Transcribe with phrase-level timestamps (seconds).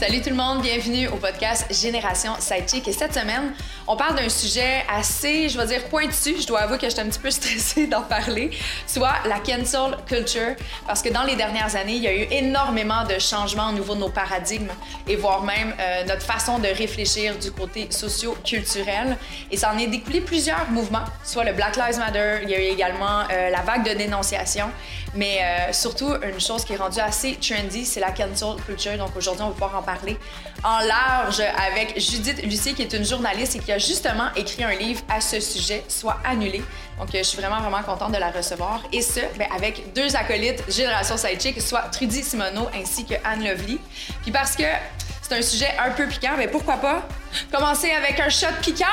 [0.00, 2.88] Salut tout le monde, bienvenue au podcast Génération Sidechick.
[2.88, 3.54] Et cette semaine,
[3.86, 6.34] on parle d'un sujet assez, je vais dire, pointu.
[6.40, 8.50] Je dois avouer que j'étais un petit peu stressée d'en parler,
[8.88, 10.56] soit la cancel culture.
[10.86, 13.94] Parce que dans les dernières années, il y a eu énormément de changements au niveau
[13.94, 14.72] de nos paradigmes
[15.06, 19.16] et voire même euh, notre façon de réfléchir du côté socio-culturel.
[19.50, 22.58] Et ça en est découlé plusieurs mouvements, soit le Black Lives Matter, il y a
[22.58, 24.66] eu également euh, la vague de dénonciation.
[25.14, 28.98] Mais euh, surtout, une chose qui est rendue assez trendy, c'est la cancel culture.
[28.98, 30.18] Donc aujourd'hui, on va pouvoir en parler
[30.64, 34.74] en large avec Judith Lucier, qui est une journaliste et qui a justement écrit un
[34.74, 36.62] livre à ce sujet, soit annulé.
[36.98, 38.82] Donc euh, je suis vraiment, vraiment contente de la recevoir.
[38.92, 43.78] Et ce, ben, avec deux acolytes Génération Sidechick, soit Trudy Simoneau ainsi que Anne Lovely.
[44.22, 44.64] Puis parce que
[45.34, 47.02] c'est un sujet un peu piquant, mais pourquoi pas
[47.50, 48.84] commencer avec un shot piquant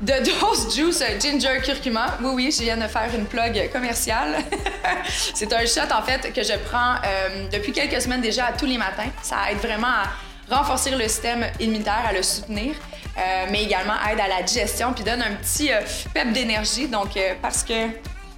[0.00, 2.18] de Dose Juice Ginger Curcuma.
[2.22, 4.36] Oui, oui, je viens de faire une plug commerciale.
[5.34, 8.78] c'est un shot, en fait, que je prends euh, depuis quelques semaines déjà tous les
[8.78, 9.10] matins.
[9.22, 12.74] Ça aide vraiment à renforcer le système immunitaire, à le soutenir,
[13.18, 15.80] euh, mais également aide à la digestion, puis donne un petit euh,
[16.14, 16.86] pep d'énergie.
[16.86, 17.88] Donc, parce que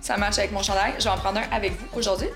[0.00, 2.28] ça marche avec mon chandail, je vais en prendre un avec vous aujourd'hui.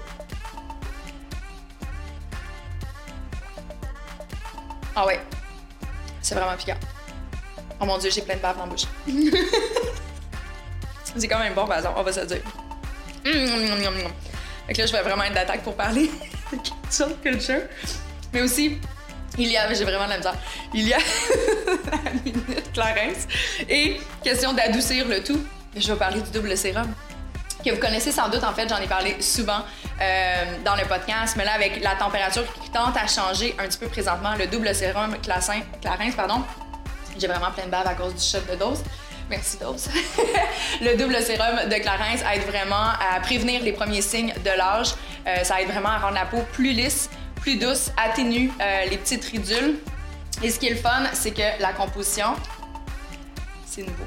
[5.00, 5.20] Ah ouais,
[6.20, 6.74] c'est vraiment piquant.
[7.80, 8.86] Oh mon dieu, j'ai plein de bave dans la bouche.
[11.16, 12.40] c'est quand même bon, par on va se dire.
[13.22, 16.10] Fait que là, je vais vraiment être d'attaque pour parler
[16.52, 17.60] de culture.
[18.32, 18.78] Mais aussi,
[19.38, 20.34] il y a, j'ai vraiment de la misère,
[20.74, 20.98] il y a
[22.04, 23.28] la minute Clarence.
[23.68, 25.40] Et question d'adoucir le tout,
[25.76, 26.92] je vais parler du double sérum
[27.64, 29.60] que vous connaissez sans doute, en fait, j'en ai parlé souvent
[30.00, 33.78] euh, dans le podcast, mais là, avec la température qui tente à changer un petit
[33.78, 36.42] peu présentement, le double sérum Clarins, pardon,
[37.18, 38.82] j'ai vraiment plein de bave à cause du shot de dose.
[39.28, 39.88] Merci, dose.
[40.80, 44.94] le double sérum de Clarins aide vraiment à prévenir les premiers signes de l'âge.
[45.26, 47.10] Euh, ça aide vraiment à rendre la peau plus lisse,
[47.40, 49.78] plus douce, atténue euh, les petites ridules.
[50.42, 52.36] Et ce qui est le fun, c'est que la composition,
[53.66, 54.04] c'est nouveau.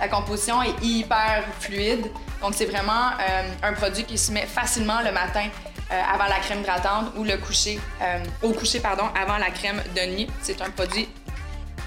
[0.00, 2.06] La composition est hyper fluide.
[2.40, 5.46] Donc, c'est vraiment euh, un produit qui se met facilement le matin
[5.90, 9.82] euh, avant la crème hydratante ou le coucher, euh, au coucher, pardon, avant la crème
[9.96, 10.28] de nuit.
[10.42, 11.08] C'est un produit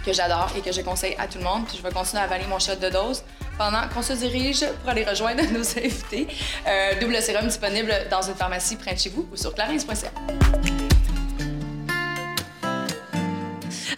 [0.06, 1.66] que j'adore et que je conseille à tout le monde.
[1.68, 3.24] Puis je vais continuer à avaler mon shot de dose
[3.58, 6.28] pendant qu'on se dirige pour aller rejoindre nos invités.
[7.00, 10.10] double sérum disponible dans une pharmacie près de chez vous ou sur clarins.ca.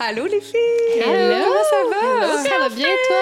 [0.06, 1.02] Allô les filles!
[1.02, 1.53] Hello!
[1.69, 2.25] ça va?
[2.25, 3.18] Hello, ça va bien toi?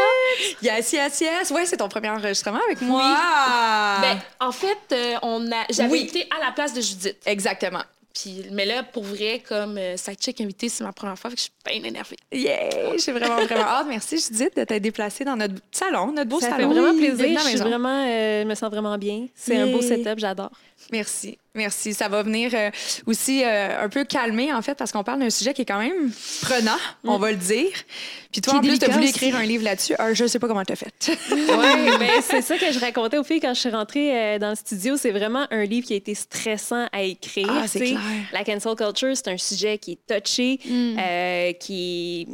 [0.64, 1.52] Yes, yes, yes!
[1.52, 3.04] Ouais, c'est ton premier enregistrement avec moi!
[3.04, 4.02] Oui.
[4.02, 6.02] Ben, en fait, euh, on a, j'avais Oui.
[6.10, 7.18] été à la place de Judith.
[7.26, 7.84] Exactement.
[8.16, 11.42] Puis, mais là, pour vrai, comme euh, sidechick invité, c'est ma première fois, fait que
[11.42, 12.18] je suis bien énervée.
[12.32, 12.98] Yeah!
[12.98, 13.86] J'ai vraiment, vraiment hâte.
[13.88, 16.70] Merci Judith de t'être déplacée dans notre salon, notre beau Ça fait salon.
[16.72, 17.40] vraiment Oui, plaisir.
[17.42, 19.28] Je suis vraiment, euh, je me sens vraiment bien.
[19.36, 20.52] C'est un beau setup, j'adore.
[20.92, 21.94] Merci, merci.
[21.94, 22.70] Ça va venir euh,
[23.06, 25.80] aussi euh, un peu calmer, en fait, parce qu'on parle d'un sujet qui est quand
[25.80, 26.12] même
[26.42, 27.72] prenant, on va le dire.
[28.32, 29.14] Puis toi, Qui en plus, tu as voulu aussi.
[29.14, 29.94] écrire un livre là-dessus.
[30.00, 30.94] Euh, je sais pas comment tu as fait.
[31.32, 31.38] Oui,
[32.00, 34.56] ben, c'est ça que je racontais aux filles quand je suis rentrée euh, dans le
[34.56, 34.96] studio.
[34.96, 37.50] C'est vraiment un livre qui a été stressant à écrire.
[37.52, 38.00] Ah, c'est clair.
[38.32, 42.28] La cancel culture, c'est un sujet qui est touché, euh, qui,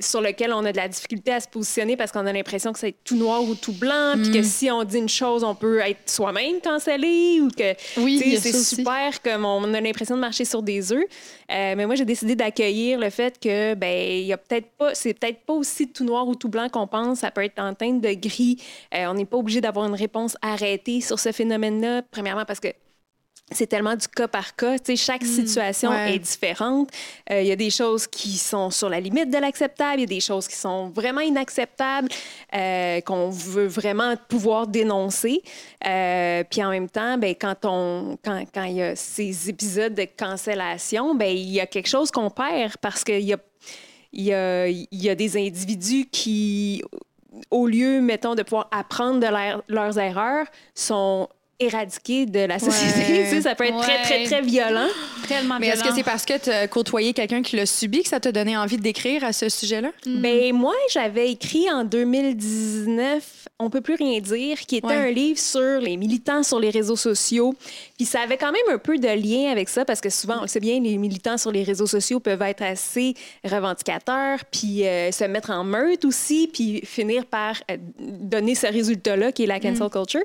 [0.00, 2.78] sur lequel on a de la difficulté à se positionner parce qu'on a l'impression que
[2.80, 5.78] c'est tout noir ou tout blanc, puis que si on dit une chose, on peut
[5.80, 8.76] être soi-même cancellé ou que Oui, c'est ça aussi.
[8.76, 11.04] super comme on a l'impression de marcher sur des œufs.
[11.50, 14.94] Euh, mais moi, j'ai décidé d'accueillir le fait que ben il y a peut-être pas,
[14.94, 17.20] c'est peut-être pas aussi tout noir ou tout blanc qu'on pense.
[17.20, 18.60] Ça peut être en teinte de gris.
[18.94, 22.02] Euh, on n'est pas obligé d'avoir une réponse arrêtée sur ce phénomène-là.
[22.10, 22.68] Premièrement parce que
[23.52, 24.76] c'est tellement du cas par cas.
[24.78, 26.16] Tu sais, chaque situation ouais.
[26.16, 26.90] est différente.
[27.30, 30.04] Euh, Il y a des choses qui sont sur la limite de l'acceptable, il y
[30.04, 32.08] a des choses qui sont vraiment inacceptables,
[32.54, 35.42] euh, qu'on veut vraiment pouvoir dénoncer.
[35.86, 39.94] Euh, puis en même temps, ben, quand, on, quand, quand il y a ces épisodes
[39.94, 43.38] de cancellation, ben, il y a quelque chose qu'on perd parce qu'il y a,
[44.12, 46.82] il y, a, il y a des individus qui,
[47.50, 51.28] au lieu, mettons, de pouvoir apprendre de leur- leurs erreurs, sont
[51.58, 53.12] éradiquer de la société.
[53.12, 53.24] Ouais.
[53.30, 54.86] Tu sais, ça peut être très, très, très violent.
[55.26, 58.08] Tellement Mais est-ce que c'est parce que tu as côtoyé quelqu'un qui l'a subi que
[58.08, 59.90] ça t'a donné envie d'écrire à ce sujet-là?
[60.06, 64.94] Ben, moi, j'avais écrit en 2019 On peut plus rien dire, qui était Ouais.
[64.96, 67.54] un livre sur les militants sur les réseaux sociaux.
[67.96, 70.42] Puis ça avait quand même un peu de lien avec ça, parce que souvent, on
[70.42, 73.14] le sait bien, les militants sur les réseaux sociaux peuvent être assez
[73.44, 79.32] revendicateurs, puis euh, se mettre en meute aussi, puis finir par euh, donner ce résultat-là,
[79.32, 80.20] qui est la cancel culture.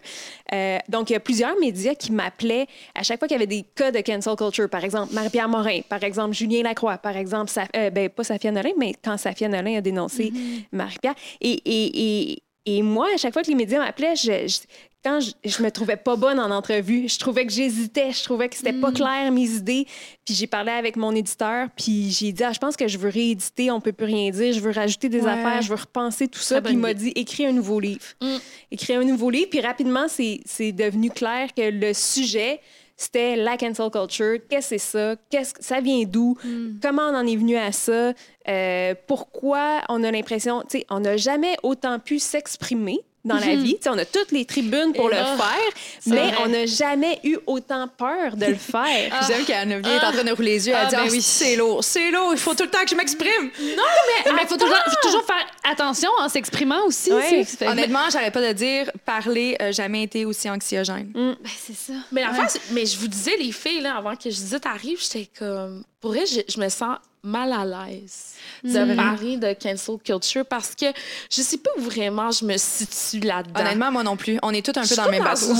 [0.51, 3.47] Euh, donc, il y a plusieurs médias qui m'appelaient à chaque fois qu'il y avait
[3.47, 4.69] des cas de cancel culture.
[4.69, 8.51] Par exemple, Marie-Pierre Morin, par exemple, Julien Lacroix, par exemple, Sa- euh, ben, pas Safia
[8.51, 10.31] Nolin, mais quand Safia Nolin a dénoncé
[10.71, 11.15] Marie-Pierre.
[11.39, 14.59] Et, et, et, et moi, à chaque fois que les médias m'appelaient, je, je-
[15.03, 18.49] quand je, je me trouvais pas bonne en entrevue, je trouvais que j'hésitais, je trouvais
[18.49, 19.87] que c'était pas clair mes idées.
[20.23, 23.09] Puis j'ai parlé avec mon éditeur, puis j'ai dit, ah, je pense que je veux
[23.09, 25.31] rééditer, on peut plus rien dire, je veux rajouter des Ouais.
[25.31, 26.61] affaires, je veux repenser tout ça.
[26.61, 28.03] Puis il m'a dit, écris un nouveau livre.
[28.21, 28.35] Mm.
[28.69, 29.47] Écris un nouveau livre.
[29.49, 32.59] Puis rapidement, c'est devenu clair que le sujet,
[33.01, 34.37] c'était la cancel culture.
[34.47, 35.15] Qu'est-ce que c'est ça?
[35.29, 36.37] Qu'est-ce que ça vient d'où?
[36.81, 38.13] Comment on en est venu à ça?
[38.47, 43.55] Euh, pourquoi on a l'impression, tu sais, on n'a jamais autant pu s'exprimer dans la
[43.55, 43.75] vie.
[43.75, 46.33] Tu sais, on a toutes les tribunes pour Et le là, faire, mais vrai.
[46.43, 49.23] on n'a jamais eu autant peur de le faire.
[49.27, 50.73] J'aime qu'Anne est en train de rouler les yeux.
[50.75, 51.21] Elle Ah, dit ben Ah, oui.
[51.21, 53.51] c'est lourd, c'est lourd, il faut tout le temps que je m'exprime.
[53.59, 53.65] Mais
[54.41, 57.11] il faut toujours, faire attention en s'exprimant aussi.
[57.11, 61.11] Fait- Honnêtement, j'arrête pas de dire parler a jamais été aussi anxiogène.
[61.13, 61.93] Ben, c'est ça.
[62.11, 62.35] Mais la Ouais.
[62.35, 65.83] fois, mais je vous disais, les filles, là, avant que je dise t'arrives, j'étais comme.
[65.99, 68.33] Pour vrai, je, je me sens mal à l'aise
[68.63, 70.85] de parler de cancel culture parce que
[71.31, 73.59] je sais pas où vraiment je me situe là-dedans.
[73.61, 74.37] Honnêtement, moi non plus.
[74.43, 75.53] On est tous un Je peu dans le même bateau.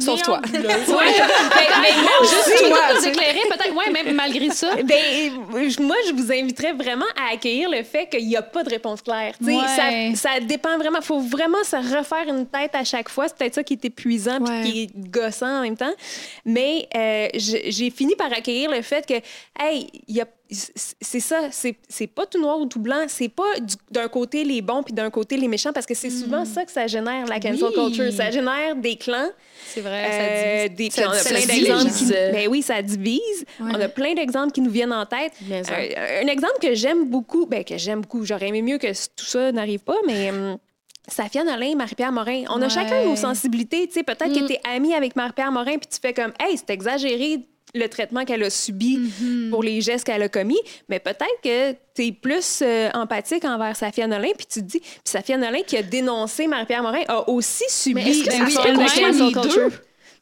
[0.00, 0.40] Sauf toi.
[0.52, 3.08] mais, mais moi Juste aussi, nous sais.
[3.10, 4.70] éclairer peut-être, ouais, même malgré ça.
[4.84, 5.32] Ben,
[5.80, 9.02] moi, je vous inviterais vraiment à accueillir le fait qu'il n'y a pas de réponse
[9.02, 9.34] claire.
[9.38, 10.12] Tu sais, Ouais.
[10.16, 10.98] Ça, ça dépend vraiment.
[11.00, 13.28] Il faut vraiment se refaire une tête à chaque fois.
[13.28, 14.62] C'est peut-être ça qui est épuisant puis Ouais.
[14.70, 15.92] qui est gossant en même temps.
[16.44, 19.14] Mais euh, j'ai fini par accueillir le fait que,
[19.62, 23.60] hey, il y a c'est ça, c'est pas tout noir ou tout blanc, c'est pas
[23.60, 26.64] du- d'un côté les bons puis d'un côté les méchants parce que c'est souvent ça
[26.64, 27.72] que ça génère la cancel Oui.
[27.74, 29.30] culture, ça génère des clans,
[29.66, 31.28] C'est vrai, euh, des, Ça on a divise.
[31.28, 32.08] plein Ça d'exemples divise.
[32.08, 33.44] qui ben oui, ça divise.
[33.60, 33.70] Ouais.
[33.76, 35.32] On a plein d'exemples qui nous viennent en tête.
[35.64, 35.72] Ça.
[35.74, 39.24] Euh, un exemple que j'aime beaucoup, ben que j'aime beaucoup, j'aurais aimé mieux que tout
[39.26, 40.58] ça n'arrive pas, mais hum,
[41.08, 43.86] Safia Nolin, Marie-Pierre Morin, on a chacun nos sensibilités.
[43.88, 44.46] Tu sais, peut-être que Mm.
[44.46, 47.40] tu es amie avec Marie-Pierre Morin puis tu fais comme, hey, c'est exagéré
[47.74, 49.50] le traitement qu'elle a subi Mm-hmm.
[49.50, 50.58] pour les gestes qu'elle a commis,
[50.88, 54.80] mais peut-être que tu es plus euh, empathique envers Safia Nolin puis tu te dis,
[54.80, 58.30] puis Safia Nolin qui a dénoncé Marie-Pierre Morin a aussi subi Mais est-ce que
[58.76, 59.72] la ça les deux?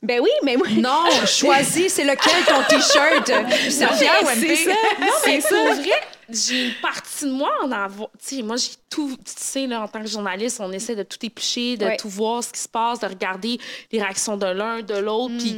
[0.00, 3.32] Ben oui, mais moi, Non, choisis, c'est lequel ton T-shirt?
[3.62, 3.90] C'est ça.
[5.00, 5.74] Mais C'est pour ça.
[5.74, 5.90] vrai,
[6.30, 8.08] j'ai une partie de moi en avoir.
[8.24, 9.16] Tu sais, moi, j'ai tout.
[9.16, 11.96] Tu sais, là, en tant que journaliste, on essaie de tout éplucher, de Ouais.
[11.96, 13.58] tout voir ce qui se passe, de regarder
[13.90, 15.34] les réactions de l'un, de l'autre.
[15.36, 15.56] Puis,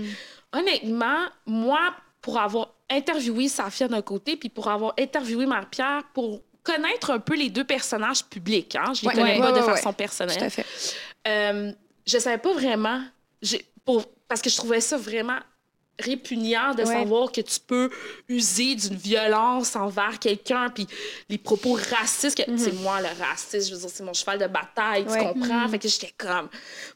[0.52, 7.10] honnêtement, moi, pour avoir interviewé Safia d'un côté, puis pour avoir interviewé Marie-Pierre, pour connaître
[7.10, 9.64] un peu les deux personnages publics, hein, je les Ouais, connais ouais, pas ouais, de
[9.64, 10.36] façon personnelle.
[10.36, 10.66] Tout à fait.
[11.26, 11.72] Euh,
[12.06, 13.02] je savais pas vraiment.
[13.84, 15.38] Pour, parce que je trouvais ça vraiment
[16.00, 16.86] répugnant de Ouais.
[16.86, 17.90] savoir que tu peux
[18.28, 20.86] user d'une violence envers quelqu'un, puis
[21.28, 24.46] les propos racistes, que, c'est moi le raciste, je veux dire, c'est mon cheval de
[24.46, 25.68] bataille, tu comprends?
[25.68, 26.48] Fait que j'étais comme,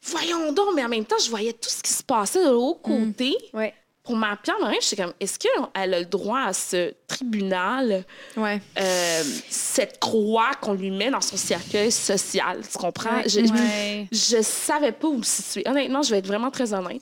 [0.02, 2.80] voyons donc, mais en même temps, je voyais tout ce qui se passait de l'autre
[2.82, 3.34] côté.
[3.52, 3.74] Ouais.
[4.04, 8.04] Pour ma pierre Morin, j'étais comme, est-ce qu'elle a le droit à ce tribunal,
[8.36, 8.60] Ouais.
[8.78, 12.60] euh, cette croix qu'on lui met dans son cercueil social?
[12.70, 13.16] Tu comprends?
[13.16, 13.28] Ouais.
[13.28, 14.06] Je- Ouais.
[14.12, 15.66] je savais pas où me situer.
[15.66, 17.00] Honnêtement, je vais être vraiment très honnête.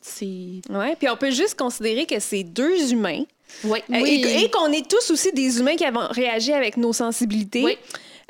[0.70, 3.24] Ouais, puis on peut juste considérer que c'est deux humains
[3.64, 3.82] Ouais.
[3.92, 7.62] Euh, et, et qu'on est tous aussi des humains qui avons réagi avec nos sensibilités.
[7.64, 7.76] Oui.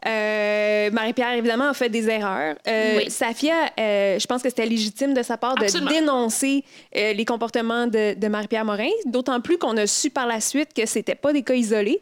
[0.06, 2.56] Euh, Marie-Pierre, évidemment, a fait des erreurs.
[2.66, 3.10] Euh, Oui.
[3.10, 5.90] Safia, euh, je pense que c'était légitime de sa part de Absolument.
[5.90, 6.64] dénoncer
[6.94, 10.86] les comportements de, de Marie-Pierre Morin, d'autant plus qu'on a su par la suite que
[10.86, 12.00] c'était pas des cas isolés.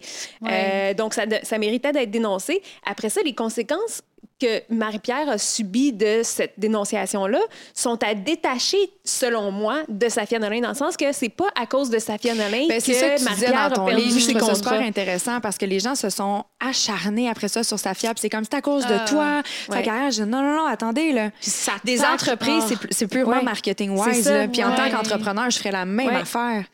[0.96, 2.62] Donc, ça, ça méritait d'être dénoncé.
[2.84, 4.02] Après ça, les conséquences
[4.40, 7.38] que Marie-Pierre a subies de cette dénonciation-là
[7.74, 11.66] sont à détacher, selon moi, de Safia Nolin, dans le sens que c'est pas à
[11.66, 14.20] cause de Safia Nolin Ben, que c'est que Marie-Pierre a perdu livre.
[14.20, 14.86] Ses trouve ça super contrats.
[14.86, 18.14] intéressant parce que les gens se sont acharnés après ça sur Safia.
[18.14, 19.82] Puis c'est comme c'est à cause de Ah, toi, sa ouais.
[19.82, 20.10] carrière.
[20.10, 21.30] Je non, non, non, attendez, là.
[21.40, 22.74] Ça Des entreprises, Ah.
[22.82, 23.42] c'est c'est purement Ouais.
[23.42, 24.24] marketing-wise.
[24.24, 24.48] C'est.
[24.48, 26.64] Puis en tant qu'entrepreneur, je ferais la même affaire.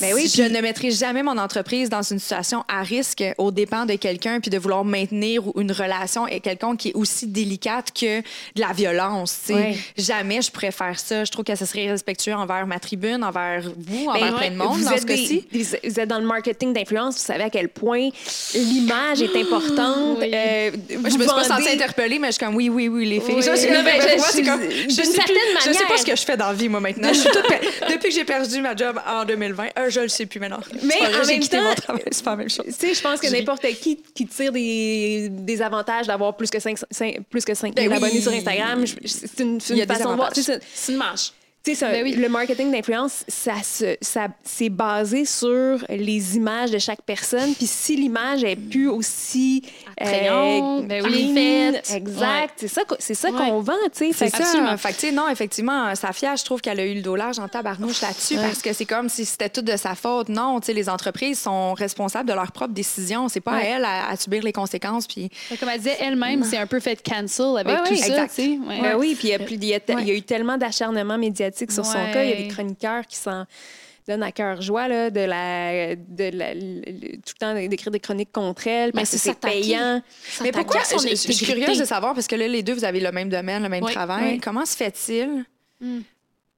[0.00, 3.84] Ben oui, je ne mettrai jamais mon entreprise dans une situation à risque aux dépens
[3.86, 8.20] de quelqu'un puis de vouloir maintenir une relation avec quelqu'un qui est aussi délicate que
[8.20, 9.32] de la violence.
[9.44, 9.76] sais.
[9.96, 11.24] Jamais je pourrais faire ça.
[11.24, 14.56] Je trouve que ce serait respectueux envers ma tribune, envers vous, Ben, envers plein de
[14.56, 15.44] monde vous dans êtes ce des- cas-ci.
[15.52, 18.10] des- vous êtes dans le marketing d'influence, vous savez à quel point
[18.54, 20.18] l'image est importante.
[20.20, 20.30] Oui.
[20.32, 22.88] Euh, Moi, je me suis pas vendez- sentie interpellée, mais je suis comme oui, oui,
[22.88, 23.34] oui, les filles.
[23.34, 23.34] Oui.
[23.36, 25.88] Mais je- moi, c'est je- comme- je sais certaine plus- Je sais manière.
[25.88, 27.08] pas ce que je fais dans la vie, moi, maintenant.
[27.12, 27.58] Je suis toute per-
[27.90, 30.60] Depuis que j'ai perdu ma job en 2020, euh, je le sais plus maintenant.
[30.82, 32.64] Mais vrai, en même temps- mon travail, c'est pas la même chose.
[32.66, 36.58] Tu sais, je pense que n'importe qui qui tire des, des avantages d'avoir plus que
[36.60, 36.76] 5,
[37.30, 37.96] plus que 5 Ben oui.
[37.96, 40.30] abonnés sur Instagram, c'est une, une façon de voir.
[40.34, 41.32] C'est une image.
[41.68, 42.12] Tu sais, ça- Ben oui.
[42.14, 47.52] le marketing d'influence, ça, se- ça, c'est basé sur les images de chaque personne.
[47.54, 49.62] Puis si l'image est plus aussi
[49.96, 51.92] Attrayante, ben bien clean, faite.
[51.94, 53.36] exact, c'est ça, qu'on- c'est ça Ouais.
[53.36, 54.12] qu'on vend, tu sais.
[54.12, 54.38] C'est ça.
[54.38, 54.76] Absolument.
[54.76, 57.38] Fait que, tu sais, non, effectivement, Safia, je trouve qu'elle a eu le dos large
[57.38, 60.28] en tabarnouche là-dessus parce que c'est comme si c'était tout de sa faute.
[60.28, 63.28] Non, tu sais, les entreprises sont responsables de leurs propres décisions.
[63.28, 65.06] C'est pas à elles à, à subir les conséquences.
[65.06, 68.06] Puis Fait Comme elle disait elle-même, c'est un peu fait cancel avec Ouais, tout ça.
[68.06, 68.34] exact.
[68.34, 68.48] tu sais.
[68.66, 68.80] Ouais.
[68.80, 69.64] Ben oui, puis y, il
[70.08, 72.12] y a eu tellement d'acharnement médiatique sur son Ouais.
[72.12, 72.24] cas.
[72.24, 73.44] Il y a des chroniqueurs qui s'en
[74.08, 78.00] donnent à cœur joie là, de la, de la, le- tout le temps d'écrire des
[78.00, 80.00] chroniques contre elle Mais parce que c'est payant.
[80.40, 80.82] Mais pourquoi?
[80.84, 83.12] Son Je, je suis curieuse de savoir parce que là, les deux, vous avez le
[83.12, 84.32] même domaine, le même Oui, travail.
[84.34, 84.40] oui.
[84.40, 85.44] Comment se fait-il,
[85.80, 86.00] Mm.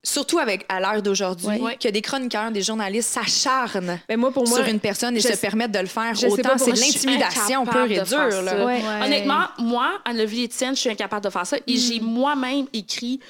[0.03, 1.77] surtout avec, à l'heure d'aujourd'hui, Oui.
[1.79, 5.27] que des chroniqueurs, des journalistes s'acharnent Mais moi, pour moi, sur une personne et je
[5.27, 6.57] se sais- permettent de le faire autant?
[6.57, 8.43] C'est de l'intimidation pure et dure.
[8.43, 8.65] Là.
[8.65, 8.77] Ouais.
[8.77, 9.05] Ouais.
[9.07, 11.57] Honnêtement, moi, Anne-Lovie Étienne, je suis incapable de faire ça.
[11.67, 13.21] Et j'ai moi-même écrit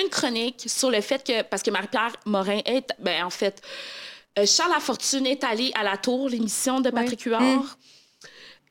[0.00, 3.62] une chronique sur le fait que, parce que Marie-Pierre Morin est, ben, en fait,
[4.38, 7.76] euh, Charles Lafortune est allé à la tour, l'émission de Patrick Huard.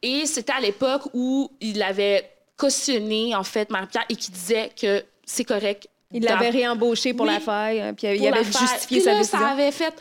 [0.01, 5.03] Et c'était à l'époque où il avait cautionné, en fait, Marie-Pierre et qui disait que
[5.25, 5.88] c'est correct.
[6.12, 7.34] il l'avait réembauché pour Oui.
[7.34, 9.39] la faille, hein, puis il avait justifié Puis sa là, décision.
[9.39, 9.94] ça avait fait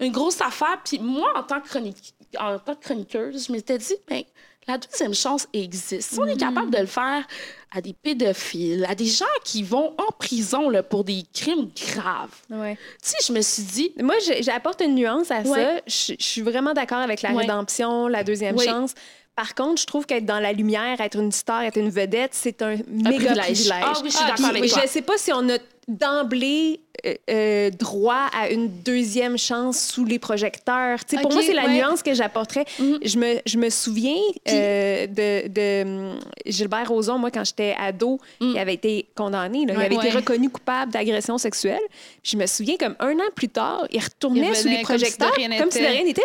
[0.00, 0.80] une grosse affaire.
[0.84, 4.22] Puis moi, en tant que, chronique, en tant que chroniqueuse, je m'étais dit, ben,
[4.70, 6.12] la deuxième chance existe.
[6.12, 7.26] Si on est capable de le faire
[7.72, 12.30] à des pédophiles, à des gens qui vont en prison là, pour des crimes graves,
[12.50, 12.76] Ouais.
[13.02, 15.50] tu sais, je me suis dit, Moi, j'apporte une nuance à ça.
[15.50, 15.82] Ouais.
[15.86, 17.42] Je, je suis vraiment d'accord avec la Ouais.
[17.42, 18.94] rédemption, la deuxième chance.
[19.36, 22.60] Par contre, je trouve qu'être dans la lumière, être une star, être une vedette, c'est
[22.62, 23.36] un méga privilège.
[23.38, 23.70] privilège.
[23.82, 24.80] Ah oui, je suis Puis, d'accord avec toi.
[24.84, 25.56] Je sais pas si on a
[25.88, 30.98] d'emblée euh, euh, droit à une deuxième chance sous les projecteurs.
[31.22, 31.74] Pour moi, c'est la ouais.
[31.78, 32.64] nuance que j'apporterais.
[32.78, 34.16] je, me, je me souviens
[34.48, 36.10] euh, de, de
[36.46, 39.66] Gilbert Rozon, moi, quand j'étais ado, il avait été condamné.
[39.66, 39.72] là.
[39.74, 39.86] Il Ouais.
[39.86, 41.80] avait été reconnu coupable d'agression sexuelle.
[42.22, 45.32] Puis je me souviens, comme un an plus tard, il retournait Il sous les projecteurs
[45.58, 46.22] comme si de rien n'était.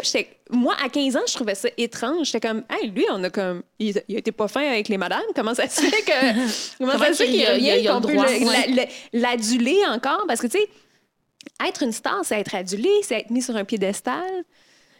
[0.52, 2.28] Moi, à 15 ans, je trouvais ça étrange.
[2.28, 3.64] J'étais comme, hey, lui, on a comme.
[3.80, 5.20] Il, il a été pas fin avec les madames.
[5.36, 6.12] Comment ça se fait que.
[6.78, 8.14] Comment, ça se fait qu'il a- revient, qu'on peut
[9.14, 10.24] l'aduler encore?
[10.28, 10.65] Parce que, tu sais,
[11.68, 14.24] être une star, c'est être adulé, c'est être mis sur un piédestal.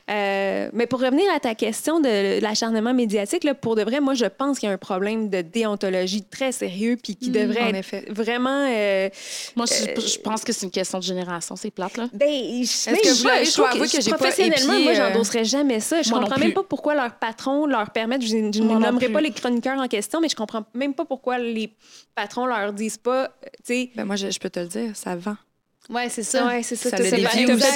[0.08, 4.14] Euh, mais pour revenir à ta question de l'acharnement médiatique, là, pour de vrai, moi,
[4.14, 7.68] je pense qu'il y a un problème de déontologie très sérieux puis qui devrait en
[7.70, 8.06] être effet.
[8.10, 8.68] vraiment.
[8.70, 9.10] euh,
[9.56, 12.08] moi, je, je pense que c'est une question de génération, c'est plate, là.
[12.14, 14.18] ben, je- mais que vous je- l'avez- je je dois trouve avouer que j'ai pas
[14.18, 16.04] professionnellement, épié, moi, euh, j'endosserais jamais ça.
[16.04, 18.22] Je comprends même pas pourquoi leurs patrons leur permettent.
[18.22, 21.40] Je, je ne nommerai pas les chroniqueurs en question, mais je comprends même pas pourquoi
[21.40, 21.74] les
[22.14, 23.86] patrons leur disent pas, euh.
[23.96, 25.38] Ben, moi, je, je peux te le dire, ça vent.
[25.90, 26.48] Ouais, c'est ça.
[26.48, 26.90] Ouais, c'est ça.
[26.90, 27.18] Ça le fait,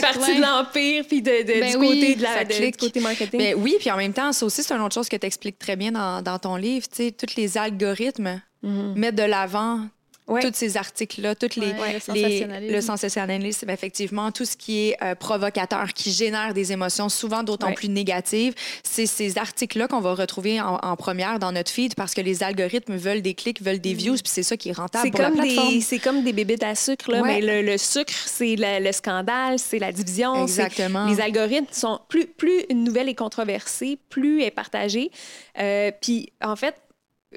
[0.01, 2.71] partie de l'empire puis de, de- Ben du oui, côté de ça la de- du
[2.71, 3.39] côté marketing.
[3.39, 5.59] Ben oui, puis en même temps, ça aussi, c'est une autre chose que tu expliques
[5.59, 6.87] très bien dans, dans ton livre.
[6.89, 9.81] Tu sais, tous les algorithmes mettent de l'avant
[10.29, 10.41] Ouais.
[10.41, 13.69] tous ces articles-là, toutes les, Ouais, le sensationnalisme.
[13.69, 17.73] effectivement, tout ce qui est euh, provocateur, qui génère des émotions souvent d'autant Ouais.
[17.73, 22.13] plus négatives, c'est ces articles-là qu'on va retrouver en, en première dans notre feed parce
[22.13, 25.05] que les algorithmes veulent des clics, veulent des views, puis c'est ça qui est rentable
[25.05, 25.69] C'est pour la comme, plateforme.
[25.73, 27.39] des, c'est comme des bébites à sucre, là, Ouais.
[27.39, 30.43] mais le, le sucre, c'est le, le scandale, c'est la division.
[30.43, 31.05] Exactement.
[31.07, 31.99] Les algorithmes sont.
[32.07, 35.11] Plus, plus une nouvelle est controversée, plus elle est partagée.
[35.59, 36.75] Euh, Puis, en fait,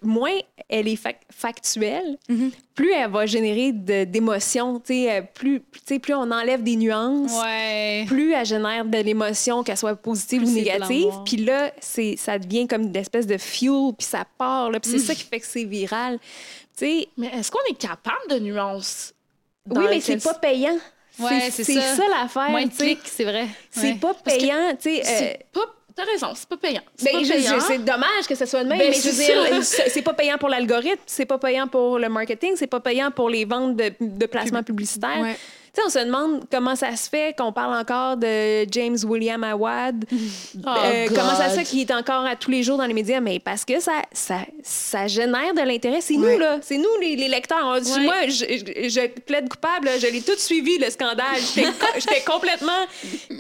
[0.03, 2.51] moins elle est fac- factuelle, Mhm.
[2.75, 4.83] plus elle va générer d'émotions.
[4.91, 7.33] euh, Plus, plus on enlève des nuances.
[7.43, 8.05] Ouais.
[8.07, 11.13] Plus elle génère de l'émotion, qu'elle soit positive Plus ou c'est négative.
[11.27, 14.71] Puis là, c'est, ça devient comme une espèce de fuel, puis ça part.
[14.71, 14.83] Puis Mm.
[14.95, 16.19] c'est ça qui fait que c'est viral.
[16.77, 19.13] Tu sais, Mais est-ce qu'on est capable de nuances?
[19.69, 20.79] oui, mais c'est pas payant.
[21.19, 21.97] Ouais, c'est c'est ça.
[21.97, 22.49] ça, l'affaire.
[22.49, 23.47] Moins de clics, c'est vrai.
[23.71, 23.95] C'est Ouais.
[23.97, 24.73] pas payant.
[24.81, 25.61] sais, euh, C'est pas...
[25.95, 26.81] T'as raison, c'est pas payant.
[26.97, 27.55] C'est ben, pas je- payant.
[27.57, 30.03] je- c'est dommage que ce soit de même, Ben, mais je veux c'est dire, c'est
[30.03, 33.45] pas payant pour l'algorithme, c'est pas payant pour le marketing, c'est pas payant pour les
[33.45, 35.21] ventes de, de placements publicitaires.
[35.21, 35.37] Ouais.
[35.87, 40.05] On se demande comment ça se fait qu'on parle encore de James William Awad.
[40.65, 42.93] Oh, Euh, comment ça se fait qu'il est encore à tous les jours dans les
[42.95, 43.21] médias?
[43.21, 46.01] Mais parce que ça, ça, ça génère de l'intérêt.
[46.03, 46.59] C'est nous, là.
[46.61, 47.65] C'est nous, les, les lecteurs.
[47.65, 48.01] On dit.
[48.01, 49.89] Moi, je, je- je plaide coupable.
[49.99, 51.25] Je l'ai tout suivi, le scandale.
[51.55, 52.85] J'étais co- J'étais complètement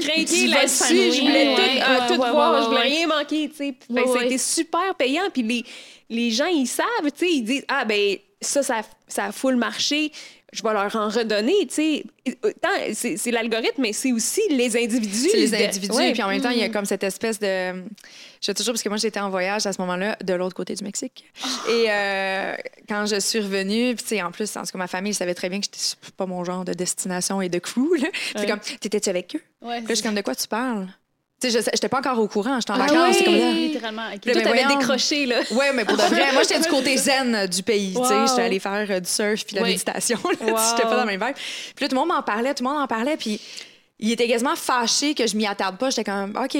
[0.00, 1.12] craquée là-dessus.
[1.12, 2.62] Je voulais tout, ouais, euh, ouais, tout ouais, voir.
[2.62, 3.74] je voulais rien manquer, tu sais.
[3.78, 4.26] Fait que Ouais, ça a ouais.
[4.26, 5.24] été super payant.
[5.32, 5.64] Puis les,
[6.08, 6.86] les gens, ils savent,
[7.16, 7.32] tu sais.
[7.32, 10.10] Ils disent, ah, ben ça, ça, ça a full marché.
[10.52, 12.04] Je vais leur en redonner, tu sais.
[12.60, 15.30] Tant- C'est c'est l'algorithme, mais c'est aussi les individus.
[15.30, 15.96] C'est les individus.
[15.96, 16.12] Ouais.
[16.12, 16.60] Puis en même temps, il Mm.
[16.60, 17.82] y a comme cette espèce de.
[18.44, 20.84] Je toujours, parce que moi, j'étais en voyage à ce moment-là, de l'autre côté du
[20.84, 21.24] Mexique.
[21.42, 21.48] Ah.
[21.70, 22.56] Et euh,
[22.88, 25.58] quand je suis revenue, puis en plus, en tout cas, ma famille savait très bien
[25.60, 27.88] que j'étais pas mon genre de destination et de crew.
[28.34, 28.46] Ouais.
[28.46, 29.40] comme, t'étais-tu avec eux?
[29.62, 30.88] Ouais, Puis là, je suis comme, de quoi tu parles?
[31.42, 33.16] Tu sais, j'étais pas encore au courant, j'étais en Ah vacances.
[33.18, 33.50] c'est comme là.
[33.50, 34.02] littéralement.
[34.14, 34.20] ok.
[34.20, 35.40] Puis Toi, Mais t'avais décroché, là.
[35.50, 37.94] Ouais, mais pour de vrai, moi, j'étais du côté zen du pays.
[37.94, 39.70] Tu sais, j'étais allée faire euh, du surf puis de la Oui.
[39.72, 40.18] méditation.
[40.24, 40.30] Wow.
[40.40, 41.34] J'étais pas dans le même vibe.
[41.34, 43.16] Puis là, tout le monde m'en parlait, tout le monde en parlait.
[43.16, 43.40] Puis
[43.98, 45.90] il était quasiment fâché que je m'y attarde pas.
[45.90, 46.54] J'étais comme, OK.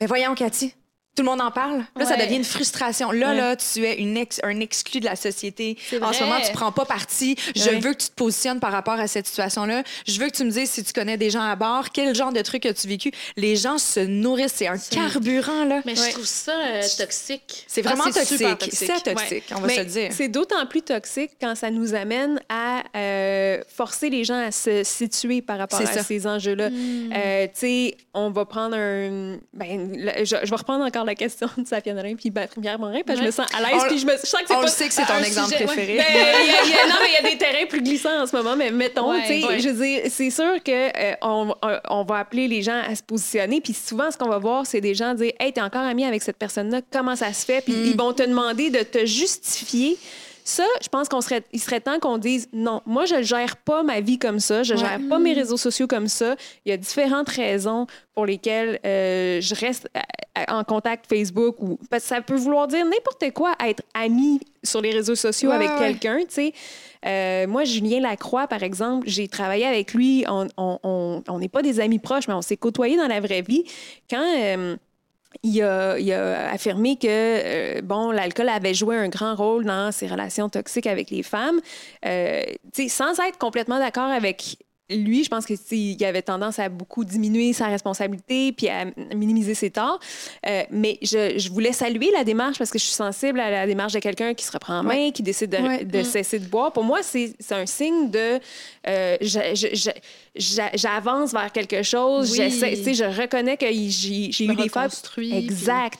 [0.00, 0.74] Mais voyons, Cathy.
[1.16, 1.84] Tout le monde en parle.
[1.96, 3.12] Là, ça devient une frustration.
[3.12, 3.36] Là, Ouais.
[3.36, 5.78] là, tu es une ex, un exclu de la société.
[6.02, 7.36] En ce moment, tu prends pas parti.
[7.54, 7.78] Je Ouais.
[7.78, 9.84] veux que tu te positionnes par rapport à cette situation-là.
[10.08, 12.32] Je veux que tu me dises si tu connais des gens à bord, quel genre
[12.32, 13.12] de trucs as-tu vécu?
[13.36, 14.54] Les gens se nourrissent.
[14.56, 15.82] C'est un carburant, là.
[15.86, 17.64] Mais je trouve ça euh, toxique.
[17.68, 18.70] C'est vraiment Ah, c'est super toxique.
[18.88, 18.90] toxique.
[19.04, 20.10] C'est toxique, on va Mais se le dire.
[20.12, 24.82] C'est d'autant plus toxique quand ça nous amène à euh, forcer les gens à se
[24.82, 26.02] situer par rapport à ça.
[26.02, 26.70] ces enjeux-là.
[26.70, 29.38] Euh, tu sais, on va prendre un.
[29.52, 29.92] Ben,
[30.24, 33.22] je vais reprendre encore la question de Safia Nolin puis ben, Pierre Morin, parce que
[33.24, 34.64] je me sens à l'aise, On- puis je, me, je sens que c'est on pas.
[34.64, 35.96] le sait que c'est ton exemple sujet- préféré.
[35.98, 38.22] Ben, il y a- y a- non, mais il y a des terrains plus glissants
[38.22, 39.58] en ce moment, mais mettons, Ouais, tu sais, ouais.
[39.60, 42.94] je veux dire, c'est sûr que euh, on, on- on va appeler les gens à
[42.94, 45.82] se positionner, puis souvent, ce qu'on va voir, c'est des gens dire Hey, t'es encore
[45.82, 47.60] ami avec cette personne-là, comment ça se fait?
[47.62, 47.86] Puis Mm.
[47.86, 49.96] ils vont te demander de te justifier.
[50.46, 53.82] Ça, je pense qu'on serait, il serait temps qu'on dise non, moi, je gère pas
[53.82, 56.36] ma vie comme ça, je gère pas mes réseaux sociaux comme ça.
[56.64, 59.88] Il y a différentes raisons pour lesquelles euh, je reste
[60.34, 64.38] à- en contact Facebook ou parce que ça peut vouloir dire n'importe quoi, être ami
[64.62, 66.52] sur les réseaux sociaux Ouais, avec ouais, quelqu'un, tu sais.
[67.06, 70.24] Euh, moi, Julien Lacroix, par exemple, j'ai travaillé avec lui.
[70.28, 73.20] On on- on- on n'est pas des amis proches, mais on s'est côtoyés dans la
[73.20, 73.64] vraie vie.
[74.10, 74.76] Quand euh,
[75.42, 79.92] il a, il a affirmé que euh, bon, l'alcool avait joué un grand rôle dans
[79.92, 81.60] ses relations toxiques avec les femmes.
[82.06, 82.42] Euh,
[82.88, 84.58] sans être complètement d'accord avec
[84.90, 88.68] lui, je pense que tu sais, il avait tendance à beaucoup diminuer sa responsabilité puis
[88.68, 89.98] à minimiser ses torts.
[90.46, 93.66] Euh, mais je, je voulais saluer la démarche parce que je suis sensible à la
[93.66, 95.84] démarche de quelqu'un qui se reprend en main, qui décide de, Ouais.
[95.84, 96.72] de cesser de boire.
[96.72, 98.38] Pour moi, c'est un signe de
[98.86, 99.16] euh,
[100.36, 102.30] j'avance vers quelque chose.
[102.32, 102.36] Oui.
[102.50, 105.98] J'essaie- je reconnais que j'ai eu des reconstruis, Exact.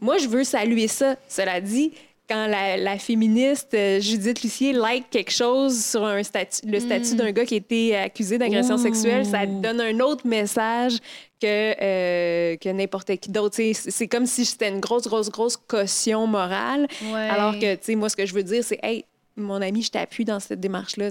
[0.00, 1.16] Moi, je veux saluer ça.
[1.28, 1.92] Cela dit,
[2.30, 7.32] quand la, la féministe euh, Judith Lucier like quelque chose sur un le statut d'un
[7.32, 10.98] gars qui a été accusé d'agression sexuelle, ça donne un autre message
[11.42, 11.46] que,
[11.82, 13.56] euh, que n'importe qui d'autre.
[13.72, 16.86] C'est comme si c'était une grosse, grosse, grosse caution morale.
[17.02, 17.28] Ouais.
[17.28, 19.04] Alors que, tu sais, moi, ce que je veux dire, c'est, hey,
[19.36, 21.08] mon ami, je t'appuie dans cette démarche-là.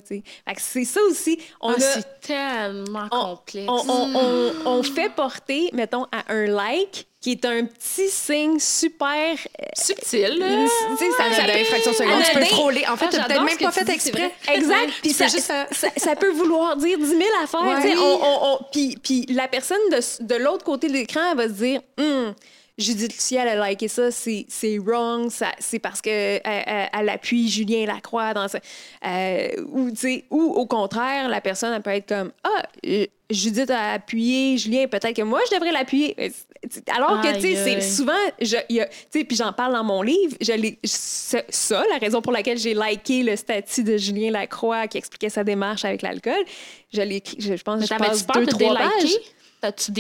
[0.58, 1.40] c'est ça aussi.
[1.62, 3.68] On Ah, a- c'est tellement on- complexe.
[3.68, 8.60] on, on- on- on fait porter, mettons, à un like, qui est un petit signe
[8.60, 9.34] super.
[9.34, 10.42] euh, Subtil,
[10.98, 12.84] sais, ça- ça- Ça d'infraction secondaire, tu peux frôler.
[12.88, 14.32] En fait, Ah, tu peut-être même pas fait exprès.
[14.54, 14.94] Exact.
[15.02, 17.62] Puis ça, juste, euh, ça, ça peut vouloir dire 10 000 affaires.
[17.84, 17.96] Ouais.
[17.98, 21.48] On- on- on- puis, puis la personne de, de l'autre côté de l'écran, elle va
[21.48, 22.34] se dire Hum,
[22.78, 24.46] Judith Lucier, elle a liké ça, c'est
[24.80, 25.30] wrong,
[25.60, 28.60] c'est parce qu'elle elle, elle appuie Julien Lacroix dans ça.
[29.06, 29.90] Euh, ou,
[30.32, 34.88] ou au contraire, la personne, elle peut être comme Ah, euh, Judith a appuyé Julien,
[34.88, 36.16] peut-être que moi, je devrais l'appuyer.
[36.96, 38.80] Alors que, tu sais, c'est souvent, je, tu
[39.12, 40.52] sais, puis j'en parle dans mon livre, je
[40.84, 45.30] ça, ça, la raison pour laquelle j'ai liké le statut de Julien Lacroix qui expliquait
[45.30, 46.44] sa démarche avec l'alcool,
[46.94, 47.02] je
[47.40, 49.18] je, je pense que je passe deux, de trois pages.
[49.62, 49.92] T'as-tu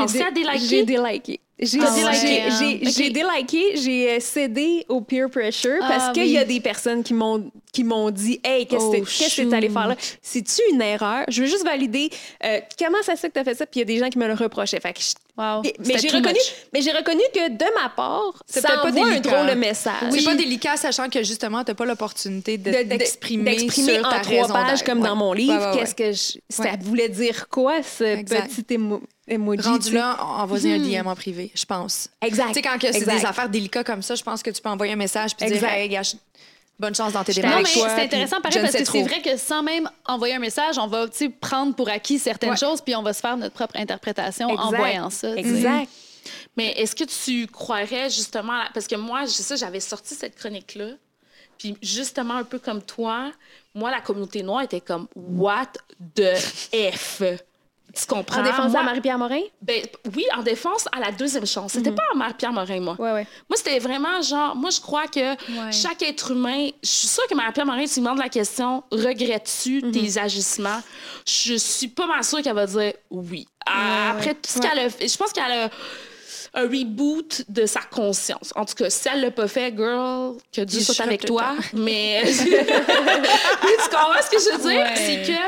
[0.00, 0.58] pensé dé- à déliker?
[0.68, 1.40] J'ai déliké.
[1.58, 2.58] J'ai Ah j'ai- ouais, hein.
[3.10, 6.30] déliké, j'ai euh, cédé au peer pressure Ah, parce qu'il oui.
[6.30, 9.48] y a des personnes qui m'ont qui m'ont dit Hey, qu'est-ce Oh, que qu'est-ce que
[9.50, 9.96] t'es allé faire là?
[10.22, 11.24] C'est-tu une erreur?
[11.28, 12.10] Je veux juste valider
[12.44, 14.08] euh, comment ça se fait que t'as fait ça, puis il y a des gens
[14.08, 14.80] qui me le reprochaient.
[14.80, 15.60] Fait que je- Wow.
[15.80, 16.54] mais j'ai reconnu, much.
[16.72, 19.20] mais j'ai reconnu que de ma part, C'est ça pas un délicat.
[19.20, 19.92] drôle de message.
[20.10, 23.98] C'est pas délicat, sachant que justement, tu n'as pas l'opportunité de- De- de- d'exprimer sur
[24.06, 25.08] en ta trois pages comme Ouais.
[25.08, 25.52] dans mon livre.
[25.52, 25.78] Ouais, ouais, ouais.
[25.80, 28.48] Qu'est-ce que je- ça voulait dire quoi ce Exact.
[28.50, 32.08] petit émo- emoji tu Rendu là, envoyer un DM en privé, je pense.
[32.22, 32.48] Exact.
[32.48, 34.70] Tu sais, quand que c'est des affaires délicates comme ça, je pense que tu peux
[34.70, 35.62] envoyer un message puis dire.
[35.64, 36.16] Hey, gars, je-
[36.78, 37.74] bonne chance dans tes Je Non, démarches.
[37.76, 40.86] mais c'est intéressant pareil parce que c'est vrai que sans même envoyer un message, on
[40.86, 41.06] va
[41.40, 42.56] prendre pour acquis certaines Ouais.
[42.56, 44.76] choses puis on va se faire notre propre interprétation en Exact.
[44.76, 45.34] voyant ça.
[45.36, 45.88] Exact.
[46.56, 50.90] Mais est-ce que tu croirais justement, parce que moi, je sais, j'avais sorti cette chronique-là,
[51.58, 53.30] puis justement un peu comme toi,
[53.74, 55.72] moi, la communauté noire était comme What
[56.14, 56.34] the
[56.92, 57.22] F?
[57.98, 58.40] Tu comprends?
[58.40, 59.40] En défense Moi- à Marie-Pierre Morin?
[59.62, 59.82] ben,
[60.14, 61.72] oui, en défense à la deuxième chance.
[61.72, 62.96] C'était pas à Marie-Pierre Morin, moi.
[62.98, 63.26] Ouais, ouais.
[63.48, 65.72] Moi, c'était vraiment genre, moi, je crois que Ouais.
[65.72, 69.82] chaque être humain, je suis sûre que Marie-Pierre Morin, tu lui demandes la question, regrettes-tu
[69.92, 70.82] tes agissements?
[71.26, 73.46] Je suis pas mal sûre qu'elle va dire oui.
[73.64, 75.70] À- Après tout ce qu'elle a fait, je pense qu'elle a
[76.54, 78.52] un reboot de sa conscience.
[78.56, 81.54] En tout cas, si elle l'a pas fait, girl, que Dieu soit avec toi.
[81.74, 84.80] Mais tu comprends ce que je veux dire?
[84.80, 84.94] Ouais.
[84.96, 85.38] C'est que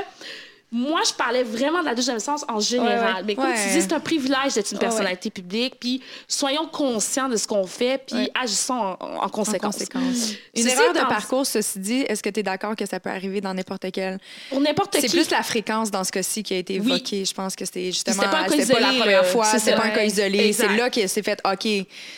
[0.71, 3.17] moi, je parlais vraiment de la deuxième sens en général.
[3.17, 3.23] Ouais.
[3.27, 3.55] Mais comme Ouais.
[3.55, 5.77] tu dis, c'est un privilège d'être une Ouais, personnalité publique.
[5.81, 9.77] Puis soyons conscients de ce qu'on fait, puis agissons en, en En conséquence.
[9.77, 10.33] conséquence.
[10.55, 13.09] Une Ceci erreur de parcours, ceci dit, est-ce que tu es d'accord que ça peut
[13.11, 14.19] arriver dans n'importe quel?
[14.51, 15.17] Pour n'importe C'est qui.
[15.17, 16.87] plus la fréquence dans ce cas-ci qui a été Oui.
[16.87, 17.25] évoquée.
[17.25, 18.17] Je pense que c'était justement.
[18.17, 20.53] C'était pas un cas pas la première euh, fois, c'est c'était pas un cas isolé.
[20.53, 21.63] C'est là que c'est fait, OK,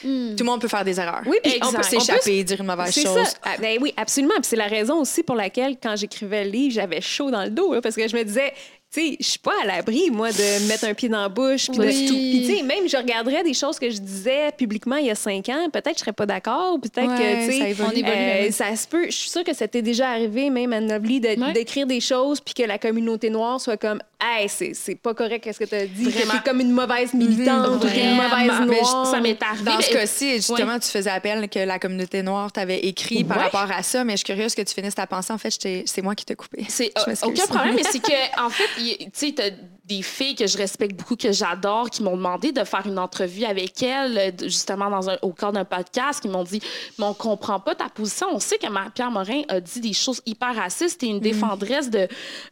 [0.03, 1.23] tout le monde peut faire des erreurs.
[1.27, 3.25] Oui, puis on peut s'échapper, dire une mauvaise C'est chose.
[3.27, 3.35] ça.
[3.45, 4.35] Ah, ben oui, absolument.
[4.35, 7.51] Puis c'est la raison aussi pour laquelle, quand j'écrivais le livre, j'avais chaud dans le
[7.51, 10.11] dos, là, parce que je me disais, cose tu sais, je suis pas à l'abri,
[10.11, 11.66] moi, de mettre un pied dans la bouche.
[11.68, 12.07] Puis de Oui.
[12.09, 12.14] tout.
[12.14, 15.14] Puis, tu sais, même, je regarderais des choses que je disais publiquement il y a
[15.14, 15.68] cinq ans.
[15.72, 16.79] Peut-être que je serais pas d'accord.
[16.81, 18.53] Peut-être Ouais, que, tu ça sais, euh, oui.
[18.53, 19.05] ça se peut.
[19.07, 21.53] Je suis sûre que c'était déjà arrivé, même à Nobly, de- Ouais.
[21.53, 25.44] d'écrire des choses, puis que la communauté noire soit comme, hey, c'est c'est pas correct,
[25.44, 28.74] qu'est-ce que tu as dit, t'es comme une mauvaise militante que t'es une mauvaise Mais
[28.76, 29.07] je- noire.
[29.07, 29.64] ça m'est arrivé.
[29.64, 33.44] Dans ce cas-ci, justement, tu faisais appel que la communauté noire t'avait écrit par Ouais.
[33.44, 35.33] rapport à ça, mais je suis curieuse que tu finisses ta pensée.
[35.33, 35.50] En fait,
[35.87, 36.66] c'est moi qui t'ai coupé.
[36.68, 39.51] C'est Je euh, aucun problème, mais c'est que en fait, tu sais, t'as
[39.85, 43.45] des filles que je respecte beaucoup, que j'adore, qui m'ont demandé de faire une entrevue
[43.45, 46.61] avec elles, euh, justement dans un, au cadre d'un podcast, qui m'ont dit,
[46.99, 48.29] mais on comprend pas ta position.
[48.33, 52.07] On sait que Pierre Morin a dit des choses hyper racistes et une défendresse de,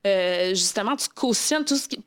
[0.06, 2.00] euh, justement, tu cautionnes tout ce qui,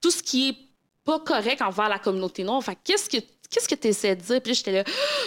[0.00, 0.56] tout ce qui est
[1.04, 2.62] pas correct envers la communauté noire.
[2.62, 4.42] Fait que qu'est-ce que Qu'est-ce que tu essaies de dire?
[4.42, 4.84] Puis j'étais là,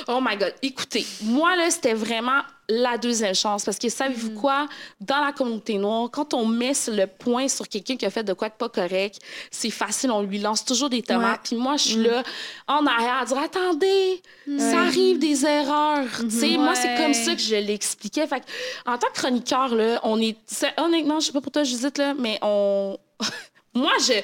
[0.08, 0.54] oh my God.
[0.62, 3.64] Écoutez, moi, là, c'était vraiment la deuxième chance.
[3.66, 4.68] Parce que savez-vous quoi?
[5.00, 8.34] Dans la communauté noire, quand on met le point sur quelqu'un qui a fait de
[8.34, 11.32] quoi de pas correct, c'est facile, on lui lance toujours des tomates.
[11.32, 11.40] Ouais.
[11.44, 12.22] Puis moi, je suis là,
[12.68, 14.22] en arrière, à dire, attendez,
[14.60, 16.06] ça arrive des erreurs.
[16.20, 18.28] Tu sais, moi, c'est comme ça que je l'expliquais.
[18.28, 18.44] Fait
[18.86, 20.38] en tant que chroniqueur, là, on est.
[20.46, 22.98] c'est- Honnêtement, je sais pas pour toi, Judith, là, mais on.
[23.74, 24.22] moi, je.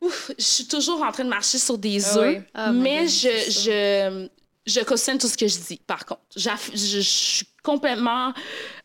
[0.00, 2.42] Ouf, je suis toujours en train de marcher sur des Ah œufs, oui.
[2.54, 4.28] Ah, mais God, je, je,
[4.66, 6.20] je cautionne tout ce que je dis, par contre.
[6.36, 8.32] Je, je suis complètement...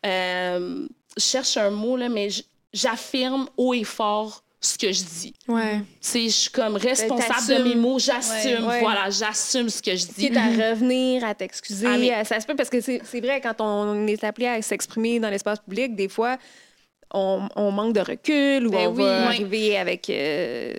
[0.04, 2.28] euh, je cherche un mot, là, mais
[2.72, 5.34] j'affirme haut et fort ce que je dis.
[5.46, 5.82] Ouais.
[6.02, 8.80] Je suis comme responsable de mes mots, j'assume, Ouais, ouais.
[8.80, 10.14] voilà, j'assume ce que je dis.
[10.28, 11.86] quitte à revenir, à t'excuser.
[11.86, 14.60] Ah, mais- Ça se peut parce que c'est c'est vrai, quand on est appelé à
[14.62, 16.38] s'exprimer dans l'espace public, des fois,
[17.14, 19.02] on, on manque de recul ou Ben on oui.
[19.04, 19.24] va Oui.
[19.26, 20.10] arriver avec.
[20.10, 20.74] euh,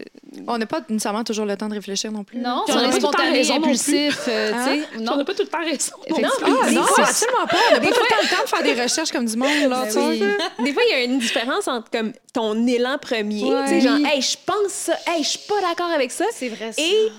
[0.47, 2.37] On n'a pas nécessairement toujours le temps de réfléchir non plus.
[2.39, 4.65] Non, on on est pas tout le temps spontané, non impulsif, euh, Hein?
[4.67, 4.87] tu sais.
[4.97, 5.95] on Non, n'a pas tout le temps raison.
[6.09, 7.57] Ah non, fois- absolument pas.
[7.71, 9.69] On n'a pas tout le temps le temps de faire des recherches comme du monde.
[9.69, 10.19] Là, Ben oui.
[10.65, 13.63] Des fois, il y a une différence entre comme ton élan premier, Ouais.
[13.63, 16.25] tu sais, genre, hey, je pense ça, hey, je suis pas d'accord avec ça.
[16.33, 16.73] c'est vrai.
[16.73, 16.81] ça.
[16.81, 17.11] Et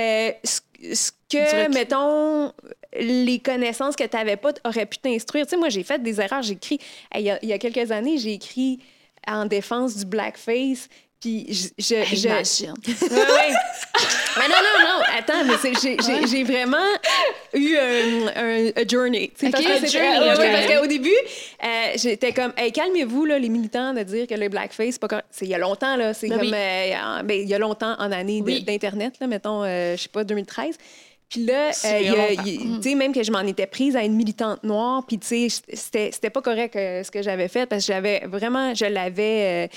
[0.00, 0.60] euh, ce,
[0.94, 2.52] ce que, mettons,
[2.98, 5.46] les connaissances que tu n'avais pas auraient pu t'instruire.
[5.46, 6.42] Tu sais, moi, j'ai fait des erreurs.
[6.42, 6.78] J'ai écrit,
[7.12, 8.78] hey, il y, a, il y a quelques années, j'ai écrit
[9.26, 10.88] en défense du blackface.
[11.20, 11.68] Puis je.
[11.78, 12.74] je, je- Imagine.
[13.10, 13.54] Ouais, ouais.
[14.36, 15.54] mais non, non, non, attends, mais
[16.26, 16.76] j'ai- vraiment
[17.54, 18.26] eu un,
[18.76, 19.32] un journey.
[19.40, 20.38] parce que un journey, ouais, ok.
[20.38, 21.08] ouais, parce qu'au début,
[21.64, 25.48] euh, j'étais comme, hey, calmez-vous, les militants, de dire que le blackface, c'est pas il
[25.48, 26.12] y a longtemps, là.
[26.12, 26.54] C'est Ben comme, oui.
[26.54, 28.62] euh, en- ben, il y a longtemps en année Oui.
[28.62, 30.76] d'Internet, là, mettons, euh, je sais pas, 2013.
[31.28, 32.36] Puis là, euh,
[32.76, 35.62] tu sais, même que je m'en étais prise à une militante noire, puis tu sais,
[35.72, 39.68] c'était c'était pas correct euh, ce que j'avais fait parce que j'avais vraiment, je l'avais.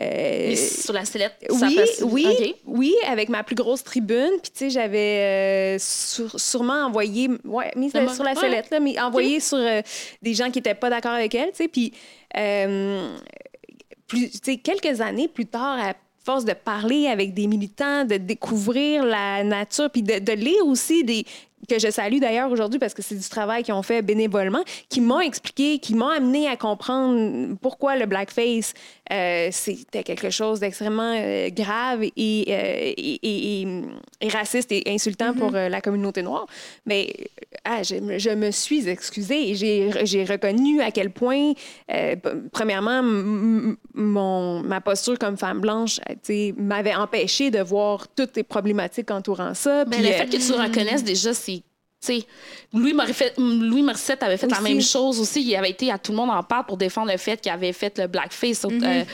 [0.00, 4.30] euh, euh, sur la sellette, ça oui, passe- oui, oui, avec ma plus grosse tribune.
[4.42, 8.36] Puis, tu sais, j'avais sur- sûrement envoyé, ouais, mise sur la Ouais.
[8.36, 9.58] sellette, là, mais envoyé sur
[10.22, 11.68] des gens qui n'étaient pas d'accord avec elle, tu sais.
[11.68, 11.92] Puis,
[14.06, 15.78] plus, tu sais, quelques années plus tard,
[16.24, 21.04] force de parler avec des militants, de découvrir la nature, puis de, de lire aussi
[21.04, 21.24] des
[21.68, 25.00] que je salue d'ailleurs aujourd'hui parce que c'est du travail qu'ils ont fait bénévolement, qui
[25.00, 28.74] m'ont expliqué, qui m'ont amené à comprendre pourquoi le blackface,
[29.12, 33.62] euh, c'était quelque chose d'extrêmement euh, grave et, euh, et,
[34.22, 36.46] et- raciste et insultant pour euh, la communauté noire.
[36.86, 37.12] Mais
[37.64, 41.52] ah, je, me- je me suis excusée et j'ai j'ai reconnu à quel point,
[41.92, 42.16] euh,
[42.52, 43.02] premièrement,
[43.94, 46.00] mon, ma posture comme femme blanche
[46.56, 49.84] m'avait empêché de voir toutes les problématiques entourant ça.
[49.88, 51.62] Mais Puis, le euh, fait que tu reconnaisses déjà, c'est.
[52.72, 55.42] Louis, Morissette, Louis Morissette avait fait la même chose aussi.
[55.42, 57.72] Il avait été à tout le monde en parle pour défendre le fait qu'il avait
[57.72, 59.04] fait le blackface euh,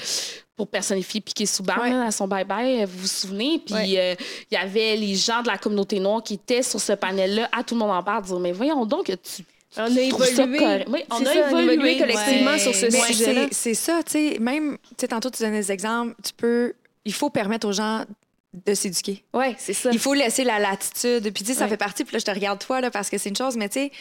[0.57, 1.93] pour personnifier Piqué Souban Ouais.
[1.93, 3.61] à son bye-bye, vous vous souvenez?
[3.65, 3.95] Puis Ouais.
[3.99, 4.15] euh,
[4.51, 7.63] il y avait les gens de la communauté noire qui étaient sur ce panel-là, à
[7.63, 9.45] tout le monde en parle, dire Mais voyons donc que tu
[9.77, 10.85] On a évolué.
[10.89, 11.99] Oui, on a ça, évolué.
[11.99, 12.59] collectivement Ouais.
[12.59, 13.47] sur ce sujet-là.
[13.51, 16.73] c'est- C'est ça, tu sais, même, tu sais, tantôt tu donnais des exemples, tu peux,
[17.05, 18.05] il faut permettre aux gens
[18.55, 19.25] de s'éduquer.
[19.35, 19.91] Oui, c'est ça.
[19.93, 21.23] Il faut laisser la latitude.
[21.33, 21.71] Puis, tu sais, ça Ouais.
[21.71, 23.69] fait partie, puis là, je te regarde toi, là, parce que c'est une chose, mais
[23.69, 23.93] tu sais,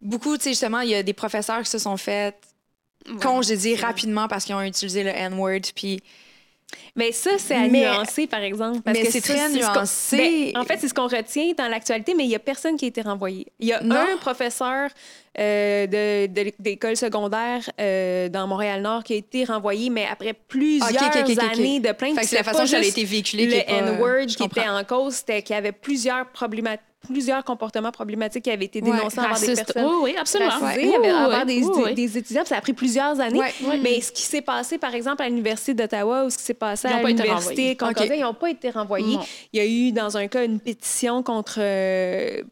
[0.00, 2.34] beaucoup, tu sais, justement, il y a des professeurs qui se sont fait
[3.20, 6.02] congédier rapidement parce qu'ils ont utilisé le N-word, puis
[6.96, 8.80] Mais ça, c'est à Mais- nuancer, par exemple.
[8.80, 10.52] Parce mais que c'est très ce nuancé.
[10.52, 12.86] Ben, en fait, c'est ce qu'on retient dans l'actualité, mais il n'y a personne qui
[12.86, 13.46] a été renvoyé.
[13.60, 13.94] Il y a Non.
[13.96, 14.90] un professeur
[15.38, 20.90] euh, de, de- d'école secondaire euh, dans Montréal-Nord qui a été renvoyé, mais après plusieurs
[20.90, 21.38] ok, ok.
[21.52, 22.14] années de plainte.
[22.14, 24.68] Fait que c'est la façon que ça a été véhiculé Le pas- N-word qui était
[24.68, 29.18] en cause, c'était qu'il y avait plusieurs problématiques plusieurs comportements problématiques qui avaient été dénoncés
[29.20, 30.52] envers des personnes Oui, oui, absolument.
[30.56, 31.94] envers des, oui.
[31.94, 32.44] des étudiants.
[32.44, 33.40] Ça a pris plusieurs années.
[33.82, 36.88] Mais ce qui s'est passé, par exemple, à l'Université d'Ottawa ou ce qui s'est passé
[36.88, 37.76] à l'Université.
[37.76, 39.18] Concordia, ils n'ont pas été renvoyés.
[39.52, 42.42] Il y a eu, dans un cas, une pétition contre, euh,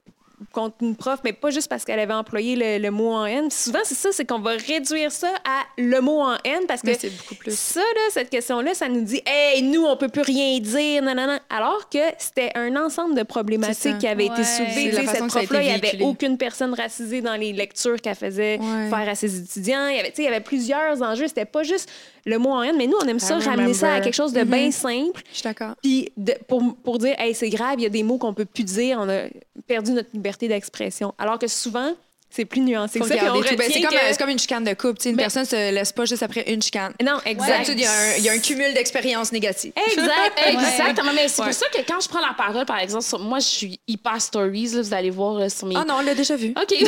[0.53, 3.49] contre une prof, mais pas juste parce qu'elle avait employé le, le mot en haine.
[3.49, 6.83] Puis souvent, c'est ça, c'est qu'on va réduire ça à le mot en haine parce
[6.83, 7.57] que Mais beaucoup plus.
[7.59, 11.15] ça, là, cette question-là, ça nous dit Hey, nous, on peut plus rien dire, non,
[11.15, 11.39] non, non.
[11.51, 14.93] Alors que c'était un ensemble de problématiques qui avaient été soulevées.
[14.93, 18.01] Cette que ça a été prof-là, il n'y avait aucune personne racisée dans les lectures
[18.01, 18.89] qu'elle faisait Ouais.
[18.89, 19.89] faire à ses étudiants.
[19.89, 21.27] Il y avait, tu sais, il y avait plusieurs enjeux.
[21.29, 21.89] C'était pas juste
[22.27, 24.33] le mot en haine, mais nous, on aime ça, I ramener ça à quelque chose
[24.33, 24.51] de Mhm.
[24.51, 25.23] bien simple.
[25.31, 25.75] Je suis d'accord.
[25.83, 26.11] Puis
[26.49, 28.99] pour, pour dire, hey, c'est grave, il y a des mots qu'on peut plus dire,
[29.01, 29.25] on a
[29.67, 31.15] perdu notre liberté d'expression.
[31.19, 31.93] Alors que souvent,
[32.35, 33.15] c'est plus nuancé que ça.
[33.15, 34.99] Ben, c'est comme, que- c'est comme une chicane de couple.
[34.99, 36.93] tu sais, Une Mais- personne se laisse pas juste après une chicane.
[37.03, 37.69] Non, exact.
[37.69, 39.73] Il y, a un- il y a un cumul d'expériences négatives.
[39.93, 41.13] Exact, exactement.
[41.15, 41.49] Mais c'est Ouais.
[41.49, 44.21] pour ça que quand je prends la parole, par exemple, sur- moi, je suis hyper
[44.21, 45.77] stories, là, vous allez voir là, sur mes.
[45.77, 46.53] Ah non, on l'a déjà vu.
[46.61, 46.75] OK.
[46.79, 46.87] je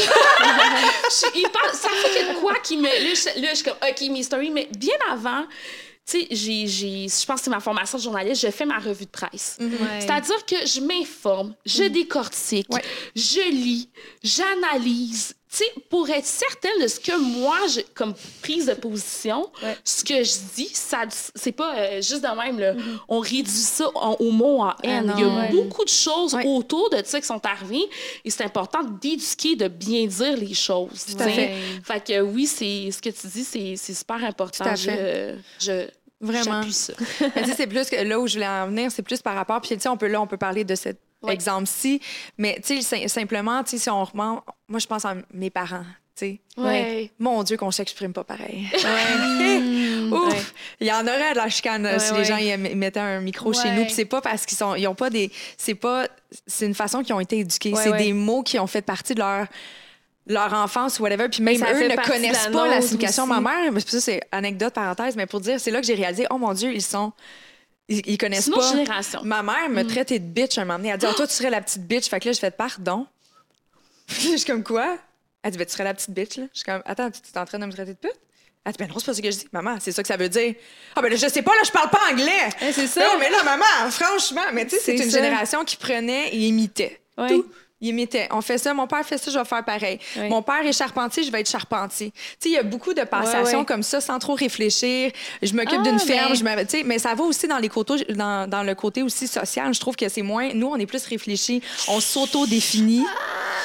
[1.15, 1.75] suis hyper.
[1.75, 2.85] Ça fait que quoi qui me.
[2.85, 4.51] Là, je, suis comme, OK, mes stories.
[4.51, 5.43] Mais bien avant,
[6.09, 8.79] tu sais, j'ai, j'ai- je pense que c'est ma formation de journaliste, je fais ma
[8.79, 9.59] revue de presse.
[10.01, 12.83] C'est-à-dire que je m'informe, je décortique, Ouais.
[13.15, 13.89] je lis,
[14.23, 15.35] j'analyse.
[15.49, 19.77] Tu sais, pour être certaine de ce que moi, je, comme prise de position, Ouais.
[19.85, 21.03] ce que je dis, ça,
[21.37, 22.75] c'est pas euh, juste de même, là,
[23.09, 25.13] on réduit ça en- au mot en haine.
[25.17, 25.49] Il y a ouais.
[25.53, 26.45] beaucoup de choses Ouais.
[26.47, 27.85] autour de ça qui sont arrivées
[28.25, 31.07] et c'est important d'éduquer, de bien dire les choses.
[31.17, 31.55] Tout à fait.
[31.85, 34.65] Fait que oui, c'est ce que tu dis, c'est c'est super important.
[34.65, 35.87] Tout à Je, je,
[36.21, 36.63] Vraiment.
[36.71, 36.95] ça.
[37.37, 39.61] Mais c'est plus que là où je voulais en venir, c'est plus par rapport.
[39.61, 40.75] Puis on peut là, on peut parler de
[41.27, 41.35] Ouais.
[41.35, 42.01] exemple-ci,
[42.39, 45.51] mais tu sais, sim- simplement, tu sais, si on remonte, moi je pense à mes
[45.51, 45.85] parents.
[46.17, 46.41] tu sais.
[46.57, 47.11] Ouais.
[47.19, 48.67] Mon Dieu, qu'on s'exprime pas pareil.
[50.13, 50.55] Ouf!
[50.81, 53.71] Il y en aurait de la chicane si les gens y mettaient un micro chez
[53.73, 53.85] nous.
[53.85, 56.07] Puis c'est pas parce qu'ils sont, ils ont pas des, c'est pas,
[56.47, 57.73] c'est une façon qu'ils ont été éduqués.
[57.77, 59.47] C'est des mots qui ont fait partie de leur
[60.29, 61.29] leur enfance ou whatever.
[61.29, 63.27] Puis même eux ne connaissent la pas la signification.
[63.29, 66.27] Ma mère, mais ça c'est anecdote parenthèse, mais pour dire, c'est là que j'ai réalisé,
[66.31, 67.13] oh mon Dieu, ils sont,
[67.89, 68.71] ils, ils connaissent pas.
[68.73, 69.21] génération.
[69.25, 70.89] Ma mère me traitait de bitch un moment donné.
[70.91, 72.09] Elle dit, Ah, toi tu serais la petite bitch.
[72.09, 73.07] Fait que là je fais pardon.
[74.09, 74.99] je suis comme quoi?
[75.43, 76.45] Elle dit, ben, tu serais la petite bitch, là.
[76.53, 78.19] Je suis comme, attends, tu es en train de me traiter de pute?
[78.65, 79.49] Elle dit, ben non, c'est pas ça que je dis.
[79.53, 80.55] Maman, c'est ça que ça veut dire.
[80.97, 82.49] Ah, ben là, je sais pas, là, je parle pas anglais.
[82.63, 83.01] Eh, c'est ça.
[83.07, 85.19] Non, mais là, maman, franchement, mais tu sais, c'est une ça.
[85.23, 87.01] génération qui prenait et imitait.
[87.17, 87.29] Ouais.
[87.29, 87.47] Tout.
[87.81, 88.27] Il imitait.
[88.31, 89.99] On fait ça, mon père fait ça, je vais faire pareil.
[90.31, 92.11] Mon père est charpentier, je vais être charpentier.
[92.11, 93.65] Tu sais, il y a beaucoup de passations Ouais, ouais.
[93.67, 95.11] comme ça sans trop réfléchir.
[95.43, 97.59] Je m'occupe Ah, d'une ferme, ben- je me- tu sais, mais ça va aussi dans
[97.59, 99.75] les côtés, dans, dans le côté aussi social.
[99.75, 100.55] Je trouve que c'est moins.
[100.55, 103.05] Nous, on est plus réfléchis, on s'auto-définit.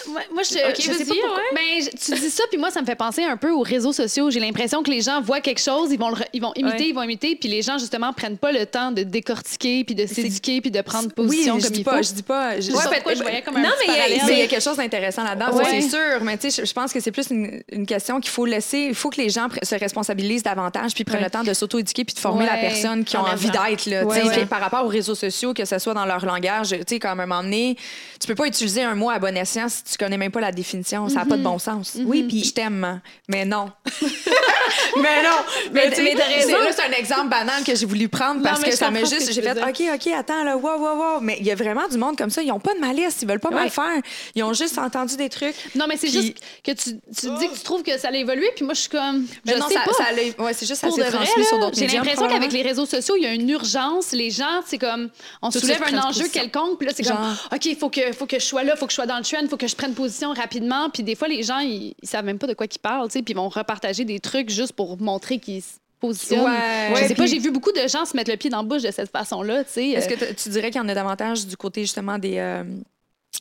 [0.08, 1.36] Ouais, moi, je, Ok, je sais pas pourquoi.
[1.38, 1.80] ouais.
[1.80, 4.30] Ben, tu dis ça, puis moi, ça me fait penser un peu aux réseaux sociaux.
[4.32, 6.78] J'ai l'impression que les gens voient quelque chose, ils vont, le re- ils vont imiter,
[6.78, 6.90] Ouais.
[6.90, 10.06] ils vont imiter, puis les gens, justement, prennent pas le temps de décortiquer, puis de
[10.06, 12.04] s'éduquer, puis de prendre Oui, position je comme dis il pas, faut.
[12.04, 12.60] je dis pas.
[12.60, 14.78] Je, Ouais, je- pourquoi je voyais comme un Non, mais il y a- quelque chose
[14.78, 15.64] d'intéressant là-dedans, Ouais.
[15.70, 16.22] c'est sûr.
[16.24, 18.80] Mais tu sais, je- pense que c'est plus une, une question qu'il faut laisser.
[18.90, 21.26] Il faut que les gens se responsabilisent davantage puis prennent Ouais.
[21.26, 23.64] le temps de s'auto-éduquer puis de former la personne qui ont en envie même temps.
[23.70, 23.86] d'être.
[23.86, 27.20] Là, par rapport aux réseaux sociaux, que ce soit dans leur langage, tu sais, comme
[27.20, 27.76] un moment donné,
[28.20, 30.52] tu peux pas utiliser un mot à bon escient si tu connais même pas la
[30.52, 31.08] définition.
[31.10, 31.98] Ça n'a pas de bon sens.
[32.06, 33.02] Oui, puis je t'aime, hein.
[33.28, 33.72] mais non.
[34.98, 35.30] mais non.
[35.72, 38.90] Mais, Mais- tu mais c'est- un exemple banal que j'ai voulu prendre parce que ça
[38.90, 39.32] m'a juste.
[39.34, 41.20] J'ai fait, OK, OK, attends, là, wow, wow, wow.
[41.22, 42.42] Mais il y a vraiment du monde comme ça.
[42.42, 43.18] Ils ont pas de malice.
[43.22, 43.70] Ils veulent pas mal Ouais.
[43.94, 44.02] Faire.
[44.36, 45.56] Ils ont juste entendu des trucs.
[45.76, 48.12] Non, mais c'est Puis- juste que tu, tu dis que tu trouves que ça a
[48.16, 49.26] évolué, puis moi, je suis comme.
[49.46, 49.92] Je Mais non, sais ça, pas.
[49.94, 53.16] ça ouais, c'est juste ça s'est transmis sur d'autres j'ai l'impression qu'avec les réseaux sociaux,
[53.18, 54.12] il y a une urgence.
[54.12, 55.10] Les gens, c'est comme,
[55.42, 57.36] on Tout soulève un enjeu quelconque, puis là, c'est comme.
[57.54, 59.24] OK, il faut que, faut que je sois là, faut que je sois dans le
[59.24, 60.90] trend, faut que je prenne position rapidement.
[60.90, 63.14] Puis des fois, les gens, ils, ils savent même pas de quoi ils parlent, tu
[63.14, 65.68] sais, puis ils vont repartager des trucs juste pour montrer qu'ils se
[66.00, 66.42] positionnent.
[66.46, 66.88] Ouais.
[66.90, 68.58] je Ouais, sais pas, puis- j'ai vu beaucoup de gens se mettre le pied dans
[68.58, 69.90] la bouche de cette façon-là, tu sais.
[69.90, 72.64] Est-ce euh, que tu dirais qu'il y en a davantage du côté justement des, euh,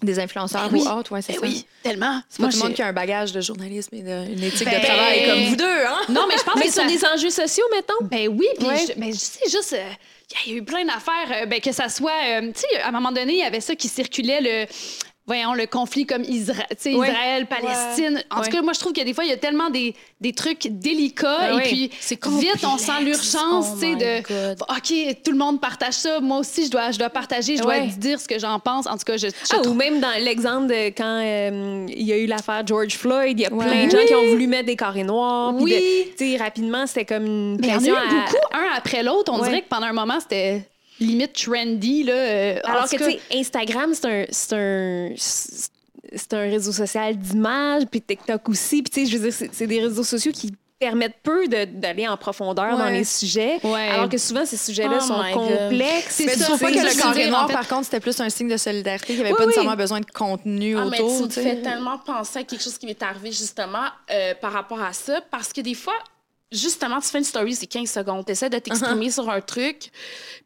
[0.03, 0.85] des influenceurs Ben oui.
[0.87, 1.13] ou autres?
[1.13, 1.47] Ouais, c'est ben ça.
[1.47, 2.23] oui, tellement.
[2.29, 4.43] C'est pas Moi, tout le monde qui a un bagage de journalisme et de- une
[4.43, 6.01] éthique Ben- de travail comme vous deux, hein?
[6.09, 7.95] Non, mais je pense Mais que sur ça- des enjeux sociaux, mettons?
[8.03, 8.77] Ben oui, puis Ouais.
[8.87, 9.91] je, mais je sais juste, euh,
[10.47, 12.89] il y a eu plein d'affaires, euh, ben, que ça soit, euh, tu sais, à
[12.89, 14.67] un moment donné, il y avait ça qui circulait, le
[15.35, 16.65] voyons, le conflit comme Isra-.
[16.85, 18.23] Israël, Palestine.
[18.31, 20.33] En tout cas, moi, je trouve que des fois, il y a tellement des, des
[20.33, 21.55] trucs délicats.
[21.55, 21.91] Ouais, et puis,
[22.39, 24.27] vite, on sent l'urgence, Oh tu sais, de.
[24.27, 24.63] God.
[24.69, 26.21] OK, tout le monde partage ça.
[26.21, 28.87] Moi aussi, je dois, je dois partager, je dois dire ce que j'en pense.
[28.87, 32.03] En tout cas, je, je Ah, trouve- ou même dans l'exemple de quand euh, il
[32.03, 34.47] y a eu l'affaire George Floyd, il y a plein de gens qui ont voulu
[34.47, 35.55] mettre des carrés noirs.
[35.55, 35.75] Oui.
[36.19, 38.37] Tu sais, rapidement, c'était comme une Mais il y en a pression eu à- beaucoup,
[38.53, 39.33] un après l'autre.
[39.33, 40.63] On dirait que pendant un moment, c'était
[41.01, 42.05] limite trendy.
[42.05, 42.13] Là.
[42.13, 47.17] euh, Alors que, cas- tu sais, Instagram, c'est un, c'est un, c'est un réseau social
[47.17, 48.83] d'image, puis TikTok aussi.
[48.83, 52.17] Puis, tu sais, je veux dire, c'est- des réseaux sociaux qui permettent peu d'aller en
[52.17, 53.59] profondeur dans les sujets.
[53.63, 53.89] Ouais.
[53.91, 56.07] Alors que souvent, ces sujets-là Oh sont complexes.
[56.09, 57.53] C'est Mais trouves pas que le carré noir, en fait.
[57.53, 59.49] par contre, c'était plus un signe de solidarité, qu'il n'y avait Oui, pas oui.
[59.49, 61.17] nécessairement besoin de contenu Ah, mais autour.
[61.19, 61.43] tu me tu sais.
[61.43, 65.21] fais tellement penser à quelque chose qui m'est arrivé justement euh, par rapport à ça,
[65.31, 65.93] parce que des fois,
[66.53, 69.13] justement, tu fais une story, c'est 15 secondes, tu essaies de t'exprimer Uh-huh.
[69.15, 69.91] sur un truc,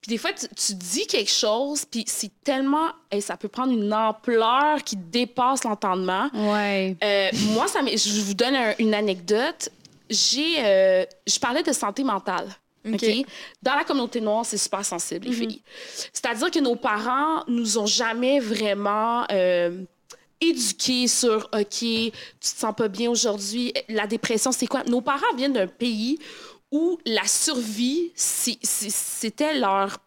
[0.00, 2.88] puis des fois, tu, tu dis quelque chose, puis c'est tellement...
[3.10, 6.28] hey, ça peut prendre une ampleur qui dépasse l'entendement.
[6.34, 6.96] Ouais.
[7.02, 9.70] Euh, moi, ça je vous donne un- une anecdote.
[10.10, 12.48] J'ai, euh, je parlais de santé mentale.
[12.86, 12.94] OK.
[13.02, 13.26] OK?
[13.62, 15.62] Dans la communauté noire, c'est super sensible, les filles.
[16.12, 19.82] C'est-à-dire que nos parents nous ont jamais vraiment euh,
[20.50, 24.82] éduqués sur OK, tu te sens pas bien aujourd'hui, la dépression, c'est quoi?
[24.84, 26.18] Nos parents viennent d'un pays
[26.70, 29.98] où la survie, c'était leur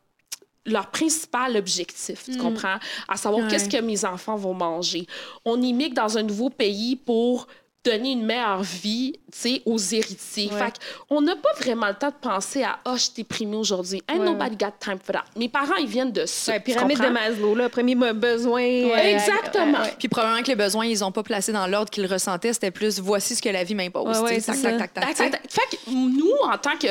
[0.66, 2.78] leur principal objectif, tu comprends?
[3.08, 3.48] À savoir Ouais.
[3.50, 5.08] qu'est-ce que mes enfants vont manger?
[5.46, 7.48] On immigre dans un nouveau pays pour
[7.90, 10.50] donner une meilleure vie, tu sais, aux héritiers.
[10.52, 10.58] Ouais.
[10.58, 10.74] Fait
[11.10, 14.02] on n'a pas vraiment le temps de penser à «Ah, je t'ai primé aujourd'hui.
[14.08, 16.54] Ain't Ouais, nobody got time for that.» Mes parents, ils viennent de ça.
[16.54, 17.08] Ouais, tu pyramide de?
[17.08, 18.62] Maslow, là, premier besoin.
[18.62, 19.80] euh, Exactement.
[19.80, 19.96] ouais, ouais.
[19.98, 22.54] Puis probablement que les besoins, ils n'ont pas placé dans l'ordre qu'ils ressentaient.
[22.54, 24.18] C'était plus voici ce que la vie m'impose.
[24.46, 25.16] Tac, tac, tac, tac.
[25.50, 26.88] Fait que nous, en tant que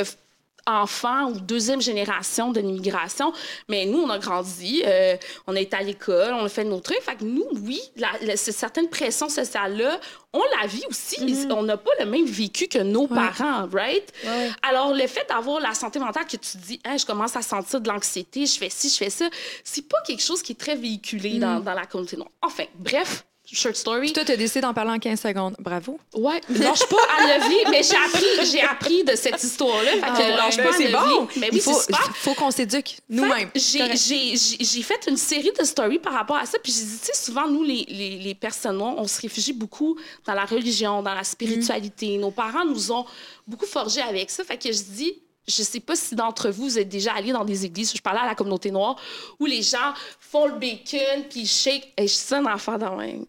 [0.66, 3.32] enfants ou deuxième génération de l'immigration,
[3.68, 7.00] mais nous, on a grandi, euh, on est à l'école, on a fait nos trucs.
[7.02, 10.00] Fait que nous, oui, la, la- ces certaines pressions sociales-là,
[10.32, 11.20] on la vit aussi.
[11.24, 11.52] Mm-hmm.
[11.52, 14.12] On n'a pas le même vécu que nos parents, right?
[14.24, 14.50] Ouais.
[14.62, 17.80] Alors, le fait d'avoir la santé mentale, que tu dis, Hein, je commence à sentir
[17.80, 19.26] de l'anxiété, je fais ci, je fais ça,
[19.64, 22.18] c'est pas quelque chose qui est très véhiculé dans, dans la communauté.
[22.42, 24.00] Enfin, bref, short story.
[24.06, 25.56] Puis toi, tu as décidé d'en parler en 15 secondes.
[25.58, 25.98] Bravo.
[26.14, 29.90] Ouais, lâche pas à Lovely, mais j'ai appris, j'ai appris de cette histoire-là.
[29.92, 31.28] Fait que Ah lâche ouais, pas ben à c'est bon.
[31.36, 32.16] Mais Il oui, faut, c'est super.
[32.16, 33.50] faut qu'on s'éduque nous-mêmes.
[33.50, 36.58] que J'ai, j'ai, j'ai, j'ai fait une série de stories par rapport à ça.
[36.62, 39.52] Puis j'ai dit, tu sais, souvent, nous, les, les, les personnes noires, on se réfugie
[39.52, 42.16] beaucoup dans la religion, dans la spiritualité.
[42.18, 43.04] Nos parents nous ont
[43.46, 44.42] beaucoup forgé avec ça.
[44.44, 47.44] Fait que je dis, je sais pas si d'entre vous, vous êtes déjà allés dans
[47.44, 48.96] des églises, je parlais à la communauté noire,
[49.38, 51.92] où les gens font le bacon, puis ils shake.
[51.96, 53.24] Et je suis un enfant dans même.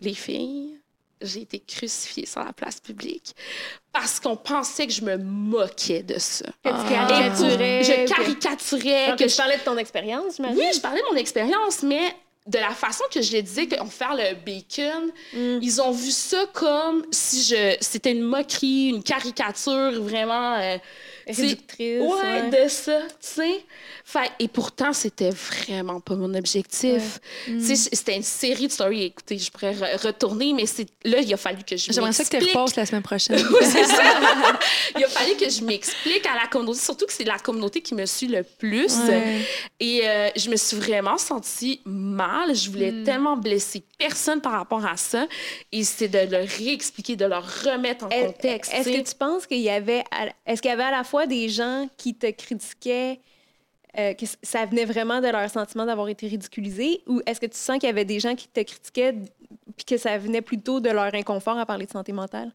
[0.00, 0.78] Les filles,
[1.20, 3.34] j'ai été crucifiée sur la place publique
[3.92, 6.46] parce qu'on pensait que je me moquais de ça.
[6.64, 7.06] Que tu Ah.
[7.06, 10.58] caricaturais, Je caricaturais, que je parlais de ton expérience, j'imagine.
[10.58, 12.14] oui, je parlais de mon expérience, mais
[12.46, 15.58] de la façon que je les disais qu'on faire le bacon, Mm.
[15.62, 20.78] ils ont vu ça comme si je c'était une moquerie, une caricature vraiment euh,
[21.36, 22.00] Réductrice.
[22.00, 22.64] ouais, ouais.
[22.64, 23.64] de ça, tu sais.
[24.04, 27.20] Fait- et pourtant, c'était vraiment pas mon objectif.
[27.46, 29.04] Tu sais, C'était une série de stories.
[29.04, 32.24] Écoutez, je pourrais re- retourner, mais c'est là, il a fallu que je J'aimerais ça
[32.24, 32.56] que tu m'explique.
[32.56, 33.36] repasses la semaine prochaine.
[33.50, 34.02] Oui, c'est ça.
[34.98, 37.94] Il a fallu que je m'explique à la communauté, surtout que c'est la communauté qui
[37.94, 38.96] me suit le plus.
[39.08, 39.40] Ouais.
[39.78, 42.54] Et euh, je me suis vraiment sentie mal.
[42.54, 43.04] Je voulais Hmm.
[43.04, 45.26] tellement blesser personne par rapport à ça.
[45.72, 48.72] Et c'est de leur réexpliquer, de leur remettre en Est- contexte.
[48.74, 50.02] Est-ce que tu penses qu'il y avait,
[50.46, 53.20] est-ce qu'il y avait à la fois des gens qui te critiquaient,
[53.98, 57.56] euh, que ça venait vraiment de leur sentiment d'avoir été ridiculisé, ou est-ce que tu
[57.58, 59.14] sens qu'il y avait des gens qui te critiquaient
[59.76, 62.52] puis que ça venait plutôt de leur inconfort à parler de santé mentale?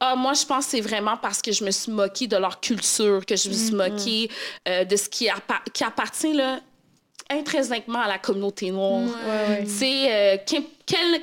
[0.00, 2.60] Ah, moi, je pense que c'est vraiment parce que je me suis moquée de leur
[2.60, 3.66] culture, que je me Mm-hmm.
[3.66, 4.30] suis moquée
[4.68, 6.60] euh, de ce qui, appa- qui appartient là,
[7.30, 9.08] intrinsèquement à la communauté noire.
[9.48, 9.64] ouais.
[9.64, 10.36] Tu sais, euh,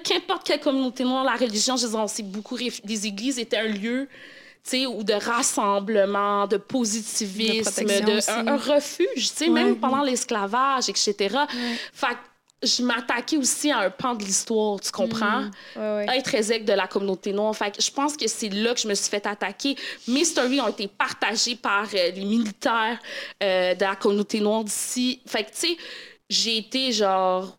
[0.03, 2.57] qu'importe quelle communauté noire, la religion, je dire, on s'est beaucoup...
[2.57, 4.07] Les églises étaient un lieu
[4.87, 9.49] ou de rassemblement, de positivisme, De un, un refuge, Ouais.
[9.49, 11.35] même pendant l'esclavage, etc.
[11.93, 15.43] Fait que je m'attaquais aussi à un pan de l'histoire, tu comprends?
[15.77, 16.05] Ouais, ouais.
[16.17, 17.55] intrinsèque de la communauté noire.
[17.55, 19.75] Fait que je pense que c'est là que je me suis fait attaquer.
[20.07, 22.99] Mes stories ont été partagées par euh, les militaires
[23.41, 25.21] euh, de la communauté noire d'ici.
[25.25, 25.77] Fait que, tu sais,
[26.29, 27.57] j'ai été genre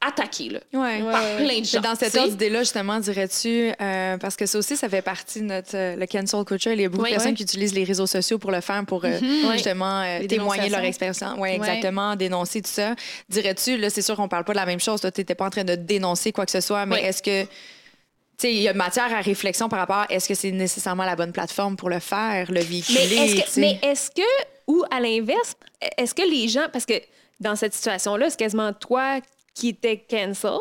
[0.00, 0.60] attaquée, là.
[0.72, 1.02] Ouais.
[1.02, 1.80] Par plein de gens.
[1.80, 2.24] Dans cette tu sais.
[2.24, 5.96] autre idée-là, justement, dirais-tu, euh, parce que ça aussi, ça fait partie de notre, euh,
[5.96, 6.70] le cancel culture.
[6.72, 7.36] Il y a beaucoup Oui, de personnes oui.
[7.36, 9.54] qui utilisent les réseaux sociaux pour le faire, pour euh, Ouais.
[9.54, 11.22] justement euh, témoigner de leur expérience.
[11.38, 12.94] Oui, exactement, dénoncer tout ça.
[13.28, 15.00] Dirais-tu, là, c'est sûr qu'on parle pas de la même chose.
[15.00, 17.42] Toi, tu n'étais pas en train de dénoncer quoi que ce soit, mais est-ce que.
[17.44, 21.04] Tu sais, il y a matière à réflexion par rapport à est-ce que c'est nécessairement
[21.04, 23.00] la bonne plateforme pour le faire, le véhiculer?
[23.10, 23.60] Mais est-ce tu que, sais?
[23.60, 24.22] mais est-ce que,
[24.68, 25.54] ou à l'inverse,
[25.96, 26.94] est-ce que les gens, parce que
[27.40, 29.18] dans cette situation-là, c'est quasiment toi
[29.58, 30.58] qui étaient cancel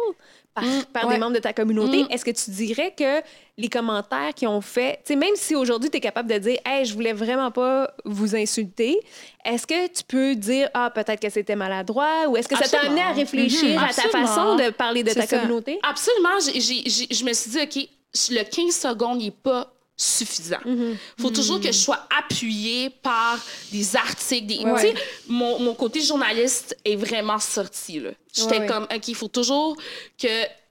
[0.54, 2.04] par, par des membres de ta communauté.
[2.04, 2.08] Mm.
[2.10, 3.22] Est-ce que tu dirais que
[3.58, 6.58] les commentaires qui ont fait, tu sais, même si aujourd'hui tu es capable de dire,
[6.66, 9.00] hey, je voulais vraiment pas vous insulter,
[9.46, 12.88] est-ce que tu peux dire, ah, peut-être que c'était maladroit ou est-ce que ça t'a
[12.88, 15.38] amené à réfléchir à ta façon de parler de ta ça.
[15.38, 15.80] communauté?
[15.84, 16.40] Absolument.
[16.40, 17.90] Je me suis dit, OK,
[18.32, 20.60] le 15 secondes n'est pas suffisant.
[20.64, 20.96] Mm-hmm.
[21.20, 23.40] faut toujours que je sois appuyée par
[23.72, 24.46] des articles.
[24.46, 24.94] Des, Ouais,
[25.28, 28.02] mon, mon côté journaliste est vraiment sorti.
[28.34, 28.68] J'étais ouais.
[28.68, 29.76] comme, OK, il faut toujours
[30.18, 30.28] que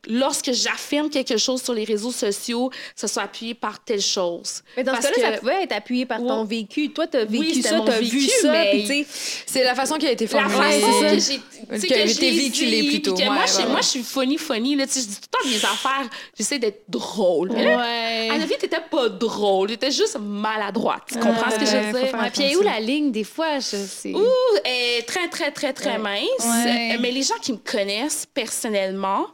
[0.09, 4.63] lorsque j'affirme quelque chose sur les réseaux sociaux, ça soit appuyé par telle chose.
[4.77, 6.46] Mais dans ce Parce cas-là, que- ça pouvait être appuyé par ton Ouais.
[6.61, 6.90] vécu.
[6.90, 9.07] Toi, tu as vécu Oui, ça, mon tu as vu vécu, ça, mais-
[9.46, 10.81] C'est la façon qui a été La formulée.
[10.81, 13.15] façon c'est que j'ai que je été véhiculée plutôt.
[13.15, 13.67] que Ouais, moi, ouais, je, ouais.
[13.67, 14.77] moi, je suis funny, funny.
[14.77, 16.09] Là, tu sais, je dis tout le temps des affaires.
[16.37, 17.50] J'essaie d'être drôle.
[17.52, 18.29] Mais là, Ouais.
[18.31, 19.69] à la vie, t'étais pas drôle.
[19.69, 21.02] T'étais juste maladroite.
[21.11, 22.31] Tu comprends ce que je veux dire?
[22.33, 23.59] puis où la ligne, des fois?
[23.59, 24.13] Je sais.
[24.15, 24.23] Ouh,
[24.65, 26.25] elle est très, très, très, très mince.
[26.44, 26.98] Ouais.
[27.00, 29.27] Mais les gens qui me connaissent personnellement,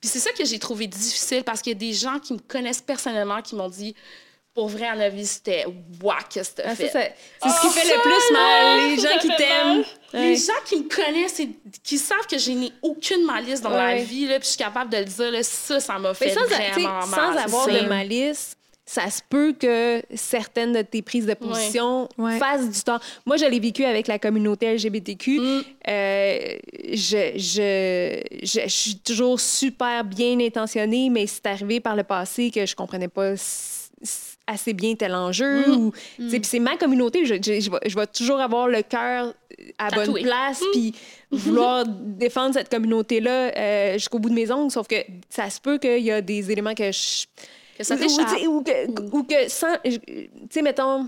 [0.00, 2.38] puis c'est ça que j'ai trouvé difficile parce qu'il y a des gens qui me
[2.38, 3.94] connaissent personnellement qui m'ont dit,
[4.54, 5.64] pour vrai, en avis, c'était
[6.02, 7.14] wack ce que ah, ça, fait.
[7.42, 8.90] c'est ce qui fait ça, le plus mal.
[8.90, 9.84] Les gens qui fait t'aiment.
[10.12, 10.20] Ouais.
[10.30, 11.50] Les gens qui me connaissent et
[11.84, 13.98] qui savent que je n'ai aucune malice dans Ouais.
[13.98, 16.14] la vie, là, puis je suis capable de le dire, là, ça, ça m'a Mais
[16.14, 17.38] fait sans, tu sais, vraiment sans mal.
[17.38, 18.56] avoir C'est de malice,
[18.92, 22.38] ça se peut que certaines de tes prises de position Ouais.
[22.40, 22.98] fassent du temps.
[23.24, 25.38] Moi, je l'ai vécu avec la communauté LGBTQ.
[25.38, 25.62] Mm.
[25.86, 26.38] Euh,
[26.92, 32.50] je, je, je, je suis toujours super bien intentionnée, mais c'est arrivé par le passé
[32.50, 33.34] que je comprenais pas
[34.46, 35.68] assez bien tel enjeu.
[35.68, 35.72] Mm.
[35.76, 37.24] ou- Puis c'est ma communauté.
[37.26, 39.32] Je, je, je vais, je vais toujours avoir le cœur
[39.78, 40.94] à bonne place, puis
[41.30, 44.72] vouloir défendre cette communauté-là euh, jusqu'au bout de mes ongles.
[44.72, 44.96] Sauf que
[45.28, 47.26] ça se peut qu'il y a des éléments que je
[47.80, 48.28] Que ça ou, t'échappe.
[48.34, 49.74] tu sais, ou que, ou que sans.
[49.82, 50.00] Tu
[50.50, 51.06] sais, mettons.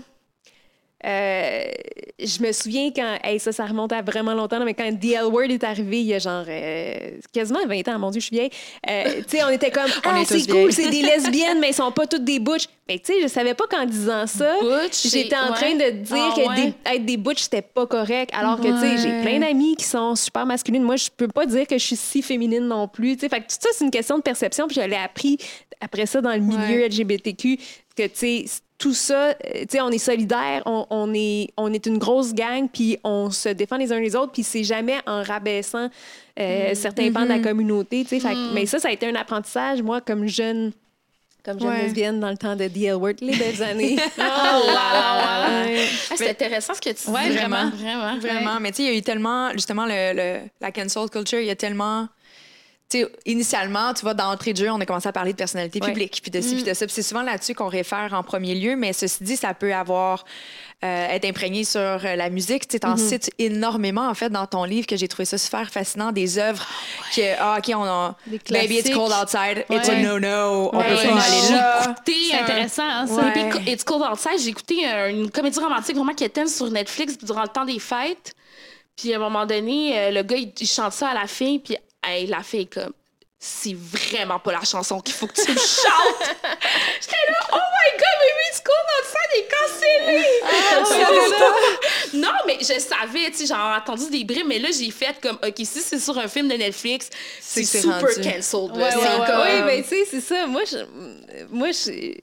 [1.05, 1.63] euh,
[2.17, 3.17] je me souviens quand.
[3.23, 6.07] hey, ça, ça remonte à vraiment longtemps, mais quand The L Word est arrivé, il
[6.07, 8.49] y a genre euh, quasiment 20 ans, mon Dieu, je suis vieille.
[8.89, 9.83] Euh, tu sais, on était comme.
[10.03, 12.65] Ah, c'est cool, c'est des lesbiennes, mais elles sont pas toutes des butch.
[12.87, 14.55] Mais tu sais, je savais pas qu'en disant ça,
[15.09, 16.55] j'étais en train de dire Ah, que ouais.
[16.83, 18.31] des- être des butch, c'était pas correct.
[18.33, 20.83] Alors que, tu sais, j'ai plein d'amis qui sont super masculines.
[20.83, 23.13] Moi, je peux pas dire que je suis si féminine non plus.
[23.15, 24.67] Tu sais, fait que tout ça, c'est une question de perception.
[24.67, 25.37] Puis je l'ai appris
[25.79, 26.85] après ça dans le milieu.
[26.85, 27.57] LGBTQ
[27.95, 28.45] que, tu sais,
[28.77, 32.33] tout ça, euh, tu sais, on est solidaires, on, on est, on est une grosse
[32.33, 35.87] gang, puis on se défend les uns les autres, puis c'est jamais en rabaissant
[36.37, 38.27] euh, certains pans de la communauté, tu sais.
[38.27, 40.73] Que- Mais ça, ça a été un apprentissage, moi, comme jeune,
[41.43, 41.83] comme jeune Ouais.
[41.83, 42.95] lesbienne dans le temps de D.L.
[42.95, 43.97] Word, les belles années.
[44.17, 45.65] Oh là là.
[45.65, 45.85] Ouais.
[46.11, 47.11] Ah, c'est intéressant ce que tu dis.
[47.11, 47.69] Ouais, vraiment.
[47.69, 48.17] Vraiment.
[48.19, 48.59] Vraiment.
[48.59, 51.45] Mais tu sais, il y a eu tellement, justement, le, le- la cancel culture, il
[51.47, 52.07] y a tellement.
[52.89, 55.79] Tu sais, initialement, tu vois, d'entrée de jeu, on a commencé à parler de personnalité
[55.81, 55.87] Ouais.
[55.87, 56.85] publique, puis de ci, puis de ça.
[56.85, 58.75] Puis c'est souvent là-dessus qu'on réfère en premier lieu.
[58.75, 60.25] Mais ceci dit, ça peut avoir.
[60.83, 62.67] Euh, être imprégné sur euh, la musique.
[62.67, 65.69] Tu sais, t'en cites énormément, en fait, dans ton livre, que j'ai trouvé ça super
[65.69, 66.65] fascinant, des œuvres
[67.15, 68.15] que, ah, OK, on a.
[68.49, 70.01] Baby, it's cold outside, it's a Ouais.
[70.01, 71.07] no-no, on Ouais, peut ouais.
[71.07, 71.95] pas aller là.
[72.05, 73.13] C'est un- intéressant, hein, ça.
[73.15, 73.49] Ouais.
[73.51, 77.17] Baby It's Cold Outside, j'ai écouté euh, une comédie romantique vraiment qui était sur Netflix
[77.19, 78.33] durant le temps des fêtes.
[78.97, 81.57] Puis à un moment donné, euh, le gars, il, il chante ça à la fin,
[81.63, 82.91] puis hey, la fille est comme
[83.45, 86.29] c'est vraiment pas la chanson qu'il faut que tu me chantes.
[87.01, 88.32] J'étais là, oh my god, Baby
[88.73, 90.25] Cold Outside est cancellé.
[90.43, 95.15] Ah, non, mais je savais, tu sais, j'ai entendu des bribes, mais là, j'ai fait
[95.21, 97.09] comme, OK, si c'est sur un film de Netflix,
[97.39, 98.13] c'est super rendu.
[98.21, 98.71] cancelled.
[98.71, 99.25] Ouais, ouais, ouais.
[99.27, 100.47] comme- Oui, mais tu sais, c'est ça.
[100.47, 100.77] Moi, je,
[101.49, 102.13] moi je-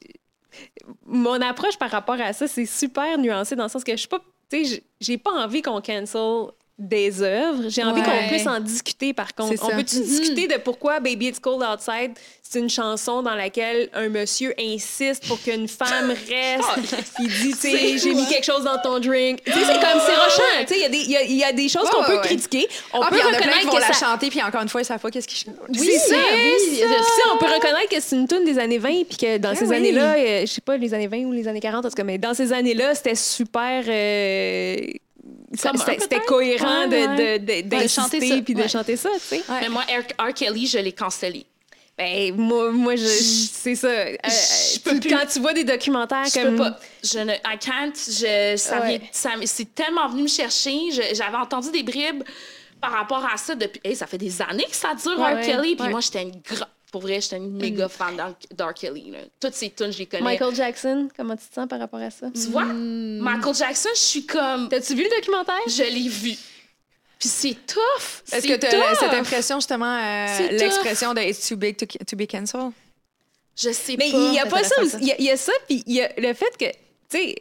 [1.07, 4.09] mon approche par rapport à ça, c'est super nuancé dans le sens que je suis
[4.09, 4.21] pas.
[4.51, 6.49] Tu sais, j'ai pas envie qu'on cancel
[6.81, 7.65] des œuvres.
[7.69, 8.07] J'ai envie Ouais.
[8.07, 9.63] qu'on puisse en discuter, par contre.
[9.63, 12.13] On peut-tu discuter de pourquoi Baby It's Cold Outside,
[12.43, 17.05] c'est une chanson dans laquelle un monsieur insiste pour qu'une femme reste?
[17.21, 19.45] Il dit, tu sais, j'ai mis quelque chose dans ton drink.
[19.45, 20.61] Tu sais, c'est comme, c'est rochant.
[20.63, 21.91] Tu sais, il y a des- il y, a- il y a des choses Ouais,
[21.93, 22.23] qu'on peut ouais.
[22.25, 22.67] critiquer.
[22.95, 24.85] On Ah, peut a reconnaître qui vont que la chanter, puis encore une fois, ils
[24.87, 25.57] savent pas qu'est-ce qu'ils chantent.
[25.69, 26.17] Oui, oui, c'est ça.
[26.89, 29.55] Ça, on peut reconnaître que c'est une tune des années 20 puis que dans Ben
[29.57, 29.77] ces oui.
[29.77, 32.05] années-là, euh, je sais pas, les années 20 ou les années 40, en tout cas,
[32.05, 33.85] mais dans ces années-là, c'était super...
[33.87, 34.77] euh,
[35.53, 37.39] C'était cohérent Ouais, de- ouais.
[37.39, 38.69] de- de- de chanter ça, puis de ouais.
[38.69, 39.43] chanter ça, tu sais.
[39.61, 40.29] Mais moi, R.
[40.29, 40.33] R.
[40.35, 41.45] Kelly, je l'ai cancellé.
[41.99, 43.89] Ben, moi, moi je, je- c'est ça.
[43.89, 45.11] Euh, je tu- peux plus.
[45.11, 46.57] Quand tu vois des documentaires Je comme...
[46.57, 46.79] peux pas.
[47.05, 47.33] Je ne.
[47.35, 47.93] I can't.
[47.95, 48.83] Je, ça
[49.45, 50.73] c'est tellement venu me chercher.
[51.13, 52.23] J'avais entendu des bribes
[52.81, 53.81] par rapport à ça depuis.
[53.85, 55.41] Hey, ça fait des années que ça dure, Ouais, R.
[55.45, 55.75] Kelly.
[55.77, 55.91] Puis ouais.
[55.91, 56.69] moi, j'étais une grande.
[56.93, 58.35] Pour vrai, j'étais une méga fan d'R.
[58.55, 58.75] d'R.
[58.75, 59.11] Kelly.
[59.13, 59.19] là.
[59.39, 60.23] Toutes ces tunes, je les connais.
[60.25, 62.29] Michael Jackson, comment tu te sens par rapport à ça?
[62.35, 64.69] Tu vois, Michael Jackson, je suis comme.
[64.69, 65.55] T'as-tu vu le documentaire?
[65.69, 66.33] Je l'ai vu.
[67.19, 68.23] Puis c'est tough.
[68.33, 68.99] Est-ce C'est que tu as tough.
[68.99, 72.73] cette impression, justement, euh, l'expression de It's too big to, to be cancelled?
[73.57, 74.17] Je sais Mais pas.
[74.19, 74.75] il y a pas ça.
[74.81, 74.91] intéressant, aussi.
[74.93, 74.99] ça.
[75.01, 76.77] Il y a- il y, a ça, puis il y a le fait que, tu
[77.11, 77.35] sais,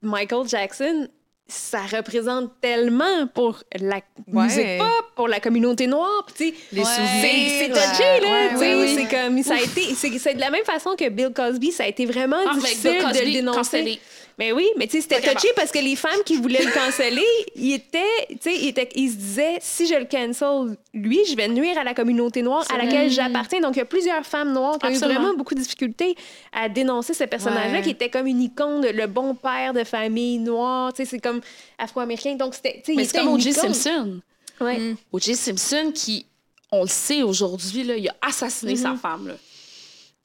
[0.00, 1.08] Michael Jackson,
[1.48, 3.96] ça représente tellement pour la
[4.32, 4.44] Ouais.
[4.46, 6.26] musique pop, pour la communauté noire.
[6.40, 6.84] Les Ouais.
[6.84, 7.50] souvenirs.
[7.60, 8.58] c'est touché, là.
[8.58, 8.94] ouais.
[8.96, 11.86] C'est comme, ça a été, c'est de la même façon que Bill Cosby, ça a
[11.86, 14.00] été vraiment Ah, difficile Bill de le dénoncer.
[14.38, 17.24] Mais oui, mais tu sais, c'était touché parce que les femmes qui voulaient le canceller,
[17.54, 21.34] ils étaient, tu sais, ils, étaient- ils se disaient, si je le cancel, lui, je
[21.34, 23.60] vais nuire à la communauté noire à laquelle j'appartiens.
[23.60, 26.14] Donc, il y a plusieurs femmes noires qui ont eu vraiment beaucoup de difficultés
[26.52, 27.82] à dénoncer ce personnage-là Ouais.
[27.82, 31.18] qui était comme une icône, de- le bon père de famille noire, tu sais, c'est
[31.18, 31.40] comme
[31.78, 32.34] afro-américain.
[32.34, 33.54] Donc, c'était, tu sais, c'est comme O.J.
[33.54, 34.20] Simpson.
[34.60, 34.78] Ouais.
[34.78, 34.96] Mm.
[35.12, 35.34] O.J.
[35.34, 36.26] Simpson qui,
[36.70, 39.28] on le sait aujourd'hui, il a assassiné sa femme.
[39.28, 39.34] là.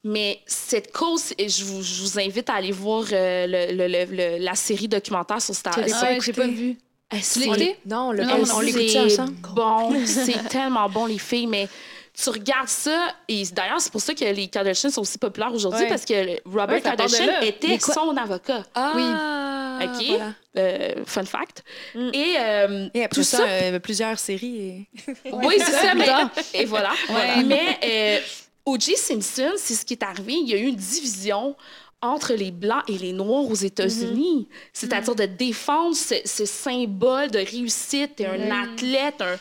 [0.04, 3.86] Mais cette cause, et je vous, je vous invite à aller voir euh, le- le-
[3.86, 4.04] le-
[4.38, 5.74] le- la série documentaire sur Star.
[5.74, 6.76] Je l'ai c'est- pas Ouais, j'ai pas vu.
[7.12, 7.76] eh, Tu c'est- l'as écouté?
[7.86, 9.34] Non, le, Non, on l'écoute c'est ensemble.
[9.54, 11.68] bon, c'est tellement bon les filles, mais
[12.20, 15.82] tu regardes ça et d'ailleurs c'est pour ça que les Kardashians sont aussi populaires aujourd'hui
[15.84, 15.88] Ouais.
[15.88, 18.64] parce que Robert Ouais, Kardashian était son avocat.
[18.74, 20.04] Ah, OK?
[20.08, 20.32] voilà.
[20.58, 21.62] Euh, fun fact.
[21.94, 22.10] Mm.
[22.12, 24.86] Et, euh, Et après tout ça, ça euh, plusieurs séries.
[25.24, 25.32] Et...
[25.32, 26.08] Oui, c'est ça, mais.
[26.54, 26.90] Et voilà.
[27.08, 27.42] Ouais.
[27.44, 28.20] Mais euh,
[28.64, 28.96] O.J.
[28.96, 30.34] Simpson, c'est ce qui est arrivé.
[30.34, 31.56] Il y a eu une division
[32.00, 34.48] entre les Blancs et les Noirs aux États-Unis.
[34.72, 39.36] C'est-à-dire de défendre ce, ce symbole de réussite et un athlète, un,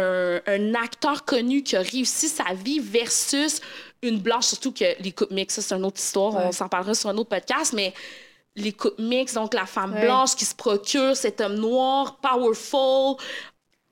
[0.00, 3.60] un- un acteur connu qui a réussi sa vie versus
[4.02, 6.34] une blanche, surtout que les coupes mixtes, ça, c'est une autre histoire.
[6.36, 7.92] On s'en parlera sur un autre podcast, mais
[8.56, 10.02] les coupes mixtes, donc la femme Ouais.
[10.02, 13.16] blanche qui se procure cet homme noir, powerful,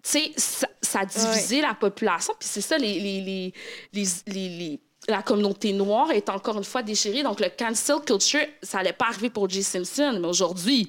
[0.02, 2.34] tu sais, ça, ça a divisé la population.
[2.38, 3.52] Puis c'est ça, les, les, les,
[3.92, 7.22] les, les- les- la communauté noire est encore une fois déchirée.
[7.22, 9.62] Donc, le cancel culture, ça n'allait pas arriver pour J.
[9.62, 10.88] Simpson, mais aujourd'hui,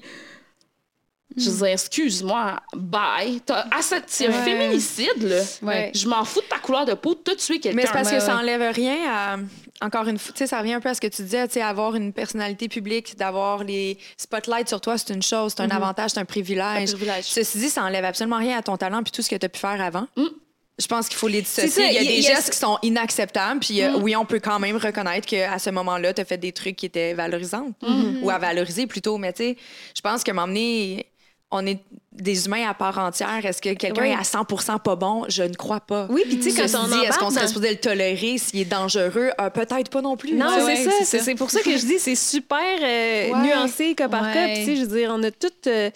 [1.35, 1.53] je Hmm.
[1.55, 3.41] dis, excuse-moi, bye.
[3.49, 4.43] Ah, c'est un Ouais.
[4.43, 5.41] féminicide, là.
[5.63, 5.91] Ouais.
[5.95, 7.75] Je m'en fous de ta couleur de peau, t'as tué quelqu'un.
[7.75, 9.37] Mais c'est parce que ça enlève rien à.
[9.81, 12.13] Encore une fois, ça revient un peu à ce que tu disais, tu avoir une
[12.13, 16.21] personnalité publique, d'avoir les spotlights sur toi, c'est une chose, c'est un avantage, c'est un
[16.21, 16.91] Un privilège.
[16.91, 17.25] privilège.
[17.25, 19.49] Ceci dit, ça enlève absolument rien à ton talent puis tout ce que tu as
[19.49, 20.07] pu faire avant.
[20.15, 20.25] Mm.
[20.79, 21.69] Je pense qu'il faut les dissocier.
[21.69, 24.01] ça, il y a des il y a- gestes qui sont inacceptables, puis euh, Mm.
[24.03, 26.85] oui, on peut quand même reconnaître qu'à ce moment-là, tu as fait des trucs qui
[26.87, 27.71] étaient valorisants
[28.21, 29.17] ou à valoriser plutôt.
[29.17, 29.57] Mais tu sais,
[29.95, 31.07] je pense qu'à m'emmener,
[31.53, 31.79] on est
[32.11, 33.43] des humains à part entière.
[33.43, 34.09] Est-ce que quelqu'un Oui.
[34.09, 35.25] est à 100% pas bon?
[35.29, 36.05] Je ne crois pas.
[36.11, 38.65] Oui, puis tu sais, quand on dit, est-ce qu'on serait supposé le tolérer s'il est
[38.65, 39.31] dangereux?
[39.41, 40.33] Euh, Peut-être pas non plus.
[40.35, 41.19] Non, Ouais, c'est ouais, ça.
[41.19, 43.47] c'est pour ça que je dis c'est super euh, Ouais.
[43.47, 44.45] nuancé cas par cas.
[44.45, 45.89] Puis, tu sais, je veux dire, on a toutes euh,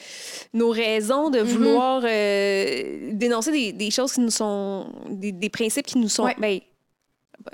[0.55, 4.87] nos raisons de vouloir euh, dénoncer des, des choses qui nous sont.
[5.09, 6.27] des, des principes qui nous sont.
[6.39, 6.59] Ben,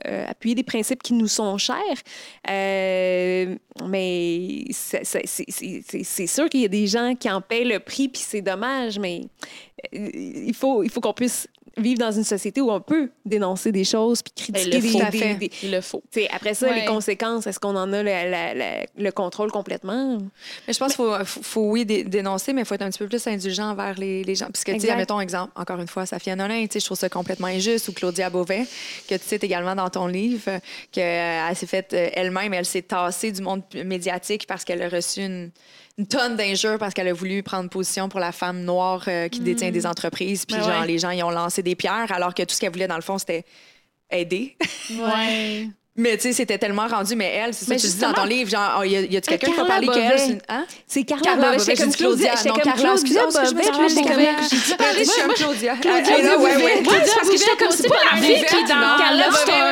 [0.08, 1.78] euh, appuyer des principes qui nous sont chers.
[2.50, 3.56] Euh,
[3.88, 8.42] mais c'est- sûr qu'il y a des gens qui en paient le prix, puis c'est
[8.42, 9.22] dommage, mais
[9.96, 11.48] euh, il faut, il faut qu'on puisse
[11.78, 14.98] vivre dans une société où on peut dénoncer des choses puis critiquer des, faut.
[15.00, 15.36] des- Tout à fait.
[15.36, 16.04] des- Il le faut.
[16.12, 16.82] T'sais, après ça, Ouais.
[16.82, 20.20] les conséquences, est-ce qu'on en a le, la- la- le contrôle complètement?
[20.68, 22.90] Mais je pense qu'il faut, faut, faut, oui, dé- dénoncer, mais il faut être un
[22.90, 24.48] petit peu plus indulgent envers les, les gens.
[24.48, 26.98] Parce que, tu sais, mettons exemple, encore une fois, Safia Nolin, tu sais, je trouve
[27.00, 28.66] ça complètement injuste, ou Claudia Beauvais,
[29.10, 30.60] que tu cites également dans ton livre, euh,
[30.92, 35.22] qu'elle s'est faite euh, elle-même, elle s'est tassée du monde médiatique parce qu'elle a reçu
[35.22, 35.50] une,
[35.98, 39.42] une tonne d'injures parce qu'elle a voulu prendre position pour la femme noire euh, qui
[39.42, 40.46] détient des entreprises.
[40.46, 40.88] Puis, Ben genre, ouais.
[40.88, 43.02] les gens, ils ont lancé des pierres, alors que tout ce qu'elle voulait, dans le
[43.04, 43.46] fond, c'était
[44.10, 44.58] aider.
[44.92, 45.68] Ouais.
[45.96, 47.16] mais, tu sais, c'était tellement rendu.
[47.16, 49.30] Mais elle, c'est ça, tu dis dans ton livre, genre, oh, y a- y a-tu
[49.30, 50.66] quelqu'un qui a Carla parlé qu'elle, c'est hein?
[50.88, 51.52] C'est Carla, Carla.
[51.52, 52.36] Beauvais, J'étais comme Claudia.
[52.38, 55.76] J'étais comme Carla, Claudia comme- j'ai Allez, je suis Claudia.
[55.78, 56.02] Claudia.
[56.04, 56.84] Claudia ouais, ouais.
[56.84, 59.30] Parce que j'étais comme, c'est pas la fille qui est dans- Carla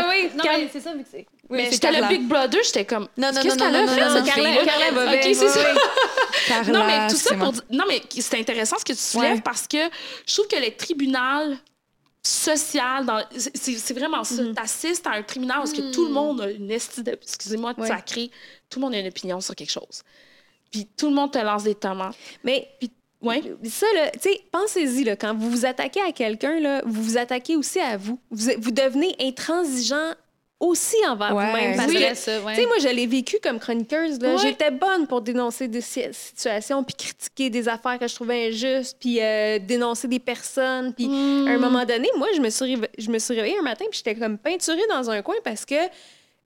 [0.10, 0.30] oui.
[0.38, 1.26] Non, c'est ça, vu que c'est.
[1.52, 2.08] Oui, Mais j'étais le.
[2.08, 3.08] Big Brother, j'étais comme.
[3.18, 4.66] Non, non, Qu'est-ce non, qu'elle non, a non, fait, non, cette non, fille-là?
[4.66, 5.14] Carla?
[5.14, 6.72] OK, c'est ça.
[6.72, 7.64] Non, mais tout ça pour dire.
[7.70, 9.78] Non, mais c'est intéressant ce que tu soulèves parce que
[10.26, 11.58] je trouve que le tribunal
[12.24, 13.24] social, dans...
[13.36, 14.44] c'est- vraiment ça.
[14.44, 17.82] Tu assistes à un tribunal parce que tout le monde a une estime, excusez-moi de
[17.82, 17.88] Ouais.
[17.88, 18.30] sacré,
[18.70, 20.04] tout le monde a une opinion sur quelque chose.
[20.72, 22.16] Puis tout le monde te lance des tomates.
[22.44, 22.70] Mais
[23.22, 23.42] Ouais.
[23.70, 27.56] ça, là, tu sais, pensez-y, quand vous vous attaquez à quelqu'un, là, vous vous attaquez
[27.56, 28.20] aussi à vous.
[28.32, 30.14] Vous, vous devenez intransigeant
[30.62, 31.48] aussi envers Ouais.
[31.48, 31.76] vous-même.
[31.76, 32.10] Parce Oui, que.
[32.10, 34.20] Tu sais, moi, je l'ai vécu comme chroniqueuse.
[34.22, 34.36] là.
[34.36, 34.42] Ouais.
[34.42, 38.96] J'étais bonne pour dénoncer des si- situations, puis critiquer des affaires que je trouvais injustes,
[39.00, 40.94] puis euh, dénoncer des personnes.
[40.94, 41.48] Puis Mm.
[41.48, 44.02] à un moment donné, moi, je me suis, je me suis réveillée un matin, puis
[44.06, 45.76] j'étais comme peinturée dans un coin parce que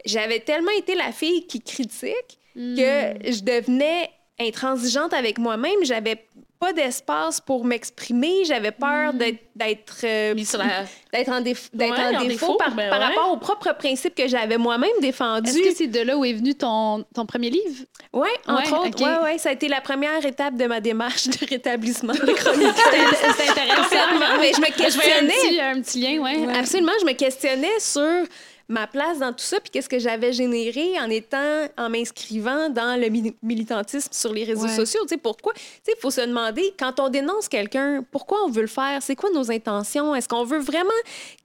[0.06, 2.76] j'avais tellement été la fille qui critique Mm.
[2.78, 4.10] que je devenais
[4.40, 5.84] intransigeante avec moi-même.
[5.84, 6.26] J'avais
[6.60, 8.46] pas d'espace pour m'exprimer.
[8.46, 10.34] J'avais peur d'être d'être euh,
[11.14, 13.06] d'être en, déf- d'être Ouais, en en défaut, défaut, par, ben par ouais.
[13.06, 15.50] rapport aux propres principes que j'avais moi-même défendus.
[15.50, 17.86] Est-ce que c'est de là où est venu ton, ton premier livre?
[18.14, 19.02] Oui, entre Ouais, autres.
[19.02, 19.08] ok.
[19.08, 22.76] Ouais, ouais, ça a été la première étape de ma démarche de rétablissement de chronique.
[23.38, 24.40] C'est intéressant.
[24.40, 25.34] Mais je me Je voyais un questionnais.
[25.34, 26.56] petit, un petit lien, ouais.
[26.58, 28.02] Absolument, je me questionnais sur
[28.68, 33.00] ma place dans tout ça, puis qu'est-ce que j'avais généré en étant, en m'inscrivant dans
[33.00, 33.10] le
[33.44, 35.02] militantisme sur les réseaux sociaux?
[35.04, 35.54] Tu sais, pourquoi?
[35.54, 39.02] Tu sais, il faut se demander, quand on dénonce quelqu'un, pourquoi on veut le faire?
[39.04, 40.16] C'est quoi nos intentions?
[40.16, 40.90] Est-ce qu'on veut vraiment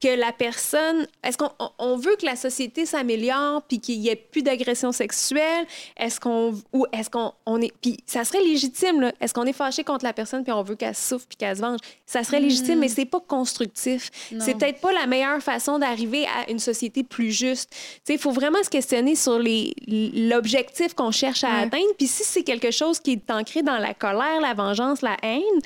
[0.02, 1.06] que la personne...
[1.22, 5.66] Est-ce qu'on on veut que la société s'améliore puis qu'il y ait plus d'agression sexuelle?
[5.96, 6.54] Est-ce qu'on...
[6.72, 7.72] Ou est-ce qu'on on est...
[7.82, 9.12] Puis ça serait légitime, là.
[9.20, 11.60] Est-ce qu'on est fâché contre la personne puis on veut qu'elle souffre puis qu'elle se
[11.60, 11.80] venge?
[12.06, 12.80] Ça serait légitime, mm.
[12.80, 14.10] mais c'est pas constructif.
[14.38, 17.70] C'est peut-être pas la meilleure façon d'arriver à une société plus juste.
[18.08, 21.92] Il faut vraiment se questionner sur l'objectif qu'on cherche à atteindre.
[21.98, 25.60] Puis si c'est quelque chose qui est ancré dans la colère, la vengeance, la haine,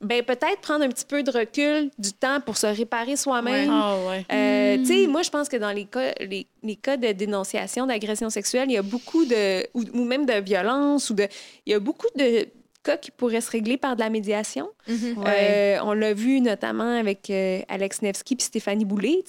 [0.00, 3.70] ben peut-être prendre un petit peu de recul, du temps pour se réparer soi-même.
[3.70, 3.96] Ah,
[4.32, 7.86] euh, tu sais, moi, je pense que dans les cas, les, les cas de dénonciation
[7.86, 9.66] d'agression sexuelle, il y a beaucoup de...
[9.74, 11.26] Ou, ou, même de violence, ou de...
[11.66, 12.46] Il y a beaucoup de
[12.84, 14.68] cas qui pourraient se régler par de la médiation.
[14.86, 15.24] Mhm.
[15.26, 19.24] Euh, on l'a vu notamment avec euh, Alex Nevsky puis Stéphanie Boulay.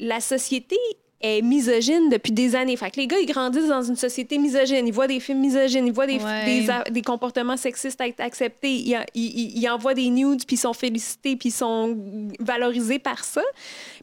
[0.00, 0.76] la société
[1.20, 2.76] est misogyne depuis des années.
[2.76, 4.86] Fait que les gars, ils grandissent dans une société misogyne.
[4.86, 6.18] Ils voient des films misogynes, ils voient des,
[6.90, 8.72] des, comportements sexistes être acceptés.
[8.72, 11.96] Ils, ils, ils envoient des nudes, puis ils sont félicités, puis ils sont
[12.38, 13.42] valorisés par ça.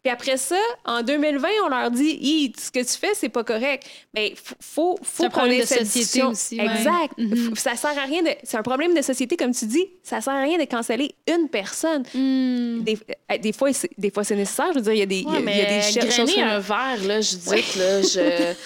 [0.04, 3.88] Puis après ça, en 2020, on leur dit ce que tu fais, c'est pas correct.
[4.14, 6.60] Mais faut, faut qu'on ait cette société aussi.
[6.60, 7.18] Exact.
[7.18, 7.56] Mm-hmm.
[7.56, 8.32] Ça sert à rien de.
[8.44, 9.86] C'est un problème de société, comme tu dis.
[10.04, 12.02] Ça sert à rien de canceller une personne.
[12.14, 12.84] Mm.
[12.84, 13.00] Des,
[13.32, 14.74] euh, des, fois, des fois, c'est nécessaire.
[14.74, 15.24] Je veux dire, il y a des.
[15.24, 16.38] Ouais, il y a, des choses.
[16.38, 17.50] un verre, là, je dis,
[17.80, 18.52] là, je.
[18.52, 18.58] tu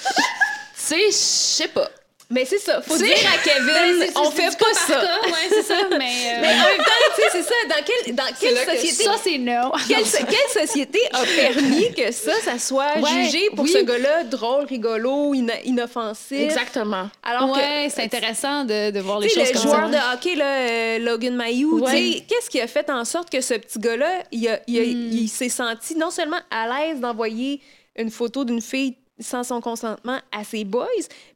[0.76, 1.88] sais, je sais pas.
[2.30, 2.82] Mais c'est ça.
[2.82, 5.01] Faut dire à Kevin, on fait pas ça.
[5.25, 5.75] Oui, c'est ça.
[5.91, 7.55] Mais, euh, mais en même temps, tu sais, c'est ça.
[7.69, 9.03] Dans quelle, dans quelle société.
[9.05, 9.71] Ça, c'est non.
[9.88, 15.34] Quelle, quelle, société a permis que ça, ça soit jugé pour ce gars-là drôle, rigolo,
[15.34, 16.41] inoffensif?
[16.41, 17.09] Exactement.
[17.23, 19.63] Alors ouais, c'est intéressant de, de voir les choses comme ça.
[19.63, 22.23] Le joueur de hockey, là, euh, Logan Mayou, ouais.
[22.28, 25.09] qu'est-ce qui a fait en sorte que ce petit gars-là, il, il, hmm.
[25.13, 27.61] il s'est senti non seulement à l'aise d'envoyer
[27.95, 30.88] une photo d'une fille sans son consentement à ses boys,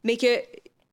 [0.03, 0.27] mais que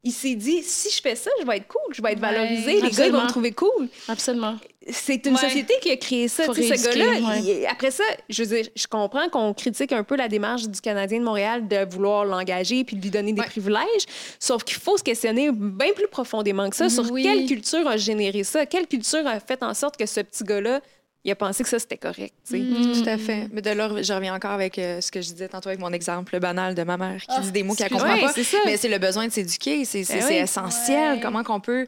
[0.04, 2.80] il s'est dit si je fais ça, je vais être cool, je vais être valorisé,
[2.80, 3.88] les gars ils vont me trouver cool.
[4.06, 4.56] Absolument.
[4.90, 6.44] C'est une société qui a créé ça.
[6.46, 10.66] ce gars-là, après ça, je veux dire, je comprends qu'on critique un peu la démarche
[10.68, 14.06] du Canadien de Montréal de vouloir l'engager puis de lui donner des privilèges,
[14.38, 18.44] sauf qu'il faut se questionner bien plus profondément que ça sur quelle culture a généré
[18.44, 20.80] ça, quelle culture a fait en sorte que ce petit gars-là
[21.24, 22.34] il a pensé que ça, c'était correct.
[22.50, 23.02] Mm.
[23.02, 23.48] Tout à fait.
[23.52, 25.92] Mais de là, je reviens encore avec euh, ce que je disais tantôt avec mon
[25.92, 28.32] exemple banal de ma mère qui ah, dit des mots qu'elle comprend pas.
[28.64, 29.84] Mais c'est le besoin de s'éduquer.
[29.84, 31.20] C'est ben essentiel.
[31.20, 31.86] Comment qu'on peut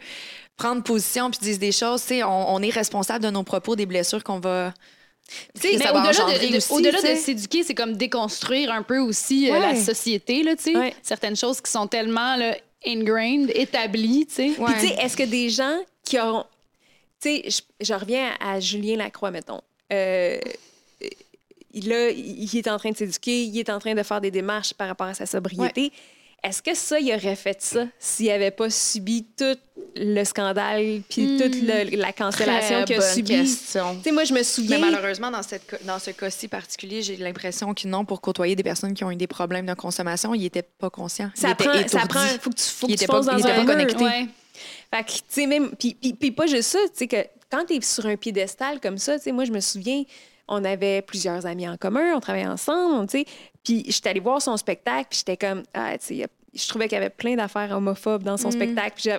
[0.56, 2.04] prendre position puis dire des choses.
[2.10, 4.74] On, on est responsable de nos propos, des blessures qu'on va
[5.62, 5.76] mais
[6.70, 10.52] au-delà de, s'éduquer, c'est comme déconstruire un peu aussi euh, la société, là,
[11.02, 12.56] certaines choses qui sont tellement là,
[12.86, 14.26] ingrained, établies.
[14.26, 14.54] Puis,
[14.98, 16.44] est-ce que des gens qui ont
[17.20, 19.60] tu sais, je, reviens à Julien Lacroix, mettons.
[19.92, 20.38] Euh,
[21.74, 24.74] là, il est en train de s'éduquer, il est en train de faire des démarches
[24.74, 25.92] par rapport à sa sobriété.
[26.42, 29.58] Est-ce que ça, il aurait fait ça s'il n'avait pas subi tout
[29.94, 31.96] le scandale puis toute hmm.
[31.98, 33.46] la cancellation qu'il a subi?
[33.46, 34.78] sais, moi, je me souviens...
[34.78, 38.62] Mais malheureusement, dans, cette, dans ce cas-ci particulier, j'ai l'impression que non, pour côtoyer des
[38.62, 41.30] personnes qui ont eu des problèmes de consommation, il n'était pas conscient.
[41.34, 42.24] Ça, prend, ça prend...
[42.40, 44.04] faut que tu, faut que tu pas, dans il un pas connecté.
[44.92, 45.70] Fait que, tu sais, même.
[45.76, 47.16] Puis, puis, pas juste ça, tu sais, que
[47.50, 50.04] quand tu es sur un piédestal comme ça, tu sais, moi, je me souviens,
[50.48, 53.24] on avait plusieurs amis en commun, on travaillait ensemble, tu sais.
[53.62, 56.96] Puis j'étais allée voir son spectacle, puis j'étais comme, ah, tu sais, je trouvais qu'il
[56.96, 58.52] y avait plein d'affaires homophobes dans son mm.
[58.52, 58.92] spectacle.
[58.96, 59.10] Puis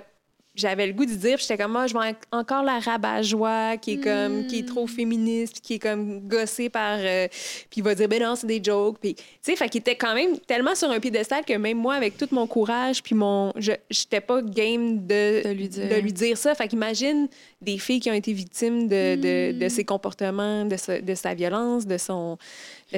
[0.54, 4.04] j'avais le goût de dire, j'étais comme moi, je vois encore la rabat-joie qui est
[4.04, 4.90] comme qui est trop mm.
[4.90, 7.28] féministe, qui est comme gossée par euh,
[7.70, 9.96] puis il va dire ben non, c'est des jokes puis tu sais fait qu'il était
[9.96, 13.54] quand même tellement sur un piédestal que même moi avec tout mon courage puis mon
[13.56, 15.88] je j'étais pas game de, de, lui dire.
[15.90, 17.30] de lui dire ça, fait qu'imagine
[17.62, 19.70] des filles qui ont été victimes de, de, de mm.
[19.70, 22.38] ses comportements, de, de sa violence, de son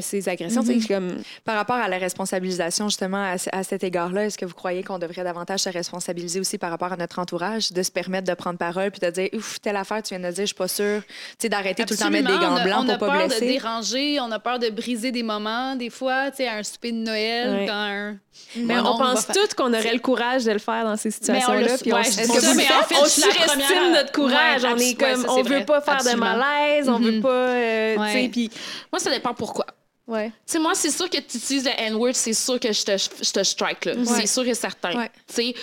[0.02, 0.62] ces agressions.
[0.62, 0.88] Mm-hmm.
[0.88, 1.18] comme...
[1.44, 5.24] Par rapport à la responsabilisation, justement, à, cet égard-là, est-ce que vous croyez qu'on devrait
[5.24, 8.92] davantage se responsabiliser aussi par rapport à notre entourage, de se permettre de prendre parole
[8.92, 11.02] puis de dire, ouf, telle affaire, tu viens de dire, je suis pas sûre,
[11.44, 13.26] d'arrêter tout le temps mettre des gants blancs pour pas blesser.
[13.26, 16.38] On a peur de déranger, on a peur de briser des moments, des fois, tu
[16.38, 18.18] sais, à un souper de Noël, quand un...
[18.56, 21.78] Mais on, pense toutes qu'on aurait le courage de le faire dans ces situations-là.
[21.80, 24.66] Puis on, est-ce que mais en fait, on surestime notre courage.
[24.66, 27.22] on est comme, on veut pas faire de malaise, on veut mm-hmm.
[27.22, 28.50] pas, euh, puis
[28.92, 29.66] moi ça dépend pourquoi.
[30.06, 30.30] Ouais.
[30.30, 32.98] Tu sais, moi, c'est sûr que tu utilises le N-word, c'est sûr que je te,
[32.98, 33.94] je te strike, là.
[34.06, 34.98] C'est sûr et certain.
[34.98, 35.12] Ouais.
[35.28, 35.56] Tu sais,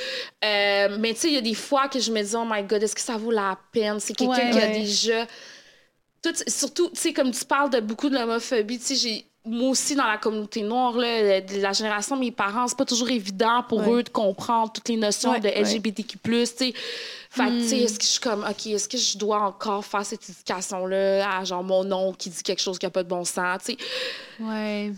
[0.45, 2.63] euh, mais tu sais, il y a des fois que je me dis, oh my
[2.63, 4.01] God, est-ce que ça vaut la peine?
[4.01, 5.27] C'est quelqu'un qui a déjà.
[6.23, 9.30] Tout, surtout, tu sais, comme tu parles de beaucoup de l'homophobie, tu sais, j'ai.
[9.47, 12.85] Moi aussi, dans la communauté noire, là, de la génération de mes parents, c'est pas
[12.85, 16.19] toujours évident pour eux de comprendre toutes les notions de LGBTQ.
[16.23, 16.75] Tu sais,
[17.31, 19.83] Fait que, tu sais, est-ce que je suis comme, OK, est-ce que je dois encore
[19.85, 23.09] faire cette éducation-là à genre mon oncle qui dit quelque chose qui n'a pas de
[23.09, 23.79] bon sens, tu sais?
[24.41, 24.93] Ouais.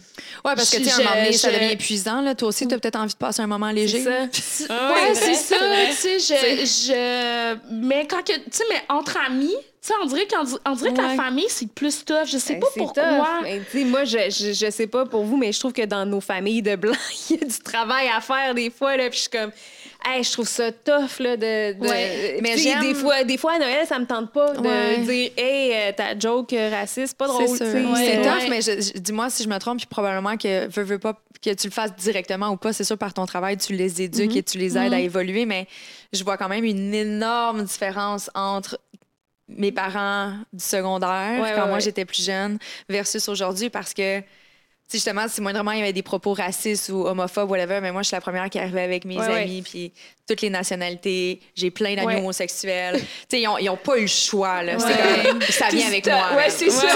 [0.45, 2.21] Ouais, parce que, tu sais, à un moment donné, ça devient épuisant.
[2.21, 2.35] Là.
[2.35, 4.03] Toi aussi, tu as peut-être envie de passer un moment léger.
[4.33, 4.93] C'est ça.
[4.93, 5.57] Ouais, c'est ça.
[5.91, 7.57] Tu sais, je, je.
[7.75, 8.33] Mais quand que.
[8.35, 9.55] Tu sais, mais entre amis,
[9.89, 11.17] sais, on dirait, qu'en- on dirait que Ouais.
[11.17, 12.27] la famille, c'est plus tough.
[12.27, 13.41] Je sais Ben, pas pourquoi.
[13.87, 16.63] moi, je, je, je sais pas pour vous, mais je trouve que dans nos familles
[16.63, 16.97] de blancs,
[17.31, 18.97] il y a du travail à faire des fois.
[18.97, 19.51] Là, puis je suis comme,
[20.07, 21.19] hey, je trouve ça tough.
[21.19, 24.53] Là, de, de- Ouais, mais des fois, des fois, à Noël, ça me tente pas
[24.53, 24.99] de Ouais.
[24.99, 27.49] dire, hey, euh, ta joke raciste, pas drôle.
[27.59, 28.61] C'est tough, mais
[29.01, 31.15] dis-moi si je me trompe, puis probablement que veux, veux pas
[31.45, 34.37] que tu le fasses directement ou pas, c'est sûr par ton travail, tu les éduques
[34.37, 35.67] et tu les aides à évoluer, mais
[36.13, 38.79] je vois quand même une énorme différence entre
[39.49, 41.81] mes parents du secondaire, Ouais, quand ouais, moi ouais.
[41.81, 45.93] j'étais plus jeune, versus aujourd'hui, parce que tu sais, justement, si moindrement il y avait
[45.95, 49.05] des propos racistes ou homophobes, whatever, mais moi, je suis la première qui arrivait avec
[49.07, 49.91] mes amis, puis
[50.29, 51.41] toutes les nationalités.
[51.55, 52.99] J'ai plein d'amis homosexuels.
[53.01, 54.75] tu sais, ils ont, ils ont pas eu le choix, là.
[54.77, 56.35] Comme, ça vient avec moi.
[56.37, 56.87] Ouais, c'est ça.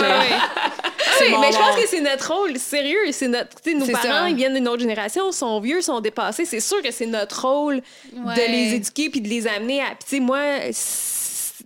[1.21, 3.11] Oui, mais je pense que c'est notre rôle, sérieux.
[3.13, 4.29] C'est notre, tu sais, nos parents, ça.
[4.31, 6.45] ils viennent d'une autre génération, sont vieux, sont dépassés.
[6.45, 7.81] C'est sûr que c'est notre rôle
[8.15, 8.35] Ouais.
[8.35, 9.87] de les éduquer puis de les amener à.
[9.87, 10.41] Puis, tu sais, moi,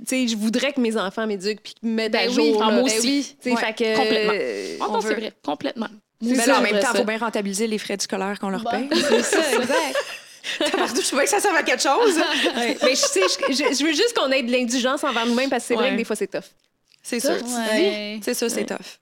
[0.09, 2.61] je voudrais que mes enfants m'éduquent puis me mettent Ben à oui, jour.
[2.61, 2.71] là.
[2.71, 3.37] moi Ben aussi.
[3.45, 3.53] oui.
[3.53, 4.33] Ouais, fait que, complètement.
[4.35, 5.89] euh, on c'est vrai, complètement.
[6.23, 8.89] Mais en même temps, il faut bien rentabiliser les frais du scolaire qu'on leur paye.
[8.93, 9.97] C'est ça, exact.
[10.61, 12.17] je trouvais que ça servait à quelque chose.
[12.57, 12.77] ouais.
[12.83, 15.63] Mais je, sais, je, je- je veux juste qu'on ait de l'indulgence envers nous-mêmes parce
[15.65, 16.45] que c'est vrai que des fois, c'est tough.
[17.03, 17.31] C'est sûr.
[17.71, 18.21] Ouais.
[18.23, 18.99] C'est sûr, c'est tough.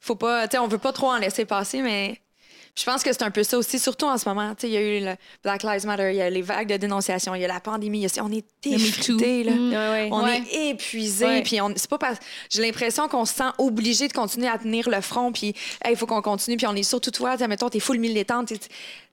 [0.00, 2.20] Faut pas, tu sais, on veut pas trop en laisser passer, mais
[2.78, 4.54] je pense que c'est un peu ça aussi, surtout en ce moment.
[4.54, 6.68] Tu sais, il y a eu le Black Lives Matter, il y a les vagues
[6.68, 8.44] de dénonciation, il y a la pandémie, a- on est.
[9.50, 10.08] Ouais, ouais.
[10.12, 10.42] On Ouais.
[10.52, 12.18] est épuisé, puis on c'est pas parce
[12.50, 15.54] j'ai l'impression qu'on se sent obligé de continuer à tenir le front, puis
[15.88, 18.58] il faut qu'on continue, puis on est surtout toi, mettons, t'es full militante, t'es-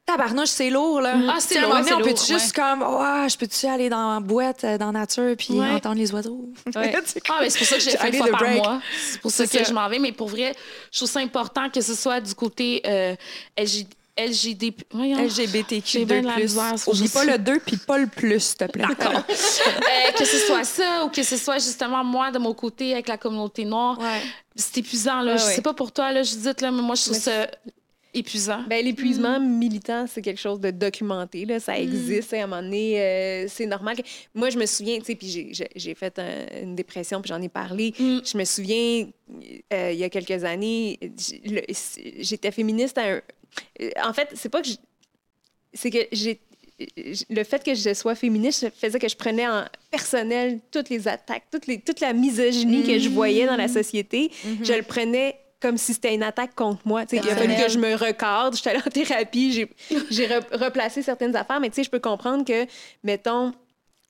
[0.05, 1.15] tabarnouche, c'est lourd là.
[1.29, 4.63] Ah, Tu c'est lourd, on peut juste comme, ouais, je peux-tu aller dans la boîte,
[4.63, 6.49] euh, dans la nature, puis entendre les oiseaux?
[6.75, 6.95] Ouais.
[7.29, 8.81] Ah, mais c'est pour ça que j'ai fait une fois par mois.
[9.09, 9.99] C'est pour ça que je m'en vais.
[9.99, 10.53] Mais pour vrai,
[10.91, 13.15] je trouve ça important que ce soit du côté euh,
[13.57, 13.87] LG,
[14.17, 14.73] LGD.
[14.91, 15.17] Voyons.
[15.25, 16.21] LGBTQ J'ai bien 2+.
[16.21, 18.65] de la misère, faut Oublie juste- pas le 2 puis pas le plus, s'il te
[18.65, 18.85] plaît.
[18.89, 19.23] D'accord.
[19.27, 23.07] Euh, que ce soit ça ou que ce soit justement moi de mon côté avec
[23.07, 23.97] la communauté noire.
[23.99, 24.21] Ouais.
[24.55, 25.21] C'est épuisant.
[25.21, 25.33] Là.
[25.33, 25.53] Ouais, je ouais.
[25.55, 27.47] sais pas pour toi, là, Judith, là, mais moi, je trouve Mais ça
[28.15, 28.63] épuisant.
[28.67, 31.45] Ben, l'épuisement militant, c'est quelque chose de documenté.
[31.45, 31.59] Là.
[31.59, 32.33] Ça existe.
[32.33, 33.97] À un moment donné, euh, c'est normal.
[33.97, 34.01] que-
[34.33, 35.27] Moi, je me souviens, tu sais, puis
[35.75, 37.93] j'ai- fait un- une dépression, puis j'en ai parlé.
[37.99, 38.19] Mm.
[38.25, 39.07] Je me souviens,
[39.73, 40.97] euh, il y a quelques années,
[42.19, 43.21] j'étais féministe à un...
[44.03, 44.67] En fait, c'est pas que...
[44.69, 44.75] je-
[45.73, 46.39] C'est que j'ai...
[47.29, 51.43] Le fait que je sois féministe faisait que je prenais en personnel toutes les attaques,
[51.49, 54.29] toutes les, toute la misogynie que je voyais dans la société.
[54.61, 57.03] Je le prenais comme si c'était une attaque contre moi.
[57.11, 58.55] Il a fallu que je me recadre.
[58.55, 59.69] J'étais allée en thérapie, j'ai,
[60.11, 62.65] j'ai re- replacé certaines affaires, mais tu sais, je peux comprendre que,
[63.03, 63.53] mettons,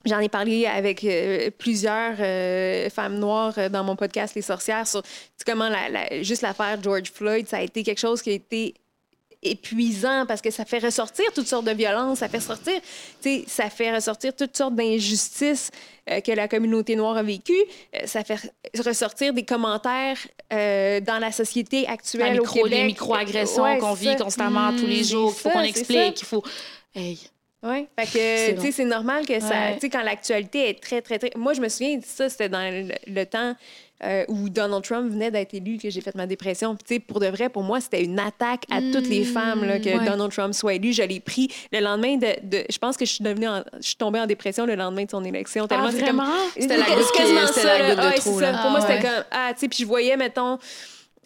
[0.04, 4.86] J'en ai parlé avec euh, plusieurs euh, femmes noires euh, dans mon podcast Les Sorcières
[4.86, 5.02] sur
[5.44, 8.74] comment la, la- juste l'affaire George Floyd, ça a été quelque chose qui a été
[9.42, 12.74] épuisant parce que ça fait ressortir toutes sortes de violences, ça fait sortir,
[13.46, 15.70] ça fait ressortir toutes sortes d'injustices
[16.10, 17.52] euh, que la communauté noire a vécues,
[17.94, 18.38] Euh, ça fait
[18.84, 20.18] ressortir des commentaires
[20.52, 22.78] euh, dans la société La actuelle micro- au Québec.
[22.78, 26.26] les micro-agressions Ouais, qu'on vit constamment tous les c'est jours, qu'il faut qu'on explique, qu'il
[26.26, 26.42] faut.
[26.94, 27.18] Hey.
[27.62, 29.74] Oui, fait que, tu sais, c'est normal que ça, Ouais.
[29.74, 31.30] tu sais, quand l'actualité est très, très, très...
[31.36, 33.56] Moi, je me souviens, ça, c'était dans le, le temps
[34.04, 36.76] euh, où Donald Trump venait d'être élu que j'ai fait ma dépression.
[36.76, 39.88] Puis, pour de vrai, pour moi, c'était une attaque à toutes les femmes, là, que
[39.88, 40.04] ouais.
[40.04, 40.92] Donald Trump soit élu.
[40.92, 42.26] Je l'ai pris le lendemain de...
[42.42, 45.04] de- je pense que je suis devenue en- je suis tombée en dépression le lendemain
[45.04, 45.66] de son élection.
[45.66, 46.16] Tellement Ah, c'est comme...
[46.16, 46.32] vraiment?
[46.54, 47.04] C'était la goutte
[47.54, 47.94] c'était là.
[47.94, 48.52] goutte de trop, ça.
[48.52, 49.14] Pour moi, Ah, c'était ouais.
[49.14, 49.24] comme...
[49.30, 50.58] Ah, tu sais, puis je voyais, mettons...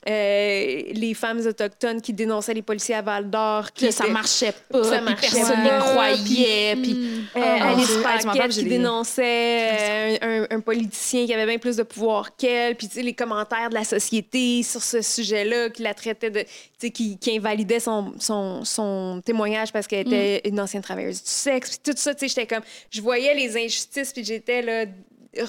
[0.08, 3.66] euh, les femmes autochtones qui dénonçaient les policiers à Val d'Or.
[3.80, 4.82] Là, ça marchait pas.
[4.84, 6.76] Ça marchait personne n'y croyait.
[6.76, 6.92] Puis,
[7.36, 11.58] Euh, Oh, Alice m'en parles, Paquette qui des- dénonçait euh, un, politicien qui avait bien
[11.58, 15.94] plus de pouvoir qu'elle, puis les commentaires de la société sur ce sujet-là, qui la
[15.94, 16.44] traitait de,
[16.88, 21.76] qui, qui invalidait son, son, son témoignage parce qu'elle était une ancienne travailleuse du sexe,
[21.78, 24.86] puis tout ça, j'étais comme, je voyais les injustices, puis j'étais là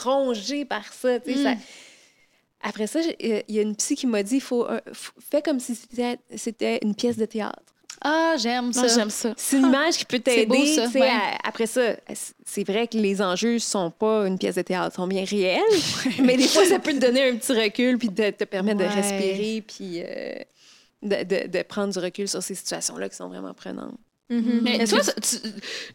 [0.03, 1.53] rongée par ça, ça-
[2.63, 5.59] Après ça, euh, il y a une psy qui m'a dit, faut, faut- fais comme
[5.59, 5.75] si
[6.35, 7.61] c'était- une pièce de théâtre.
[8.03, 8.79] Ah, j'aime ça.
[8.81, 9.33] moi, j'aime ça.
[9.37, 10.73] C'est une image qui peut C'est beau, t'aider.
[10.75, 11.09] ça, ouais.
[11.43, 11.95] Après ça,
[12.43, 15.61] c'est vrai que les enjeux sont pas une pièce de théâtre, sont bien réels,
[16.23, 18.89] mais des fois, ça peut te donner un petit recul puis de te permettre Ouais.
[18.89, 20.33] de respirer puis euh,
[21.03, 23.93] de, de- de prendre du recul sur ces situations-là qui sont vraiment prenantes.
[24.29, 25.03] Mais Est-ce toi,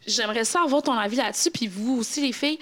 [0.05, 2.59] j'aimerais ça avoir ton avis là-dessus, puis vous aussi, les filles.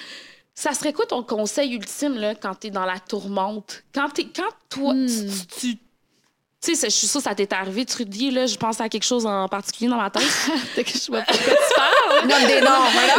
[0.57, 3.83] Ça serait quoi ton conseil ultime là, quand tu es dans la tourmente?
[3.93, 5.07] Quand, t'es- quand toi, Hmm.
[5.07, 5.73] tu.
[5.75, 5.77] tu-
[6.61, 9.03] tu sais, je suis sûre que ça t'est arrivé, Trudy, là, je pense à quelque
[9.03, 10.23] chose en particulier dans ma tête.
[10.75, 12.27] Que je vois pas de quoi tu parles.
[12.27, 13.13] Nomme des noms, voilà.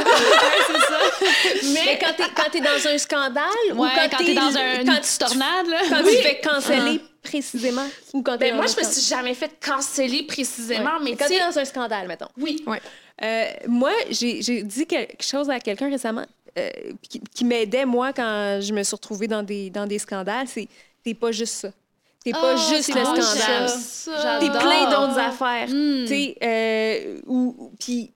[0.66, 1.72] c'est ça.
[1.72, 4.80] Mais quand t'es, quand t'es dans un scandale ou Ouais, quand, quand t'es dans un,
[4.80, 5.78] une quand, petite tornade, là.
[5.89, 9.34] quand tu te fais canceller précisément ou quand t'es Ben, moi, je me suis jamais
[9.34, 12.28] fait canceller précisément, mais quand tu t'es sais, dans un scandale, mettons.
[12.39, 12.64] oui.
[13.22, 16.26] Euh, moi, j'ai j'ai dit quelque chose à quelqu'un récemment
[16.59, 16.70] euh,
[17.02, 20.68] qui, qui m'aidait, moi, quand je me suis retrouvée dans des, dans des scandales, c'est
[21.04, 21.70] t'es pas juste ça.
[22.24, 24.40] T'es pas Oh, juste le scandale.
[24.40, 25.68] T'es plein d'autres affaires.
[25.68, 26.07] Mm.
[26.42, 28.12] Euh, ou- puis-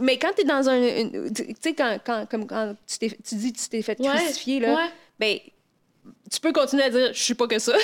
[0.00, 0.80] mais quand t'es dans un...
[1.34, 4.60] Tu sais, quand, quand, comme quand tu, tu dis que tu t'es fait Ouais, crucifier,
[4.60, 4.90] là, ouais.
[5.18, 5.38] ben,
[6.32, 7.74] tu peux continuer à dire je suis pas que ça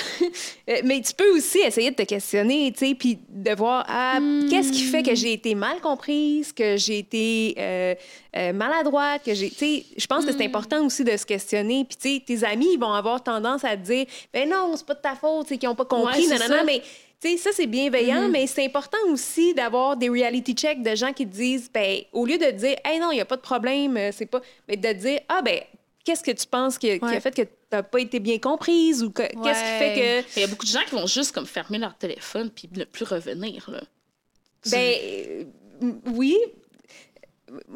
[0.69, 4.19] Euh, mais tu peux aussi essayer de te questionner tu sais puis de voir ah,
[4.49, 7.95] qu'est-ce qui fait que j'ai été mal comprise que j'ai été euh,
[8.35, 11.85] euh, maladroite que j'ai tu sais je pense que c'est important aussi de se questionner
[11.85, 14.85] puis tu sais tes amis ils vont avoir tendance à te dire ben non c'est
[14.85, 16.63] pas de ta faute c'est qu'ils ont pas compris Ouais, nanana, ça.
[16.63, 16.83] mais
[17.21, 21.11] tu sais, ça, c'est bienveillant, mais c'est important aussi d'avoir des reality checks de gens
[21.11, 23.41] qui te disent, ben, au lieu de dire, hey, non, il n'y a pas de
[23.41, 24.39] problème, c'est pas.
[24.69, 25.59] Mais de dire, ah, ben,
[26.05, 27.19] qu'est-ce que tu penses qui a, qui a Ouais.
[27.19, 30.43] fait que tu n'as pas été bien comprise ou que- qu'est-ce qui fait Il y
[30.43, 33.69] a beaucoup de gens qui vont juste comme fermer leur téléphone puis ne plus revenir.
[33.69, 33.81] Là.
[34.63, 34.69] que.
[34.71, 35.47] Ben,
[36.13, 36.37] oui.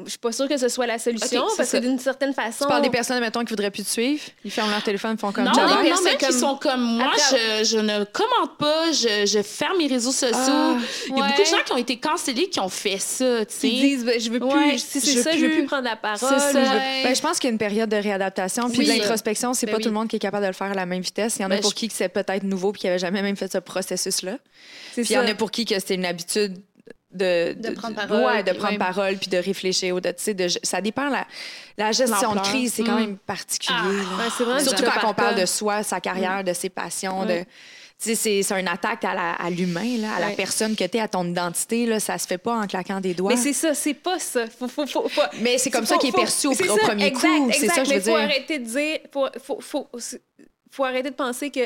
[0.05, 1.79] Je suis pas sûre que ce soit la solution parce ça.
[1.79, 2.65] que d'une certaine façon.
[2.65, 4.21] Tu parles des personnes, mettons, qui voudraient plus te suivre.
[4.45, 7.63] Ils ferment leur téléphone, font comme Non, Ciao, des personnes qui sont comme moi, Après-
[7.63, 10.35] je, je ne commente pas, je, je ferme mes réseaux sociaux.
[10.37, 11.27] Ah, Il y a ouais.
[11.29, 13.69] beaucoup de gens qui ont été cancellés qui ont fait ça, tu sais.
[13.69, 14.47] Qui disent, ben, je veux plus.
[14.49, 15.57] Ouais, si c'est veux ça, je veux plus.
[15.59, 16.17] plus prendre la parole.
[16.19, 16.51] C'est ça.
[16.51, 17.03] je veux- Ouais.
[17.03, 18.85] Ben, je pense qu'il y a une période de réadaptation puis Oui.
[18.87, 19.53] de l'introspection.
[19.53, 19.83] C'est Ben pas oui.
[19.83, 21.37] tout le monde qui est capable de le faire à la même vitesse.
[21.37, 22.99] Il y en a Ben, pour je- qui que c'est peut-être nouveau puis qui n'avait
[22.99, 24.37] jamais même fait ce processus-là.
[24.93, 26.57] C'est Puis il y en a pour qui que c'était une habitude
[27.13, 28.77] de, De prendre parole, ouais, de puis prendre ouais.
[28.79, 29.99] parole puis de réfléchir.
[30.01, 31.09] De, tu sais, de, ça dépend.
[31.09, 31.25] La,
[31.77, 32.99] la gestion de crise, c'est quand Mm.
[32.99, 33.77] même particulier.
[33.79, 34.17] Ah.
[34.17, 37.29] Ouais, c'est Surtout quand on parle de soi, sa carrière, de ses passions, de.
[37.29, 37.47] Ouais.
[38.01, 40.97] Tu sais, c'est c'est une attaque à à l'humain, là, à la personne que tu
[40.97, 41.85] es, à ton identité.
[41.85, 43.31] Là, ça se fait pas en claquant des doigts.
[43.31, 44.45] Mais c'est ça, c'est pas ça.
[44.47, 46.67] Faut, faut, faut, faut- Mais c'est comme Faut- ça qu'il est faut- perçu au, c'est
[46.67, 47.51] au ça, premier exact, coup.
[47.53, 48.25] C'est ça que je mais veux faut dire.
[48.27, 49.87] arrêter de dire, faut, faut, faut,
[50.71, 51.61] faut arrêter de penser que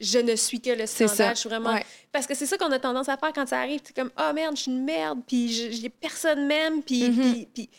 [0.00, 1.34] je ne suis que le scandale.
[1.34, 1.74] Je suis vraiment.
[1.74, 1.84] Ouais.
[2.10, 3.80] Parce que c'est ça qu'on a tendance à faire quand ça arrive.
[3.84, 7.32] C'est comme, oh merde, je suis une merde, puis je- j'ai personne même, puis, Mhm.
[7.32, 7.70] puis, puis,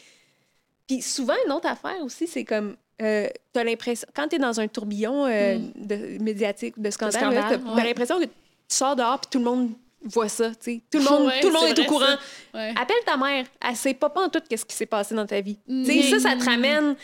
[0.88, 4.68] puis souvent, une autre affaire aussi, c'est comme, euh, t'as l'impression, quand t'es dans un
[4.68, 7.84] tourbillon euh, de, médiatique, de scandale, t'as ouais.
[7.84, 8.32] l'impression que tu
[8.70, 9.72] sors dehors, puis tout le monde
[10.04, 10.82] voit ça, tu sais.
[10.92, 12.16] Tout le monde, Ouais, tout le monde est au courant.
[12.54, 13.46] Appelle ta mère.
[13.68, 15.58] Elle sait pas en tout qu'est-ce qui s'est passé dans ta vie.
[15.68, 15.84] Mm.
[15.86, 16.96] Tu sais, ça, ça te ramène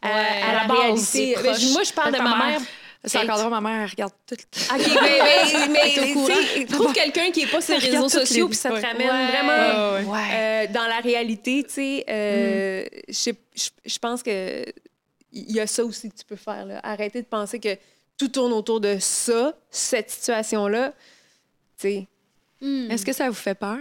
[0.00, 1.34] à, la, la réalité.
[1.42, 1.56] Ben.
[1.72, 2.46] Moi, je parle de ma mère.
[2.46, 2.60] mère.
[3.04, 4.34] C'est encore drôle, ma mère, elle regarde tout.
[4.34, 5.96] OK, mais, mais,
[6.58, 9.26] mais trouve quelqu'un qui est pas sur les réseaux sociaux, puis ça te ramène Ouais.
[9.26, 10.28] vraiment Ouais.
[10.32, 11.64] euh, dans la réalité.
[11.64, 14.64] Tu sais, euh, je sais- je je pense que
[15.32, 16.64] il y a ça aussi que tu peux faire.
[16.64, 16.78] Là.
[16.84, 17.76] Arrêter de penser que
[18.18, 20.92] tout tourne autour de ça, cette situation-là.
[21.78, 22.06] Tu sais,
[22.60, 22.88] Hmm.
[22.92, 23.80] Est-ce que ça vous fait peur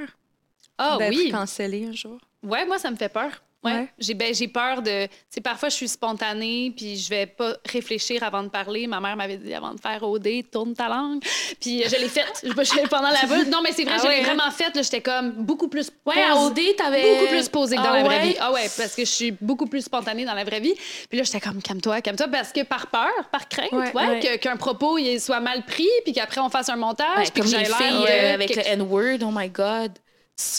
[0.79, 1.29] Ah d'être oui.
[1.29, 2.17] cancellé un jour?
[2.41, 3.29] Ouais, moi, ça me fait peur.
[3.63, 3.71] Ouais.
[3.73, 3.87] Ouais.
[3.99, 5.05] J'ai ben, peur de.
[5.05, 8.87] Tu sais, parfois, je suis spontanée, puis je vais pas réfléchir avant de parler.
[8.87, 11.21] Ma mère m'avait dit avant de faire OD, tourne ta langue.
[11.59, 12.43] Puis je l'ai faite.
[12.89, 13.49] Pendant la bulle.
[13.49, 14.33] Non, mais c'est vrai, Ah je l'ai ouais, hein?
[14.35, 14.75] vraiment faite.
[14.75, 14.81] là.
[14.81, 15.91] J'étais comme beaucoup plus.
[16.05, 17.13] Ouais, pose- à OD, t'avais.
[17.13, 18.27] Beaucoup plus posée que dans Ah la vraie ouais?
[18.29, 18.35] vie.
[18.39, 20.73] Ah ouais, parce que je suis beaucoup plus spontanée dans la vraie vie.
[21.09, 24.97] Puis là, j'étais comme, calme-toi, calme-toi, parce que par peur, par crainte, Ouais, qu'un propos
[24.97, 28.33] il soit mal pris, puis qu'après on fasse un montage, puis que j'ai l'air euh,
[28.33, 29.91] avec que- le N-word, oh my God.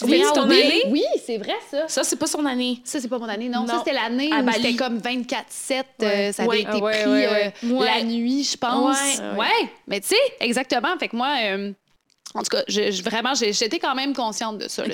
[0.05, 0.83] Oui, c'est ton oui, année?
[0.89, 1.87] Oui, c'est vrai, ça.
[1.89, 2.79] Ça, c'est pas son année.
[2.85, 3.67] Ça, c'est pas mon année, non.
[3.67, 5.83] Ça, c'était l'année où c'était comme 24-7.
[6.01, 6.61] euh, ça avait Ouais.
[6.61, 7.53] été ouais, pris ouais, ouais.
[7.65, 7.85] euh, Ouais.
[7.85, 8.97] la nuit, je pense.
[9.37, 9.69] Ouais.
[9.87, 10.97] Mais tu sais, exactement.
[10.99, 11.71] Fait que moi, euh,
[12.33, 14.85] en tout cas, je, je- vraiment, j'ai- j'étais quand même consciente de ça.
[14.85, 14.93] là.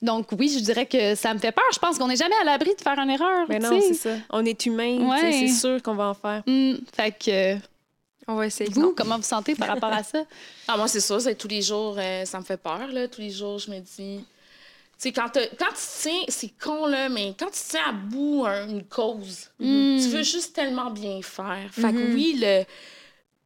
[0.00, 1.64] Donc, oui, je dirais que ça me fait peur.
[1.74, 3.46] Je pense qu'on n'est jamais à l'abri de faire une erreur.
[3.48, 3.88] mais tu non, sais.
[3.88, 4.14] c'est ça.
[4.30, 4.98] On est humain.
[5.20, 6.42] C'est sûr qu'on va en faire.
[6.46, 7.56] Hum, fait que, euh,
[8.26, 8.70] On va essayer.
[8.70, 8.94] vous, Non.
[8.96, 10.24] comment vous sentez par rapport à ça?
[10.68, 11.20] Ah, moi, c'est ça.
[11.20, 12.86] C'est tous les jours, euh, ça me fait peur.
[12.88, 13.06] Là.
[13.08, 14.24] Tous les jours, je me dis.
[14.96, 18.68] Tu sais, quand, tu tiens, c'est con, là, mais quand tu tiens à bout un-
[18.68, 19.98] une cause, Mm.
[20.00, 21.68] tu veux juste tellement bien faire.
[21.72, 22.14] Fait que Mhm.
[22.14, 22.64] oui, le,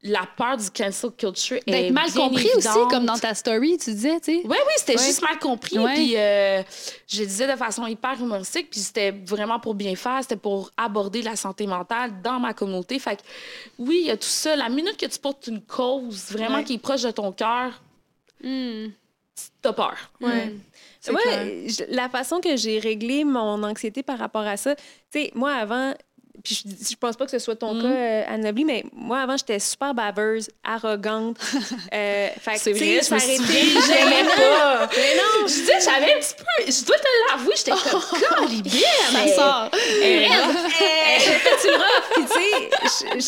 [0.02, 2.90] la peur du cancel culture est D'être mal bien compris aussi, évidente.
[2.90, 4.42] comme dans ta story, tu disais, tu sais.
[4.44, 5.04] Oui, oui, c'était Ouais.
[5.04, 5.76] juste mal compris.
[5.78, 5.92] Ouais.
[5.94, 6.62] Puis euh,
[7.08, 10.70] je le disais de façon hyper humoristique, puis c'était vraiment pour bien faire, c'était pour
[10.76, 12.98] aborder la santé mentale dans ma communauté.
[13.00, 13.22] Fait que
[13.80, 14.54] oui, il y a tout ça.
[14.54, 16.64] La minute que tu portes une cause vraiment Ouais.
[16.64, 17.82] qui est proche de ton cœur,
[18.44, 18.92] Hum.
[19.60, 19.96] t'as peur.
[20.20, 20.54] Ouais.
[21.00, 24.82] C'est Ouais, je- la façon que j'ai réglé mon anxiété par rapport à ça, tu
[25.12, 25.92] sais, moi avant,
[26.44, 27.82] puis je, je pense pas que ce soit ton Mhm.
[27.82, 31.36] cas, euh, mais moi avant, j'étais super baveuse, arrogante.
[31.94, 34.88] euh, C'est vrai, je me souviens, j'aimais pas.
[34.96, 38.00] Mais non, Je dis, j'avais un petit peu, je dois te l'avouer, j'étais comme,
[39.34, 39.70] sort.
[41.62, 42.28] tu le rough.
[42.30, 43.22] Puis, tu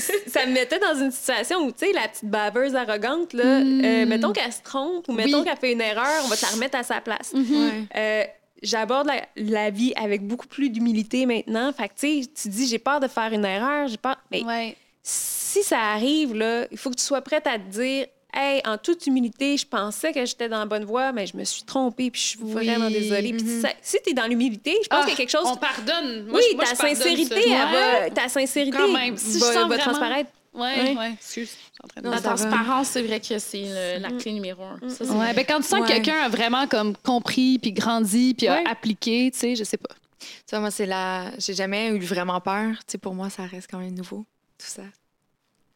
[0.00, 3.44] sais, ça me mettait dans une situation où, tu sais, la petite baveuse arrogante, là,
[3.44, 5.44] euh, mettons qu'elle se trompe ou mettons Oui.
[5.44, 7.32] qu'elle fait une erreur, on va te la remettre à sa place.
[7.34, 8.34] Ouais.
[8.64, 11.72] J'aborde la, la vie avec beaucoup plus d'humilité maintenant.
[11.72, 14.16] Fait que, tu sais, tu dis, j'ai peur de faire une erreur, j'ai peur.
[14.30, 14.76] Mais Ouais.
[15.02, 18.06] si ça arrive, là, il faut que tu sois prête à te dire,
[18.36, 21.44] hey, en toute humilité, je pensais que j'étais dans la bonne voie, mais je me
[21.44, 23.32] suis trompée, puis je suis vraiment désolée.
[23.32, 23.60] Puis Mhm.
[23.62, 25.46] ça- si tu es dans l'humilité, je pense Ah, qu'il y a quelque chose.
[25.46, 26.26] On pardonne.
[26.26, 27.48] Moi, oui, je- moi, ta je pardonne sincérité, ça.
[27.48, 29.16] elle va- ta sincérité même.
[29.16, 30.30] Si je va, sens va vraiment- transparaître.
[30.54, 30.60] Ouais,
[30.92, 30.96] Ouais.
[30.96, 31.12] ouais.
[31.14, 31.48] Excuse.
[31.50, 34.32] je suis en train de- Non, La transparence, c'est vrai que c'est le- la clé
[34.32, 34.78] numéro un.
[34.88, 35.34] Ça, c'est Ouais, vrai.
[35.34, 35.86] ben quand tu sens Ouais.
[35.88, 38.62] que quelqu'un a vraiment comme compris puis grandi puis Ouais.
[38.64, 39.94] a appliqué, tu sais, je sais pas.
[40.20, 41.32] Tu vois, moi, c'est la.
[41.38, 42.70] J'ai jamais eu vraiment peur.
[42.86, 44.24] Tu sais, pour moi, ça reste quand même nouveau,
[44.58, 44.82] tout ça.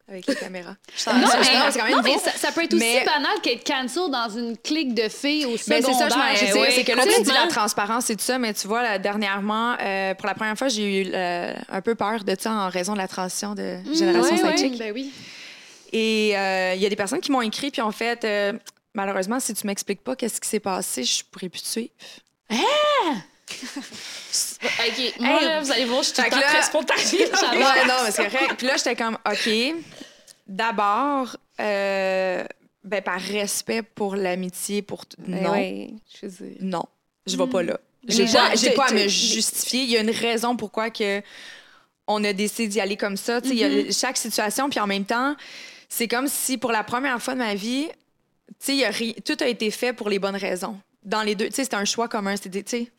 [0.09, 0.75] Avec les caméras.
[1.07, 3.63] Non, mais- c'est quand même non, mais ça, ça peut être aussi Mais- banal qu'être
[3.65, 5.85] cancel dans une clique de filles au secondaire.
[5.85, 8.23] c'est ça, je m'en- sais, Ouais, c'est que là, tu dis la transparence et tout
[8.23, 11.81] ça, mais tu vois, là, dernièrement, euh, pour la première fois, j'ai eu euh, un
[11.81, 14.77] peu peur de ça en raison de la transition de génération Ouais, ouais, sidechick.
[14.79, 15.11] Ben oui.
[15.93, 18.53] Et euh, il y a des personnes qui m'ont écrit, puis en fait, euh,
[18.93, 21.89] malheureusement, si tu m'expliques pas qu'est-ce qui s'est passé, je pourrais plus te suivre.
[24.63, 25.45] OK, moi, Hey.
[25.45, 27.01] là, vous allez voir, je suis tout le temps là- très spontanée.
[27.31, 28.55] Ouais, non, mais c'est correct.
[28.57, 29.49] Puis là, j'étais comme, OK,
[30.47, 32.43] d'abord, euh,
[32.83, 35.05] ben, par respect pour l'amitié, pour.
[35.05, 35.89] t- Ben Non, ouais,
[36.21, 36.57] je veux dire.
[36.61, 36.83] non,
[37.27, 37.79] je vais pas là.
[38.03, 38.25] Les J'ai
[38.71, 39.81] pas, pas à me justifier.
[39.83, 41.21] Il y a une raison pourquoi que
[42.07, 43.39] on a décidé d'y aller comme ça.
[43.41, 45.35] Sais, il y a chaque situation, puis en même temps,
[45.89, 47.87] c'est comme si pour la première fois de ma vie,
[48.67, 50.79] il y a ri- tout a été fait pour les bonnes raisons.
[51.03, 52.35] Dans les deux, c'est un choix commun.
[52.35, 52.91] C'était, tu sais,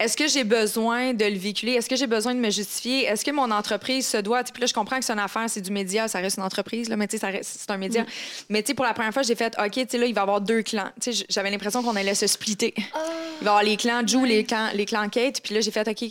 [0.00, 1.72] est-ce que j'ai besoin de le véhiculer?
[1.74, 3.04] Est-ce que j'ai besoin de me justifier?
[3.04, 4.42] Est-ce que mon entreprise se doit?
[4.42, 6.88] Puis là, je comprends que c'est une affaire, c'est du média, ça reste une entreprise,
[6.88, 8.04] là, mais tu sais, c'est un média.
[8.48, 10.20] Mais tu sais, pour la première fois, j'ai fait, OK, tu sais, là, il va
[10.20, 10.90] y avoir deux clans.
[11.00, 12.74] Tu sais, j'avais l'impression qu'on allait se splitter.
[12.76, 12.90] Il va
[13.44, 15.40] y avoir les clans Joe, les, clans, les clans Kate.
[15.42, 16.10] Puis là, j'ai fait, OK,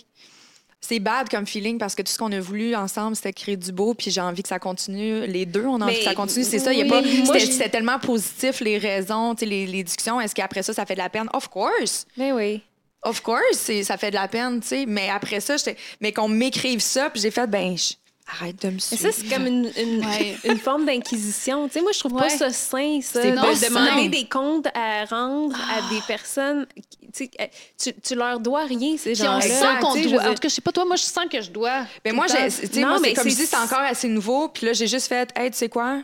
[0.80, 3.72] c'est bad comme feeling parce que tout ce qu'on a voulu ensemble, c'était créer du
[3.74, 3.94] beau.
[3.94, 5.26] Puis j'ai envie que ça continue.
[5.28, 6.46] Les deux, on a envie Mais que ça continue.
[6.46, 6.72] C'est ça.
[6.74, 10.22] Il y a pas, c'était, je- tellement positif, les raisons, les, les discussions.
[10.22, 11.28] Est-ce qu'après ça, ça fait de la peine?
[11.34, 12.06] Of course.
[12.18, 12.62] Ben oui.
[13.06, 14.86] Of course, ça fait de la peine, tu sais.
[14.88, 17.94] Mais après ça, j'étais- mais qu'on m'écrive ça, puis j'ai fait, ben, je-
[18.26, 19.02] arrête de me Mais suivre.
[19.02, 20.38] ça, c'est comme une, une, Ouais.
[20.46, 21.68] une forme d'inquisition.
[21.68, 24.68] Tu sais, moi, je trouve pas ça sain, ça, C'est de pas demander des comptes
[24.74, 26.66] à rendre à des personnes.
[26.90, 29.42] qui- Tu, sais, euh, tu, leur dois rien, ces Puis on gens-là.
[29.42, 30.22] sent qu'on je doit.
[30.22, 31.86] En dire- tout cas, je sais pas toi, moi, je sens que je dois.
[32.04, 34.48] Ben tout moi, j'ai, moi, mais comme je dis, c'est encore assez nouveau.
[34.48, 36.02] Puis là, j'ai juste fait, hey, tu sais quoi?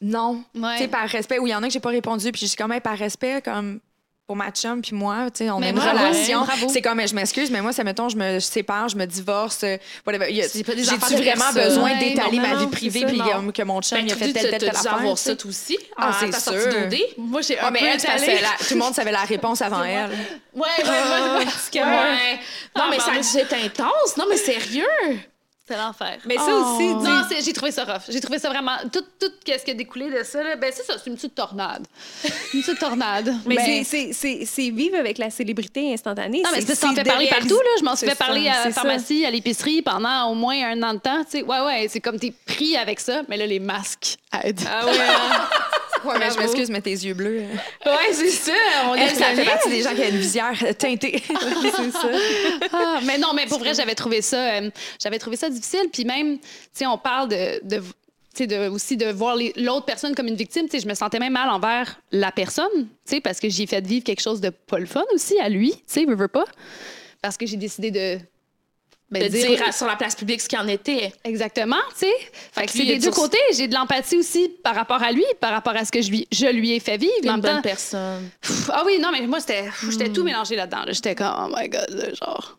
[0.00, 0.42] Non.
[0.54, 0.76] Ouais.
[0.76, 1.38] Tu sais, par respect.
[1.38, 2.30] Ou il y en a que j'ai pas répondu.
[2.32, 3.80] Puis j'ai comme, hey, par respect, comme
[4.26, 6.40] pour ma chum puis moi, tu sais, on Mais a une bravo, relation.
[6.44, 6.66] bravo.
[6.70, 9.60] C'est comme, je m'excuse, mais moi, ça mettons, je me sépare, je me divorce.
[9.64, 10.26] euh, whatever.
[10.48, 13.98] C'est J'ai-tu vraiment besoin Ouais, d'étaler ma vie c'est privée puis que, que mon chum,
[14.02, 14.94] il a fait telle, telle, telle affaire.
[14.94, 15.76] avoir ça aussi.
[15.98, 16.72] Ah, en c'est sûr.
[16.72, 16.96] d'OD.
[17.18, 18.40] Moi, j'ai Ah, un mais peu elle, c'est parce que étalé.
[18.42, 20.10] la- tout le monde savait la réponse avant elle.
[20.54, 22.40] Ouais, ouais, ouais.
[22.76, 24.16] Non, mais ça être intense.
[24.16, 24.84] Non, mais sérieux?
[25.66, 26.18] C'est l'enfer.
[26.26, 26.74] Mais ça Oh.
[26.76, 28.02] aussi, Non, j'ai trouvé ça rough.
[28.08, 28.76] J'ai trouvé ça vraiment.
[28.92, 31.34] Tout, tout ce qui a découlé de ça, là, ben c'est ça, c'est une petite
[31.34, 31.86] tornade.
[32.52, 33.34] une petite tornade.
[33.46, 36.42] mais Ben, c'est- c'est- c'est c'est vivre avec la célébrité instantanée.
[36.42, 37.70] Non, mais c'est qu'on fait de parler partout, là.
[37.78, 38.80] Je m'en suis fait parler ça, à la ça.
[38.82, 41.24] pharmacie, à l'épicerie pendant au moins un an de temps.
[41.24, 44.60] Tu sais, ouais, ouais, c'est comme t'es pris avec ça, mais là, les masques aident.
[44.70, 45.48] Ah ouais, hein?
[46.04, 47.42] Ouais, mais je m'excuse, mais tes yeux bleus.
[47.42, 48.52] euh, Ouais, c'est ça.
[48.86, 51.22] On Elle, est ça fait partie des gens qui ont une visière euh, teintée.
[51.28, 52.08] c'est ça.
[52.72, 54.70] Ah, mais non, mais pour vrai, j'avais trouvé ça, euh,
[55.02, 55.88] j'avais trouvé ça difficile.
[55.92, 57.82] Puis même, tu sais, on parle de, de
[58.40, 60.64] de, aussi de voir l'autre personne comme une victime.
[60.64, 63.64] Tu sais, je me sentais même mal envers la personne, tu sais, parce que j'ai
[63.66, 66.26] fait vivre quelque chose de pas le fun aussi à lui, tu sais, veux, veux
[66.28, 66.44] pas.
[67.22, 68.18] Parce que j'ai décidé de.
[69.10, 71.12] Ben, De dire sur la place publique ce qu'il en était.
[71.24, 72.12] Exactement, tu sais.
[72.52, 73.38] Fait que que c'est des deux sur- côtés.
[73.54, 76.26] J'ai de l'empathie aussi par rapport à lui, par rapport à ce que je lui,
[76.32, 77.12] je lui ai fait vivre.
[77.28, 78.28] En Une temps, bonne personne.
[78.40, 80.12] Pff, Ah oui, non, mais moi, j'étais Hmm.
[80.12, 80.84] tout mélangé là-dedans.
[80.86, 80.92] là.
[80.92, 82.58] J'étais comme, oh my God, là, genre.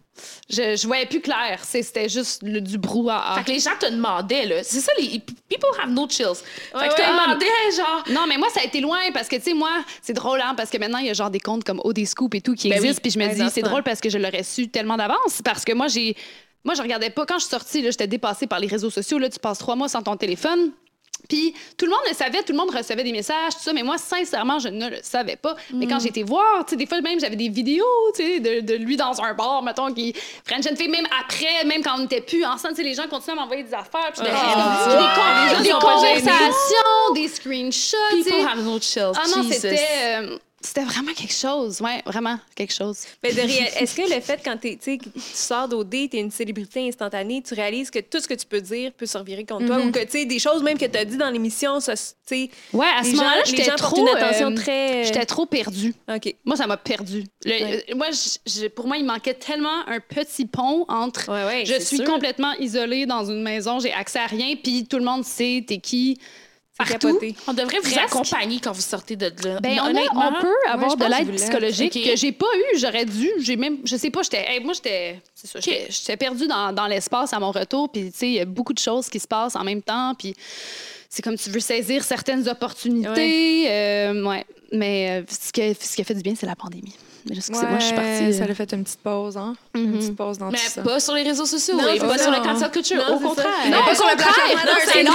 [0.49, 1.59] Je, je voyais plus clair.
[1.63, 3.35] C'était juste le, du brouhaha.
[3.37, 4.63] Fait que les gens te demandaient, là.
[4.63, 6.25] C'est ça, les people have no chills.
[6.71, 7.07] Fait Ouais, que te ouais.
[7.07, 8.03] demandaient, genre.
[8.11, 10.53] Non, mais moi, ça a été loin parce que, tu sais, moi, c'est drôle, hein,
[10.55, 12.69] parce que maintenant, il y a genre des comptes comme OD Scoop et tout qui
[12.69, 13.01] Ben existent.
[13.03, 15.41] oui, Puis je me dis, c'est drôle parce que je l'aurais su tellement d'avance.
[15.43, 16.15] Parce que moi, j'ai.
[16.63, 17.25] Moi, je regardais pas.
[17.25, 19.19] Quand je suis sortie, j'étais dépassée par les réseaux sociaux.
[19.19, 20.71] Là, tu passes trois mois sans ton téléphone.
[21.27, 23.83] Puis tout le monde le savait, tout le monde recevait des messages, tout ça, mais
[23.83, 25.55] moi, sincèrement, je ne le savais pas.
[25.73, 25.89] Mais Mm.
[25.89, 28.61] quand j'ai été voir, tu sais, des fois même, j'avais des vidéos, tu sais, de,
[28.61, 30.13] de lui dans un bar, mettons, qui
[30.45, 33.07] ferait une fille, même après, même quand on n'était plus ensemble, tu sais, les gens
[33.07, 34.11] continuaient à m'envoyer des affaires.
[34.13, 34.37] Puis j'étais con-
[35.49, 36.21] des, les des pas gênés.
[36.21, 37.97] conversations, des screenshots.
[38.23, 39.11] People have no chills.
[39.15, 39.79] Ah non, c'était...
[40.21, 42.99] euh, c'était vraiment quelque chose, ouais, vraiment quelque chose.
[43.23, 43.39] Mais de
[43.81, 47.53] est-ce que le fait, quand t'es- tu sors d'OD, tu es une célébrité instantanée, tu
[47.53, 49.99] réalises que tout ce que tu peux dire peut se revirer contre toi ou que
[50.03, 51.93] tu sais, des choses même que tu as dit dans l'émission, ça,
[52.27, 53.97] tu Ouais, à ce moment-là, j'étais trop...
[53.97, 55.03] une attention euh, très.
[55.05, 55.93] J'étais trop perdue.
[56.13, 56.35] OK.
[56.43, 56.79] Moi, ça m'a.
[57.45, 57.83] Le- Ouais.
[57.91, 58.07] euh, Moi,
[58.75, 62.05] pour moi, il manquait tellement un petit pont entre Ouais, ouais, je suis sûr.
[62.05, 65.77] complètement isolée dans une maison, j'ai accès à rien, puis tout le monde sait t'es
[65.77, 66.17] qui.
[66.77, 67.17] Partout.
[67.47, 67.97] On devrait vous Presque.
[68.13, 69.59] accompagner quand vous sortez de là.
[69.61, 72.77] Ben, on, a- honnêtement, on peut avoir de l'aide psychologique que j'ai pas eu.
[72.79, 73.29] J'aurais dû.
[73.39, 77.31] J'ai même, je sais pas, j'étais, hey, moi j'étais, ça, j'étais, perdue dans, dans l'espace
[77.31, 77.89] à mon retour.
[77.89, 80.13] Puis tu sais, il y a beaucoup de choses qui se passent en même temps.
[80.19, 80.35] Puis
[81.09, 83.67] c'est comme tu veux saisir certaines opportunités.
[83.69, 84.45] euh, ouais.
[84.73, 86.93] Mais euh, ce, qui a, ce qui a fait du bien, c'est la pandémie.
[87.27, 88.33] Mais là, c'est moi, je suis partie.
[88.33, 89.55] Ça euh, l'a fait une petite pause, hein?
[89.73, 90.81] Une petite pause dans Mais tout ça.
[90.83, 92.23] pas sur les réseaux sociaux Non, et pas ça.
[92.25, 92.97] sur le cancel culture.
[93.09, 93.47] Non, au contraire.
[93.71, 94.63] Non, pas sur le contraire.
[94.63, 95.05] Black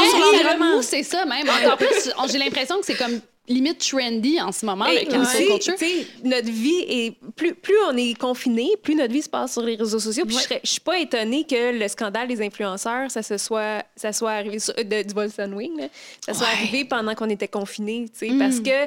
[0.58, 1.46] Non, c'est ça même.
[1.48, 5.46] Encore plus, j'ai l'impression que c'est comme limite trendy en ce moment, Et le cancel
[5.48, 5.74] culture.
[6.22, 9.74] notre vie est plus plus on est confiné, plus notre vie se passe sur les
[9.74, 10.24] réseaux sociaux.
[10.24, 14.30] Puis je suis pas étonnée que le scandale des influenceurs, ça se soit ça soit
[14.32, 15.86] arrivé sur- de- du Volson Wing, là,
[16.24, 18.38] ça soit arrivé pendant qu'on était confinés, tu sais, Mm.
[18.38, 18.86] parce que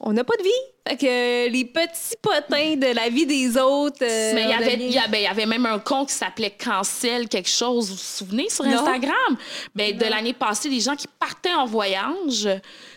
[0.00, 0.50] on- n'a pas de vie.
[0.88, 3.98] Fait que les petits potins de la vie des autres.
[4.02, 5.78] euh, Mais il y on avait, devient- il y avait, il y avait même un
[5.78, 8.72] compte qui s'appelait Cancel quelque chose, vous vous souvenez, sur Non.
[8.78, 9.36] Instagram?
[9.76, 12.48] Ben, de l'année passée, les gens qui partaient en voyage,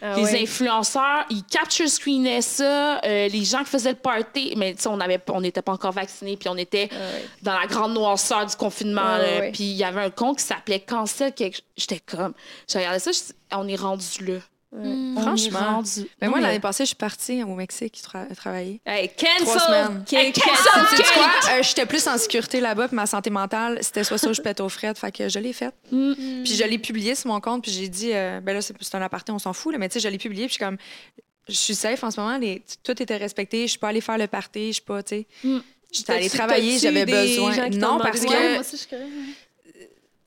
[0.01, 4.73] Ah les influenceurs, ils capture screenaient ça, euh, les gens qui faisaient le party, mais
[4.73, 6.95] tu sais, on n'était pas encore vaccinés, puis on était Ah
[7.43, 10.79] dans la grande noirceur du confinement, Ah puis il y avait un compte qui s'appelait
[10.79, 12.33] Cancel quelque J'étais comme,
[12.67, 13.19] j'ai regardé ça, je
[13.55, 14.39] on est rendu là.
[14.77, 15.59] On est Franchement.
[15.59, 18.81] rendu- Mais moi, l'année passée, je suis partie au Mexique tra- travailler.
[18.85, 19.61] Hey, Trois cancel!
[19.61, 20.05] semaines.
[20.11, 20.97] Hey, Tu cancel!
[20.97, 21.29] sais quoi?
[21.51, 24.41] Euh, J'étais plus en sécurité là-bas, puis ma santé mentale, c'était soit ça ou je
[24.41, 24.97] pète aux frettes.
[24.97, 25.75] Fait que je l'ai faite.
[25.91, 26.13] Mm.
[26.43, 29.01] Puis je l'ai publié sur mon compte, puis j'ai dit, euh, ben là, c'est un
[29.01, 30.77] aparté, on s'en fout, là, mais tu sais, je l'ai publié, puis je suis comme,
[31.47, 34.17] je suis safe en ce moment, les, tout était respecté, je suis pas allée faire
[34.17, 35.27] le party, je suis pas, tu sais.
[35.43, 35.57] Mm.
[35.91, 37.69] J'étais allée travailler, j'avais besoin.
[37.69, 38.29] Non, parce que.
[38.29, 38.95] Ouais, moi aussi, je.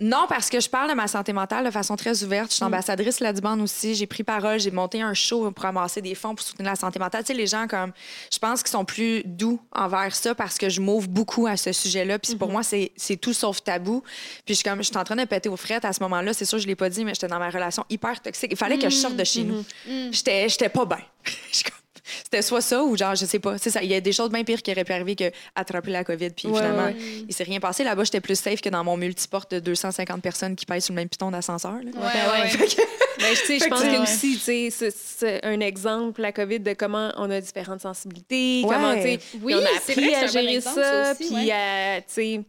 [0.01, 2.51] Non, parce que je parle de ma santé mentale de façon très ouverte.
[2.51, 2.57] Je Mm.
[2.57, 3.97] suis ambassadrice là du bande aussi.
[3.97, 7.01] J'ai pris parole, j'ai monté un show pour amasser des fonds pour soutenir la santé
[7.01, 7.23] mentale.
[7.25, 7.93] Tu sais, les gens comme,
[8.33, 11.73] je pense qu'ils sont plus doux envers ça parce que je m'ouvre beaucoup à ce
[11.73, 12.19] sujet-là.
[12.21, 12.39] Puis Mm-hmm.
[12.39, 14.03] pour moi, c'est tout sauf tabou.
[14.47, 16.33] Puis je suis comme, je suis en train de péter aux frettes à ce moment-là.
[16.33, 18.51] C'est sûr, je l'ai pas dit, mais j'étais dans ma relation hyper toxique.
[18.53, 19.63] Il fallait que je sorte de chez nous.
[19.89, 20.13] Mm-hmm.
[20.13, 20.99] J'étais, j'étais pas bien.
[22.25, 23.59] C'était soit ça ou genre, je sais pas.
[23.59, 23.83] C'est ça.
[23.83, 26.31] Il y a des choses bien pires qui auraient pu arriver que attraper la COVID.
[26.31, 26.97] Puis Ouais, finalement, ouais.
[27.29, 27.85] il s'est rien passé.
[27.85, 31.01] Là-bas, j'étais plus safe que dans mon multiporte de 250 personnes qui pèsent sur le
[31.01, 31.75] même piton d'ascenseur.
[31.75, 32.69] Ouais, ouais.
[33.21, 36.61] Ben, je sais, je Fait pense que, aussi, tu sais, c'est- un exemple, la COVID,
[36.61, 38.73] de comment on a différentes sensibilités, Ouais.
[38.73, 41.51] comment, tu sais, Oui, on a c'est appris vrai à gérer exemple, ça, puis ouais.
[41.51, 42.41] à, tu sais,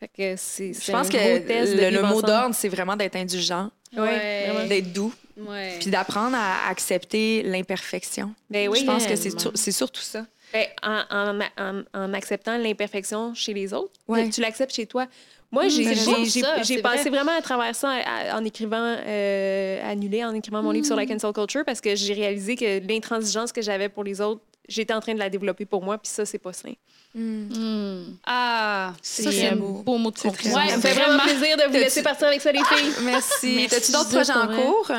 [0.00, 4.66] fait que c'est Je pense un que le, mot d'ordre, c'est vraiment d'être indulgent, Ouais,
[4.68, 5.76] d'être doux, Ouais.
[5.80, 8.34] puis d'apprendre à accepter l'imperfection.
[8.50, 10.24] Ben oui, je pense que c'est surtout ça.
[10.52, 14.28] Ben, en, en, en, en acceptant l'imperfection chez les autres, Ouais.
[14.30, 15.06] tu l'acceptes chez toi.
[15.50, 17.10] Moi, j'ai c'est j'ai- beau, j'ai- ça, j'ai c'est passé vrai.
[17.18, 21.06] vraiment à travers ça à- en écrivant euh, Annulé, en écrivant mon livre sur la
[21.06, 25.00] cancel culture, parce que j'ai réalisé que l'intransigeance que j'avais pour les autres, j'étais en
[25.00, 26.72] train de la développer pour moi, puis ça, c'est pas sain.
[27.14, 28.02] Mm.
[28.26, 29.82] Ah, Ça, c'est un beau.
[29.84, 30.56] beau mot de C'est conclusion.
[30.56, 32.92] Ouais, Ça me fait vraiment plaisir de vous laisser partir avec ça, les filles?
[33.02, 33.54] Merci.
[33.56, 34.90] Merci, T'as-tu d'autres projets en cours?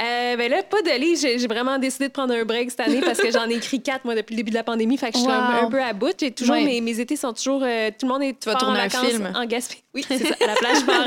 [0.00, 1.20] Euh, ben là, pas de livre.
[1.20, 4.04] J'ai vraiment décidé de prendre un break cette année parce que j'en ai écrit quatre,
[4.04, 4.96] moi, depuis le début de la pandémie.
[4.96, 5.66] Fait que je suis un, Wow.
[5.66, 6.14] un peu à bout.
[6.18, 6.64] J'ai toujours, Ouais.
[6.64, 7.62] mes, mes étés sont toujours.
[7.64, 9.32] euh, tout le monde est Tu vas part en tourner un vacances film.
[9.34, 9.76] En Gaspé.
[9.92, 10.34] Oui, c'est ça.
[10.40, 11.06] À la plage, je, pars, euh,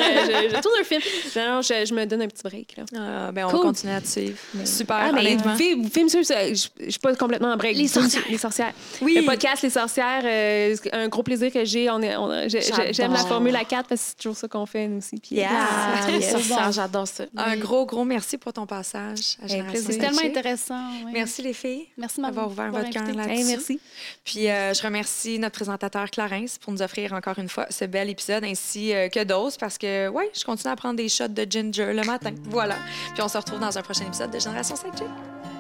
[0.50, 1.02] je, je tourne un film.
[1.38, 2.76] Non, non, je, je me donne un petit break.
[2.78, 2.84] Là.
[2.98, 3.60] Ah, ben, on Cool.
[3.60, 4.38] va continuer à te suivre.
[4.66, 5.56] Super, Ah, mais honnêtement.
[5.56, 7.78] film, film sur ça, je je suis pas complètement en break.
[7.78, 8.24] Les sorcières.
[8.30, 8.74] Les sorcières.
[9.02, 9.16] Oui.
[9.16, 11.90] Le podcast Les sorcières, euh, c'est un gros plaisir que j'ai.
[11.90, 14.48] On est- on- j'ai- j'ai- J'aime la formule à 4 parce que c'est toujours ça
[14.50, 15.16] qu'on fait, nous aussi.
[15.18, 15.50] Puis, Yeah.
[15.52, 16.32] Ah, les yes.
[16.32, 17.24] sorcières, j'adore ça.
[17.38, 20.82] Un gros, gros merci pour ton passage à Génération c'est tellement intéressant.
[21.14, 23.40] Merci les filles Merci de d'avoir m'avoir ouvert votre cœur là-dessus.
[23.40, 23.80] Hey, merci.
[24.26, 28.10] Puis euh, je remercie notre présentateur Clarence pour nous offrir encore une fois ce bel
[28.10, 31.46] épisode ainsi euh, que d'autres parce que ouais, je continue à prendre des shots de
[31.50, 32.32] ginger le matin.
[32.46, 32.76] Voilà.
[33.14, 35.08] Puis on se retrouve dans un prochain épisode de Génération Sidechick.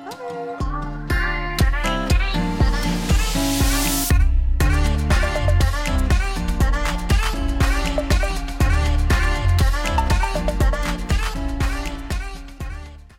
[0.03, 0.72] Bye!